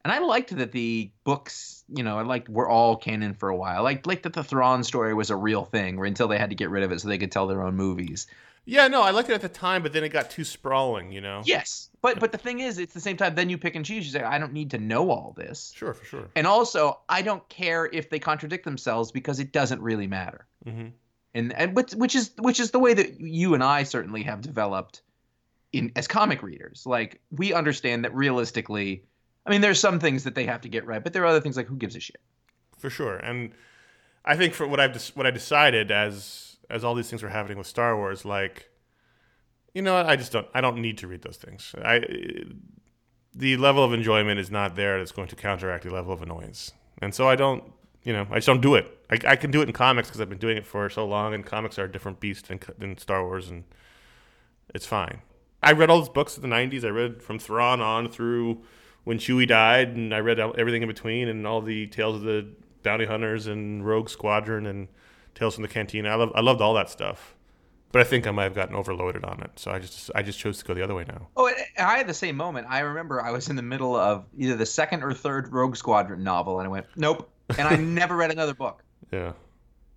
And 0.05 0.13
I 0.13 0.19
liked 0.19 0.57
that 0.57 0.73
the 0.73 1.11
books, 1.25 1.85
you 1.89 2.03
know, 2.03 2.19
I 2.19 2.23
liked 2.23 2.49
were 2.49 2.69
all 2.69 2.97
canon 2.97 3.35
for 3.35 3.49
a 3.49 3.57
while. 3.57 3.77
I 3.77 3.81
liked 3.81 4.07
like 4.07 4.23
that 4.23 4.33
the 4.33 4.45
Thrawn 4.45 4.85
story 4.85 5.15
was 5.15 5.31
a 5.31 5.37
real 5.37 5.65
thing 5.65 5.97
where 5.97 6.07
until 6.07 6.29
they 6.29 6.39
had 6.39 6.51
to 6.51 6.57
get 6.57 6.71
rid 6.71 6.83
of 6.83 6.93
it 6.93 7.01
so 7.01 7.09
they 7.09 7.19
could 7.19 7.33
tell 7.33 7.47
their 7.47 7.63
own 7.63 7.77
movies. 7.77 8.27
Yeah, 8.65 8.89
no, 8.89 9.03
I 9.03 9.11
liked 9.11 9.31
it 9.31 9.35
at 9.35 9.43
the 9.43 9.49
time, 9.49 9.83
but 9.83 9.93
then 9.93 10.03
it 10.03 10.09
got 10.09 10.31
too 10.31 10.43
sprawling, 10.45 11.13
you 11.13 11.21
know? 11.21 11.43
Yes. 11.45 11.89
But 12.07 12.21
but 12.21 12.31
the 12.33 12.39
thing 12.39 12.61
is, 12.61 12.79
it's 12.79 12.95
the 12.95 13.01
same 13.01 13.17
time 13.17 13.35
then 13.35 13.51
you 13.51 13.59
pick 13.59 13.75
and 13.75 13.85
choose. 13.85 14.07
You 14.07 14.13
say, 14.13 14.23
I 14.23 14.39
don't 14.39 14.53
need 14.53 14.71
to 14.71 14.79
know 14.79 15.11
all 15.11 15.35
this. 15.37 15.73
Sure, 15.75 15.93
for 15.95 16.05
sure. 16.05 16.29
And 16.37 16.47
also, 16.47 17.01
I 17.09 17.23
don't 17.23 17.47
care 17.49 17.87
if 17.93 18.11
they 18.11 18.19
contradict 18.21 18.65
themselves 18.65 19.11
because 19.13 19.41
it 19.41 19.51
doesn't 19.53 19.81
really 19.83 20.07
matter. 20.07 20.47
hmm 20.65 20.89
And 21.35 21.53
and 21.53 21.75
which, 21.77 21.93
which 21.95 22.15
is 22.15 22.31
which 22.39 22.61
is 22.61 22.71
the 22.71 22.79
way 22.79 22.95
that 22.95 23.21
you 23.21 23.55
and 23.55 23.63
I 23.63 23.83
certainly 23.85 24.23
have 24.23 24.41
developed 24.41 25.03
in 25.73 25.91
as 25.97 26.07
comic 26.07 26.43
readers. 26.43 26.85
Like 26.87 27.21
we 27.31 27.53
understand 27.53 28.05
that 28.05 28.15
realistically, 28.15 29.03
I 29.45 29.51
mean, 29.51 29.61
there's 29.61 29.81
some 29.81 29.99
things 29.99 30.25
that 30.25 30.35
they 30.35 30.47
have 30.47 30.61
to 30.61 30.69
get 30.69 30.87
right, 30.87 31.03
but 31.03 31.13
there 31.13 31.23
are 31.25 31.27
other 31.27 31.41
things 31.41 31.57
like 31.57 31.67
who 31.67 31.77
gives 31.77 31.97
a 31.97 32.01
shit. 32.01 32.21
for 32.79 32.91
sure. 32.91 33.17
And 33.17 33.51
I 34.25 34.37
think 34.37 34.55
for 34.55 34.67
what 34.69 34.79
I've 34.81 34.95
what 35.17 35.27
I 35.27 35.33
decided 35.33 35.91
as 35.91 36.57
as 36.71 36.85
all 36.85 36.95
these 36.95 37.11
things 37.11 37.23
were 37.23 37.31
happening 37.31 37.59
with 37.59 37.67
Star 37.67 37.97
Wars, 37.97 38.25
like 38.25 38.71
you 39.77 39.83
know, 39.83 39.93
what, 39.93 40.07
I 40.07 40.17
just 40.17 40.33
don't 40.33 40.47
I 40.55 40.63
don't 40.63 40.79
need 40.79 40.97
to 40.99 41.07
read 41.07 41.21
those 41.21 41.37
things. 41.37 41.75
I 41.85 42.01
the 43.35 43.59
level 43.59 43.85
of 43.85 43.93
enjoyment 43.93 44.41
is 44.41 44.51
not 44.51 44.75
there 44.75 44.99
that's 44.99 45.13
going 45.13 45.29
to 45.29 45.37
counteract 45.37 45.85
the 45.85 45.91
level 45.91 46.15
of 46.15 46.23
annoyance, 46.23 46.73
and 47.03 47.15
so 47.15 47.29
I 47.29 47.37
don't. 47.37 47.63
You 48.03 48.15
know, 48.15 48.27
I 48.31 48.37
just 48.37 48.47
don't 48.47 48.63
do 48.63 48.77
it. 48.77 48.87
I, 49.11 49.33
I 49.33 49.37
can 49.37 49.51
do 49.51 49.61
it 49.61 49.69
in 49.69 49.75
comics 49.75 50.09
because 50.09 50.21
I've 50.21 50.31
been 50.31 50.39
doing 50.39 50.57
it 50.57 50.65
for 50.65 50.89
so 50.89 51.05
long, 51.05 51.35
and 51.35 51.45
comics 51.45 51.79
are 51.79 51.85
a 51.85 51.93
different 51.93 52.21
beast 52.21 52.49
than, 52.49 52.61
than 52.79 52.97
Star 52.97 53.23
Wars, 53.23 53.51
and 53.51 53.65
it's 54.75 54.87
fine. 54.87 55.21
I 55.63 55.73
read 55.73 55.91
all 55.91 55.99
those 55.99 56.09
books 56.09 56.39
in 56.39 56.49
the 56.49 56.57
'90s. 56.57 56.83
I 56.83 56.89
read 56.89 57.23
from 57.23 57.39
Thrawn 57.39 57.83
on 57.83 58.09
through 58.09 58.63
when 59.05 59.19
Chewie 59.19 59.47
died, 59.47 59.89
and 59.89 60.15
I 60.15 60.21
read 60.21 60.41
everything 60.41 60.81
in 60.81 60.89
between, 60.89 61.29
and 61.29 61.47
all 61.47 61.61
the 61.61 61.87
tales 61.89 62.17
of 62.17 62.23
the 62.23 62.49
bounty 62.83 63.05
hunters 63.05 63.47
and 63.47 63.87
Rogue 63.87 64.09
Squadron 64.09 64.65
and 64.65 64.89
Tales 65.35 65.57
from 65.57 65.63
the 65.63 65.69
Cantina. 65.69 66.09
I 66.09 66.15
love, 66.15 66.33
I 66.35 66.41
loved 66.41 66.63
all 66.63 66.73
that 66.73 66.89
stuff, 66.89 67.36
but 67.93 68.01
I 68.01 68.05
think 68.05 68.27
I 68.27 68.31
might 68.31 68.45
have 68.45 68.55
gotten 68.55 68.75
overloaded 68.75 69.25
on 69.25 69.41
it, 69.43 69.53
so 69.57 69.71
I 69.71 69.79
just, 69.79 70.11
I 70.15 70.23
just 70.23 70.39
chose 70.39 70.59
to 70.59 70.65
go 70.65 70.75
the 70.75 70.83
other 70.83 70.95
way 70.95 71.05
now. 71.09 71.29
Oh, 71.37 71.51
I 71.79 71.97
had 71.97 72.07
the 72.07 72.15
same 72.15 72.37
moment. 72.37 72.67
I 72.69 72.81
remember 72.81 73.23
I 73.23 73.31
was 73.31 73.49
in 73.49 73.57
the 73.57 73.63
middle 73.63 73.97
of 73.97 74.27
either 74.37 74.57
the 74.57 74.67
second 74.67 75.03
or 75.03 75.13
third 75.13 75.53
Rogue 75.53 75.77
Squadron 75.77 76.23
novel, 76.23 76.59
and 76.59 76.67
I 76.67 76.71
went, 76.71 76.87
nope. 76.97 77.31
And 77.57 77.69
I 77.69 77.77
never 77.81 78.17
read 78.17 78.31
another 78.31 78.55
book. 78.55 78.83
Yeah, 79.13 79.33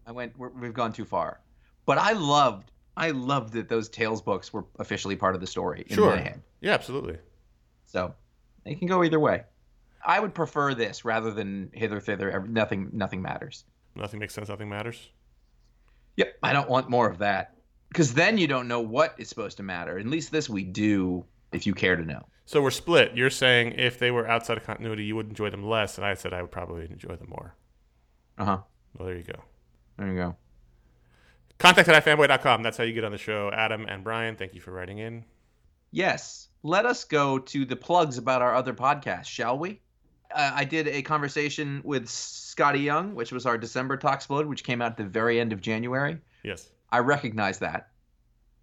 I 0.05 0.11
went, 0.11 0.37
We're, 0.37 0.49
we've 0.49 0.73
gone 0.73 0.93
too 0.93 1.05
far. 1.05 1.41
But 1.85 1.97
I 1.97 2.13
loved, 2.13 2.71
I 2.95 3.11
loved 3.11 3.53
that 3.53 3.69
those 3.69 3.89
Tales 3.89 4.21
books 4.21 4.53
were 4.53 4.65
officially 4.77 5.15
part 5.15 5.35
of 5.35 5.41
the 5.41 5.47
story 5.47 5.83
in 5.87 5.95
sure. 5.95 6.15
my 6.15 6.21
head. 6.21 6.41
Yeah, 6.61 6.73
absolutely. 6.73 7.17
So 7.85 8.13
it 8.65 8.77
can 8.77 8.87
go 8.87 9.03
either 9.03 9.19
way. 9.19 9.43
I 10.05 10.19
would 10.19 10.33
prefer 10.33 10.73
this 10.73 11.03
rather 11.03 11.31
than 11.31 11.71
hither 11.73 11.99
thither. 11.99 12.45
Nothing, 12.47 12.89
nothing 12.93 13.21
matters. 13.21 13.65
Nothing 13.95 14.19
makes 14.19 14.33
sense. 14.33 14.47
Nothing 14.49 14.69
matters. 14.69 15.09
Yep, 16.15 16.35
I 16.43 16.53
don't 16.53 16.69
want 16.69 16.89
more 16.89 17.09
of 17.09 17.17
that 17.19 17.55
because 17.89 18.13
then 18.13 18.37
you 18.37 18.47
don't 18.47 18.67
know 18.67 18.79
what 18.79 19.15
is 19.17 19.29
supposed 19.29 19.57
to 19.57 19.63
matter. 19.63 19.97
At 19.99 20.05
least 20.05 20.31
this 20.31 20.49
we 20.49 20.63
do, 20.63 21.25
if 21.51 21.67
you 21.67 21.73
care 21.73 21.95
to 21.95 22.03
know. 22.03 22.25
So 22.45 22.61
we're 22.61 22.71
split. 22.71 23.15
You're 23.15 23.29
saying 23.29 23.73
if 23.73 23.99
they 23.99 24.11
were 24.11 24.27
outside 24.27 24.57
of 24.57 24.63
continuity, 24.63 25.03
you 25.03 25.15
would 25.15 25.29
enjoy 25.29 25.49
them 25.49 25.63
less, 25.63 25.97
and 25.97 26.05
I 26.05 26.15
said 26.15 26.33
I 26.33 26.41
would 26.41 26.51
probably 26.51 26.85
enjoy 26.85 27.15
them 27.15 27.29
more. 27.29 27.55
Uh 28.37 28.45
huh. 28.45 28.57
Well, 28.97 29.07
there 29.07 29.17
you 29.17 29.23
go. 29.23 29.43
There 29.97 30.07
you 30.07 30.15
go. 30.15 30.35
Contact 31.59 31.89
at 31.89 32.03
ifanboy.com. 32.03 32.63
That's 32.63 32.77
how 32.77 32.85
you 32.85 32.93
get 32.93 33.03
on 33.03 33.11
the 33.11 33.17
show. 33.17 33.51
Adam 33.51 33.85
and 33.87 34.03
Brian, 34.03 34.35
thank 34.35 34.55
you 34.55 34.61
for 34.61 34.71
writing 34.71 34.99
in. 34.99 35.25
Yes. 35.91 36.47
Let 36.63 36.85
us 36.85 37.03
go 37.03 37.37
to 37.37 37.65
the 37.65 37.75
plugs 37.75 38.17
about 38.17 38.41
our 38.41 38.55
other 38.55 38.73
podcast, 38.73 39.25
shall 39.25 39.59
we? 39.59 39.81
Uh, 40.33 40.51
I 40.53 40.63
did 40.63 40.87
a 40.87 41.01
conversation 41.01 41.81
with 41.83 42.05
Skottie 42.07 42.83
Young, 42.83 43.15
which 43.15 43.31
was 43.31 43.45
our 43.45 43.57
December 43.57 43.97
Talksplode, 43.97 44.47
which 44.47 44.63
came 44.63 44.81
out 44.81 44.91
at 44.91 44.97
the 44.97 45.03
very 45.03 45.39
end 45.39 45.51
of 45.53 45.61
January. 45.61 46.17
Yes. 46.43 46.69
I 46.91 46.99
recognize 46.99 47.59
that. 47.59 47.89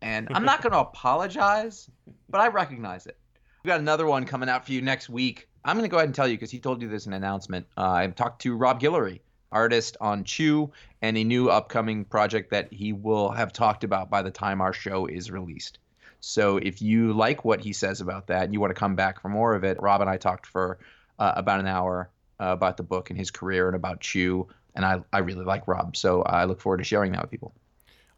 And 0.02 0.28
I'm 0.32 0.44
not 0.44 0.62
going 0.62 0.72
to 0.72 0.80
apologize, 0.80 1.90
but 2.28 2.40
I 2.40 2.48
recognize 2.48 3.06
it. 3.06 3.16
We 3.64 3.68
got 3.68 3.80
another 3.80 4.06
one 4.06 4.26
coming 4.26 4.48
out 4.48 4.64
for 4.64 4.72
you 4.72 4.82
next 4.82 5.08
week. 5.08 5.48
I'm 5.64 5.76
going 5.76 5.88
to 5.88 5.90
go 5.90 5.96
ahead 5.96 6.08
and 6.08 6.14
tell 6.14 6.28
you 6.28 6.34
because 6.34 6.50
he 6.50 6.60
told 6.60 6.80
you 6.80 6.88
this 6.88 7.06
in 7.06 7.12
an 7.12 7.22
announcement. 7.22 7.66
Uh, 7.76 7.92
I 7.92 8.06
talked 8.06 8.42
to 8.42 8.54
Rob 8.54 8.80
Guillory, 8.80 9.20
artist 9.50 9.96
on 10.00 10.22
Chew, 10.22 10.70
and 11.02 11.16
a 11.16 11.24
new 11.24 11.48
upcoming 11.48 12.04
project 12.04 12.50
that 12.50 12.72
he 12.72 12.92
will 12.92 13.30
have 13.30 13.52
talked 13.52 13.82
about 13.82 14.08
by 14.08 14.22
the 14.22 14.30
time 14.30 14.60
our 14.60 14.72
show 14.72 15.06
is 15.06 15.30
released. 15.30 15.78
So 16.20 16.58
if 16.58 16.80
you 16.80 17.12
like 17.12 17.44
what 17.44 17.60
he 17.60 17.72
says 17.72 18.00
about 18.00 18.28
that 18.28 18.44
and 18.44 18.52
you 18.52 18.60
want 18.60 18.70
to 18.70 18.78
come 18.78 18.94
back 18.94 19.20
for 19.20 19.28
more 19.28 19.54
of 19.54 19.64
it, 19.64 19.80
Rob 19.80 20.00
and 20.00 20.10
I 20.10 20.16
talked 20.16 20.46
for 20.46 20.78
uh, 21.18 21.32
about 21.36 21.60
an 21.60 21.66
hour 21.66 22.10
uh, 22.40 22.46
about 22.46 22.76
the 22.76 22.82
book 22.82 23.10
and 23.10 23.18
his 23.18 23.30
career 23.30 23.66
and 23.66 23.76
about 23.76 24.00
Chew. 24.00 24.48
And 24.74 24.84
I, 24.84 25.00
I 25.12 25.18
really 25.18 25.44
like 25.44 25.66
Rob. 25.66 25.96
So 25.96 26.22
I 26.22 26.44
look 26.44 26.60
forward 26.60 26.78
to 26.78 26.84
sharing 26.84 27.12
that 27.12 27.22
with 27.22 27.30
people. 27.30 27.54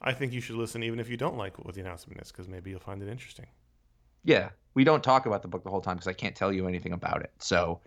I 0.01 0.13
think 0.13 0.33
you 0.33 0.41
should 0.41 0.57
listen 0.57 0.83
even 0.83 1.01
if 1.01 1.09
you 1.09 1.17
don't 1.17 1.37
like 1.37 1.59
what 1.65 1.75
the 1.75 1.81
announcement 1.81 2.21
is, 2.21 2.31
because 2.31 2.49
maybe 2.49 2.71
you'll 2.71 2.81
find 2.81 3.03
it 3.03 3.09
interesting. 3.09 3.47
Yeah, 4.25 4.51
we 4.75 4.85
don't 4.85 5.03
talk 5.03 5.27
about 5.27 5.43
the 5.43 5.49
book 5.49 5.65
the 5.65 5.71
whole 5.71 5.81
time 5.81 5.97
because 5.97 6.09
I 6.09 6.13
can't 6.13 6.37
tell 6.37 6.53
you 6.53 6.69
anything 6.69 6.93
about 6.93 7.23
it. 7.23 7.33
So, 7.39 7.81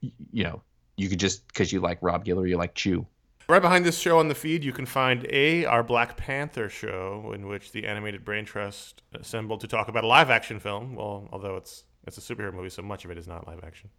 you 0.00 0.44
know, 0.44 0.62
you 0.96 1.08
could 1.08 1.20
just 1.20 1.46
because 1.48 1.72
you 1.72 1.80
like 1.80 1.98
Rob 2.02 2.24
Guillory, 2.24 2.50
you 2.50 2.56
like 2.56 2.74
Chew. 2.74 3.06
Right 3.48 3.62
behind 3.62 3.84
this 3.84 3.98
show 3.98 4.18
on 4.18 4.28
the 4.28 4.34
feed, 4.34 4.62
you 4.62 4.72
can 4.72 4.86
find 4.86 5.26
A, 5.30 5.64
our 5.64 5.82
Black 5.82 6.16
Panther 6.16 6.68
show, 6.68 7.32
in 7.34 7.48
which 7.48 7.72
the 7.72 7.86
Animated 7.86 8.24
Brain 8.24 8.44
Trust 8.44 9.02
assembled 9.14 9.60
to 9.60 9.66
talk 9.66 9.88
about 9.88 10.04
a 10.04 10.06
live 10.06 10.30
action 10.30 10.60
film. 10.60 10.94
Well, 10.94 11.28
although 11.32 11.56
it's 11.56 11.84
it's 12.06 12.18
a 12.18 12.20
superhero 12.20 12.52
movie, 12.54 12.70
so 12.70 12.82
much 12.82 13.04
of 13.04 13.10
it 13.10 13.18
is 13.18 13.26
not 13.26 13.46
live 13.46 13.60
action. 13.64 13.90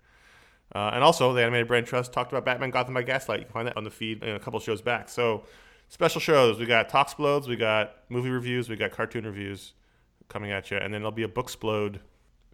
Uh, 0.74 0.92
and 0.94 1.04
also, 1.04 1.34
the 1.34 1.42
Animated 1.42 1.68
Brain 1.68 1.84
Trust 1.84 2.14
talked 2.14 2.32
about 2.32 2.46
Batman 2.46 2.72
Gotham 2.72 2.94
by 2.94 3.04
Gaslight. 3.04 3.40
You 3.40 3.46
can 3.46 3.54
find 3.54 3.68
that 3.68 3.78
on 3.78 3.84
the 3.84 3.92
feed 3.92 4.24
in 4.24 4.36
a 4.36 4.40
couple 4.40 4.60
shows 4.60 4.82
back. 4.82 5.10
So, 5.10 5.44
special 5.90 6.22
shows. 6.22 6.60
We 6.60 6.66
got 6.66 6.90
Talksplodes, 6.90 7.48
we 7.48 7.56
got 7.56 7.96
movie 8.10 8.30
reviews, 8.30 8.70
we 8.70 8.76
got 8.76 8.92
cartoon 8.92 9.26
reviews 9.26 9.74
coming 10.30 10.52
at 10.52 10.72
you, 10.72 10.78
and 10.78 10.94
then 10.94 11.02
there'll 11.02 11.12
be 11.12 11.24
a 11.24 11.28
Booksplode. 11.28 12.00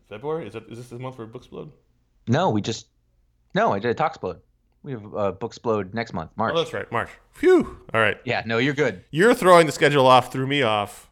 February 0.09 0.47
is 0.47 0.53
that 0.53 0.67
is 0.69 0.77
this 0.77 0.89
the 0.89 0.99
month 0.99 1.15
for 1.15 1.27
Booksplode? 1.27 1.71
No, 2.27 2.49
we 2.49 2.61
just 2.61 2.87
no, 3.53 3.71
I 3.73 3.79
did 3.79 3.91
a 3.91 3.95
Talksplode. 3.95 4.39
We 4.83 4.93
have 4.93 5.03
uh, 5.05 5.31
Booksplode 5.33 5.93
next 5.93 6.13
month, 6.13 6.31
March. 6.37 6.53
Oh, 6.55 6.59
that's 6.59 6.73
right, 6.73 6.89
March. 6.91 7.09
Phew. 7.33 7.77
All 7.93 7.99
right, 8.01 8.17
Yeah, 8.25 8.43
no, 8.45 8.57
you're 8.59 8.73
good. 8.73 9.03
you're 9.11 9.33
throwing 9.33 9.65
the 9.65 9.71
schedule 9.71 10.07
off, 10.07 10.31
threw 10.31 10.47
me 10.47 10.61
off. 10.63 11.09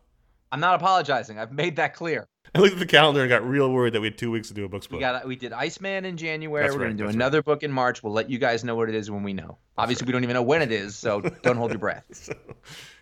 I'm 0.52 0.62
not 0.62 0.76
apologizing. 0.76 1.38
I've 1.38 1.52
made 1.52 1.76
that 1.76 1.94
clear. 1.94 2.26
I 2.58 2.60
looked 2.60 2.74
at 2.74 2.80
the 2.80 2.86
calendar 2.86 3.22
and 3.22 3.30
got 3.30 3.48
real 3.48 3.72
worried 3.72 3.94
that 3.94 4.02
we 4.02 4.08
had 4.08 4.18
two 4.18 4.32
weeks 4.32 4.48
to 4.48 4.54
do 4.54 4.66
a 4.66 4.70
Booksplode. 4.70 4.94
We 4.94 5.00
got 5.00 5.28
we 5.28 5.36
did 5.36 5.54
Iceman 5.54 6.06
in 6.06 6.18
January. 6.18 6.64
That's 6.64 6.76
We're 6.76 6.82
right, 6.82 6.88
gonna 6.88 6.98
do 6.98 7.04
that's 7.06 7.16
another 7.16 7.44
book 7.44 7.64
in 7.64 7.72
March. 7.72 8.02
We'll 8.04 8.14
let 8.14 8.30
you 8.30 8.40
guys 8.40 8.64
know 8.64 8.76
what 8.76 8.90
it 8.90 8.96
is 8.96 9.12
when 9.12 9.24
we 9.24 9.34
know. 9.34 9.58
Obviously, 9.78 10.06
we 10.06 10.12
don't 10.12 10.24
even 10.24 10.34
know 10.34 10.42
when 10.44 10.62
it 10.62 10.72
is, 10.72 10.96
so 10.96 11.22
don't 11.22 11.58
hold 11.58 11.72
your 11.72 11.80
breath. 11.88 12.06
So, 12.12 12.34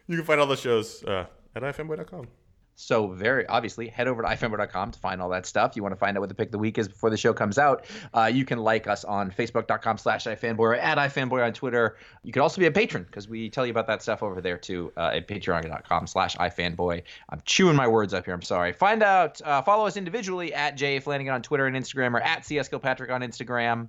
you 0.08 0.18
can 0.18 0.26
find 0.26 0.40
all 0.42 0.48
the 0.48 0.58
shows 0.58 1.04
uh, 1.06 1.26
at 1.56 1.64
ifanboy.com. 1.64 2.28
So 2.76 3.08
very 3.08 3.46
obviously, 3.48 3.88
head 3.88 4.08
over 4.08 4.22
to 4.22 4.28
ifanboy.com 4.28 4.92
to 4.92 5.00
find 5.00 5.22
all 5.22 5.30
that 5.30 5.46
stuff. 5.46 5.76
You 5.76 5.84
want 5.84 5.94
to 5.94 5.98
find 5.98 6.18
out 6.18 6.22
what 6.22 6.30
the 6.30 6.36
pick 6.36 6.50
of 6.50 6.52
the 6.52 6.60
week 6.60 6.78
is 6.78 6.88
before 6.88 7.10
the 7.10 7.18
show 7.18 7.34
comes 7.34 7.58
out. 7.58 7.86
Uh, 8.14 8.30
you 8.32 8.46
can 8.46 8.60
like 8.60 8.88
us 8.88 9.04
on 9.04 9.32
facebook.com 9.32 9.98
slash 9.98 10.26
ifanboy 10.26 10.60
or 10.60 10.76
at 10.76 10.98
ifanboy 10.98 11.46
on 11.46 11.54
Twitter. 11.54 11.98
You 12.24 12.34
can 12.34 12.42
also 12.42 12.60
be 12.60 12.68
a 12.68 12.72
patron 12.72 13.04
because 13.04 13.30
we 13.30 13.50
tell 13.50 13.66
you 13.66 13.72
about 13.72 13.88
that 13.88 14.02
stuff 14.02 14.22
over 14.22 14.42
there 14.42 14.58
too 14.58 14.92
uh, 14.98 15.12
at 15.14 15.28
patreon.com 15.28 16.08
slash 16.08 16.36
ifanboy. 16.36 17.04
I'm 17.30 17.42
chewing 17.46 17.76
my 17.76 17.88
words 17.88 18.14
up 18.14 18.26
here. 18.26 18.34
I'm 18.34 18.42
sorry. 18.42 18.74
Find 18.74 19.02
out, 19.04 19.42
uh, 19.42 19.62
follow 19.62 19.86
us 19.86 19.96
individually 19.98 20.54
at 20.54 20.76
J 20.76 21.00
Flanagan 21.00 21.34
on 21.34 21.42
Twitter 21.42 21.68
and 21.68 21.76
Instagram 21.76 22.14
or 22.14 22.22
at 22.22 22.46
CS 22.46 22.68
Kilpatrick 22.68 23.10
on 23.10 23.22
Instagram. 23.22 23.88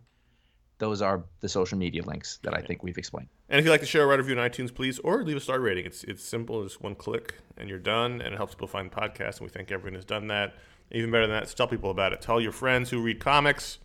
Those 0.78 1.00
are 1.00 1.24
the 1.40 1.48
social 1.48 1.78
media 1.78 2.02
links 2.04 2.38
that 2.42 2.54
I 2.54 2.60
think 2.60 2.82
we've 2.82 2.98
explained. 2.98 3.28
And 3.48 3.58
if 3.58 3.64
you 3.64 3.70
like 3.70 3.80
the 3.80 3.86
show, 3.86 4.04
write 4.04 4.18
a 4.18 4.22
review 4.22 4.38
on 4.38 4.50
iTunes, 4.50 4.74
please, 4.74 4.98
or 4.98 5.22
leave 5.22 5.36
a 5.36 5.40
star 5.40 5.58
rating. 5.60 5.86
It's 5.86 6.04
it's 6.04 6.22
simple, 6.22 6.62
just 6.62 6.82
one 6.82 6.94
click, 6.94 7.34
and 7.56 7.68
you're 7.68 7.78
done, 7.78 8.20
and 8.20 8.34
it 8.34 8.36
helps 8.36 8.54
people 8.54 8.66
find 8.68 8.90
podcasts. 8.92 9.38
And 9.38 9.42
we 9.42 9.48
thank 9.48 9.72
everyone 9.72 9.94
who's 9.94 10.04
done 10.04 10.26
that. 10.28 10.54
Even 10.92 11.10
better 11.10 11.26
than 11.26 11.34
that, 11.40 11.48
tell 11.56 11.66
people 11.66 11.90
about 11.90 12.12
it. 12.12 12.20
Tell 12.20 12.40
your 12.40 12.52
friends 12.52 12.90
who 12.90 13.02
read 13.02 13.20
comics. 13.20 13.78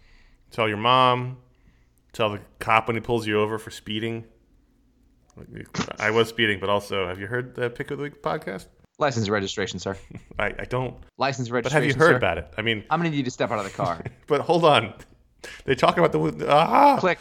Tell 0.51 0.67
your 0.67 0.77
mom. 0.77 1.37
Tell 2.13 2.29
the 2.29 2.41
cop 2.59 2.87
when 2.87 2.95
he 2.97 3.01
pulls 3.01 3.25
you 3.25 3.39
over 3.39 3.57
for 3.57 3.71
speeding. 3.71 4.25
I 5.99 6.11
was 6.11 6.27
speeding, 6.27 6.59
but 6.59 6.69
also, 6.69 7.07
have 7.07 7.19
you 7.19 7.27
heard 7.27 7.55
the 7.55 7.69
Pick 7.69 7.89
of 7.91 7.97
the 7.97 8.03
Week 8.03 8.21
podcast? 8.21 8.67
License 8.99 9.25
and 9.25 9.33
registration, 9.33 9.79
sir. 9.79 9.97
I, 10.39 10.53
I 10.59 10.65
don't. 10.65 10.95
License 11.17 11.49
and 11.49 11.63
But 11.63 11.71
have 11.71 11.85
you 11.85 11.93
heard 11.93 12.11
sir. 12.11 12.15
about 12.17 12.37
it? 12.37 12.53
I 12.57 12.61
mean, 12.61 12.83
I'm 12.89 12.99
gonna 12.99 13.09
need 13.09 13.17
you 13.17 13.23
to 13.23 13.31
step 13.31 13.49
out 13.49 13.59
of 13.59 13.65
the 13.65 13.71
car. 13.71 14.03
but 14.27 14.41
hold 14.41 14.65
on. 14.65 14.93
They 15.65 15.75
talk 15.75 15.97
about 15.97 16.11
the 16.11 16.47
ah. 16.49 16.97
Click. 16.99 17.19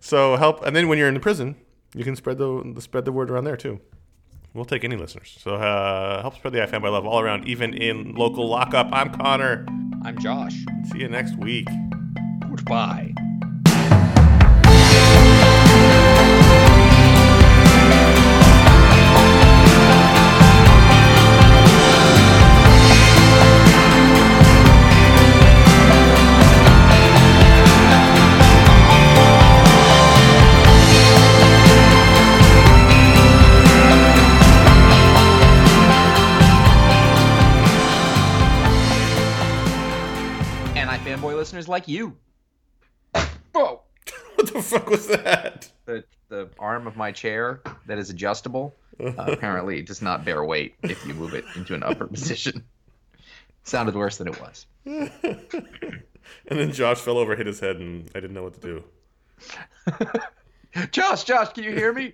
So 0.00 0.36
help, 0.36 0.64
and 0.64 0.74
then 0.74 0.88
when 0.88 0.98
you're 0.98 1.08
in 1.08 1.14
the 1.14 1.20
prison, 1.20 1.56
you 1.94 2.04
can 2.04 2.16
spread 2.16 2.38
the, 2.38 2.62
the 2.74 2.80
spread 2.80 3.04
the 3.04 3.12
word 3.12 3.30
around 3.30 3.44
there 3.44 3.56
too. 3.56 3.80
We'll 4.54 4.64
take 4.64 4.82
any 4.82 4.96
listeners. 4.96 5.38
So 5.40 5.54
uh, 5.54 6.22
help 6.22 6.34
spread 6.34 6.52
the 6.52 6.60
iFanboy 6.60 6.90
love 6.90 7.06
all 7.06 7.20
around, 7.20 7.46
even 7.46 7.74
in 7.74 8.14
local 8.14 8.48
lockup. 8.48 8.88
I'm 8.92 9.12
Conor. 9.12 9.66
I'm 10.04 10.18
Josh. 10.18 10.54
See 10.90 10.98
you 10.98 11.08
next 11.08 11.36
week. 11.38 11.68
Goodbye. 12.48 13.14
Listeners 41.50 41.68
like 41.68 41.88
you. 41.88 42.16
Whoa. 43.52 43.82
What 44.36 44.54
the 44.54 44.62
fuck 44.62 44.88
was 44.88 45.06
that? 45.08 45.70
The, 45.84 46.02
the 46.30 46.48
arm 46.58 46.86
of 46.86 46.96
my 46.96 47.12
chair 47.12 47.60
that 47.86 47.98
is 47.98 48.08
adjustable 48.08 48.74
uh, 48.98 49.12
apparently 49.18 49.82
does 49.82 50.00
not 50.00 50.24
bear 50.24 50.42
weight 50.42 50.76
if 50.82 51.04
you 51.04 51.12
move 51.12 51.34
it 51.34 51.44
into 51.56 51.74
an 51.74 51.82
upper 51.82 52.06
position. 52.06 52.64
Sounded 53.64 53.94
worse 53.94 54.16
than 54.16 54.28
it 54.28 54.40
was. 54.40 54.66
And 56.46 56.58
then 56.60 56.72
Josh 56.72 56.98
fell 56.98 57.18
over, 57.18 57.34
hit 57.34 57.46
his 57.46 57.58
head, 57.58 57.76
and 57.76 58.08
I 58.14 58.20
didn't 58.20 58.34
know 58.34 58.44
what 58.44 58.54
to 58.54 58.60
do. 58.60 58.84
Josh, 60.92 61.24
Josh, 61.24 61.52
can 61.52 61.64
you 61.64 61.72
hear 61.72 61.92
me? 61.92 62.12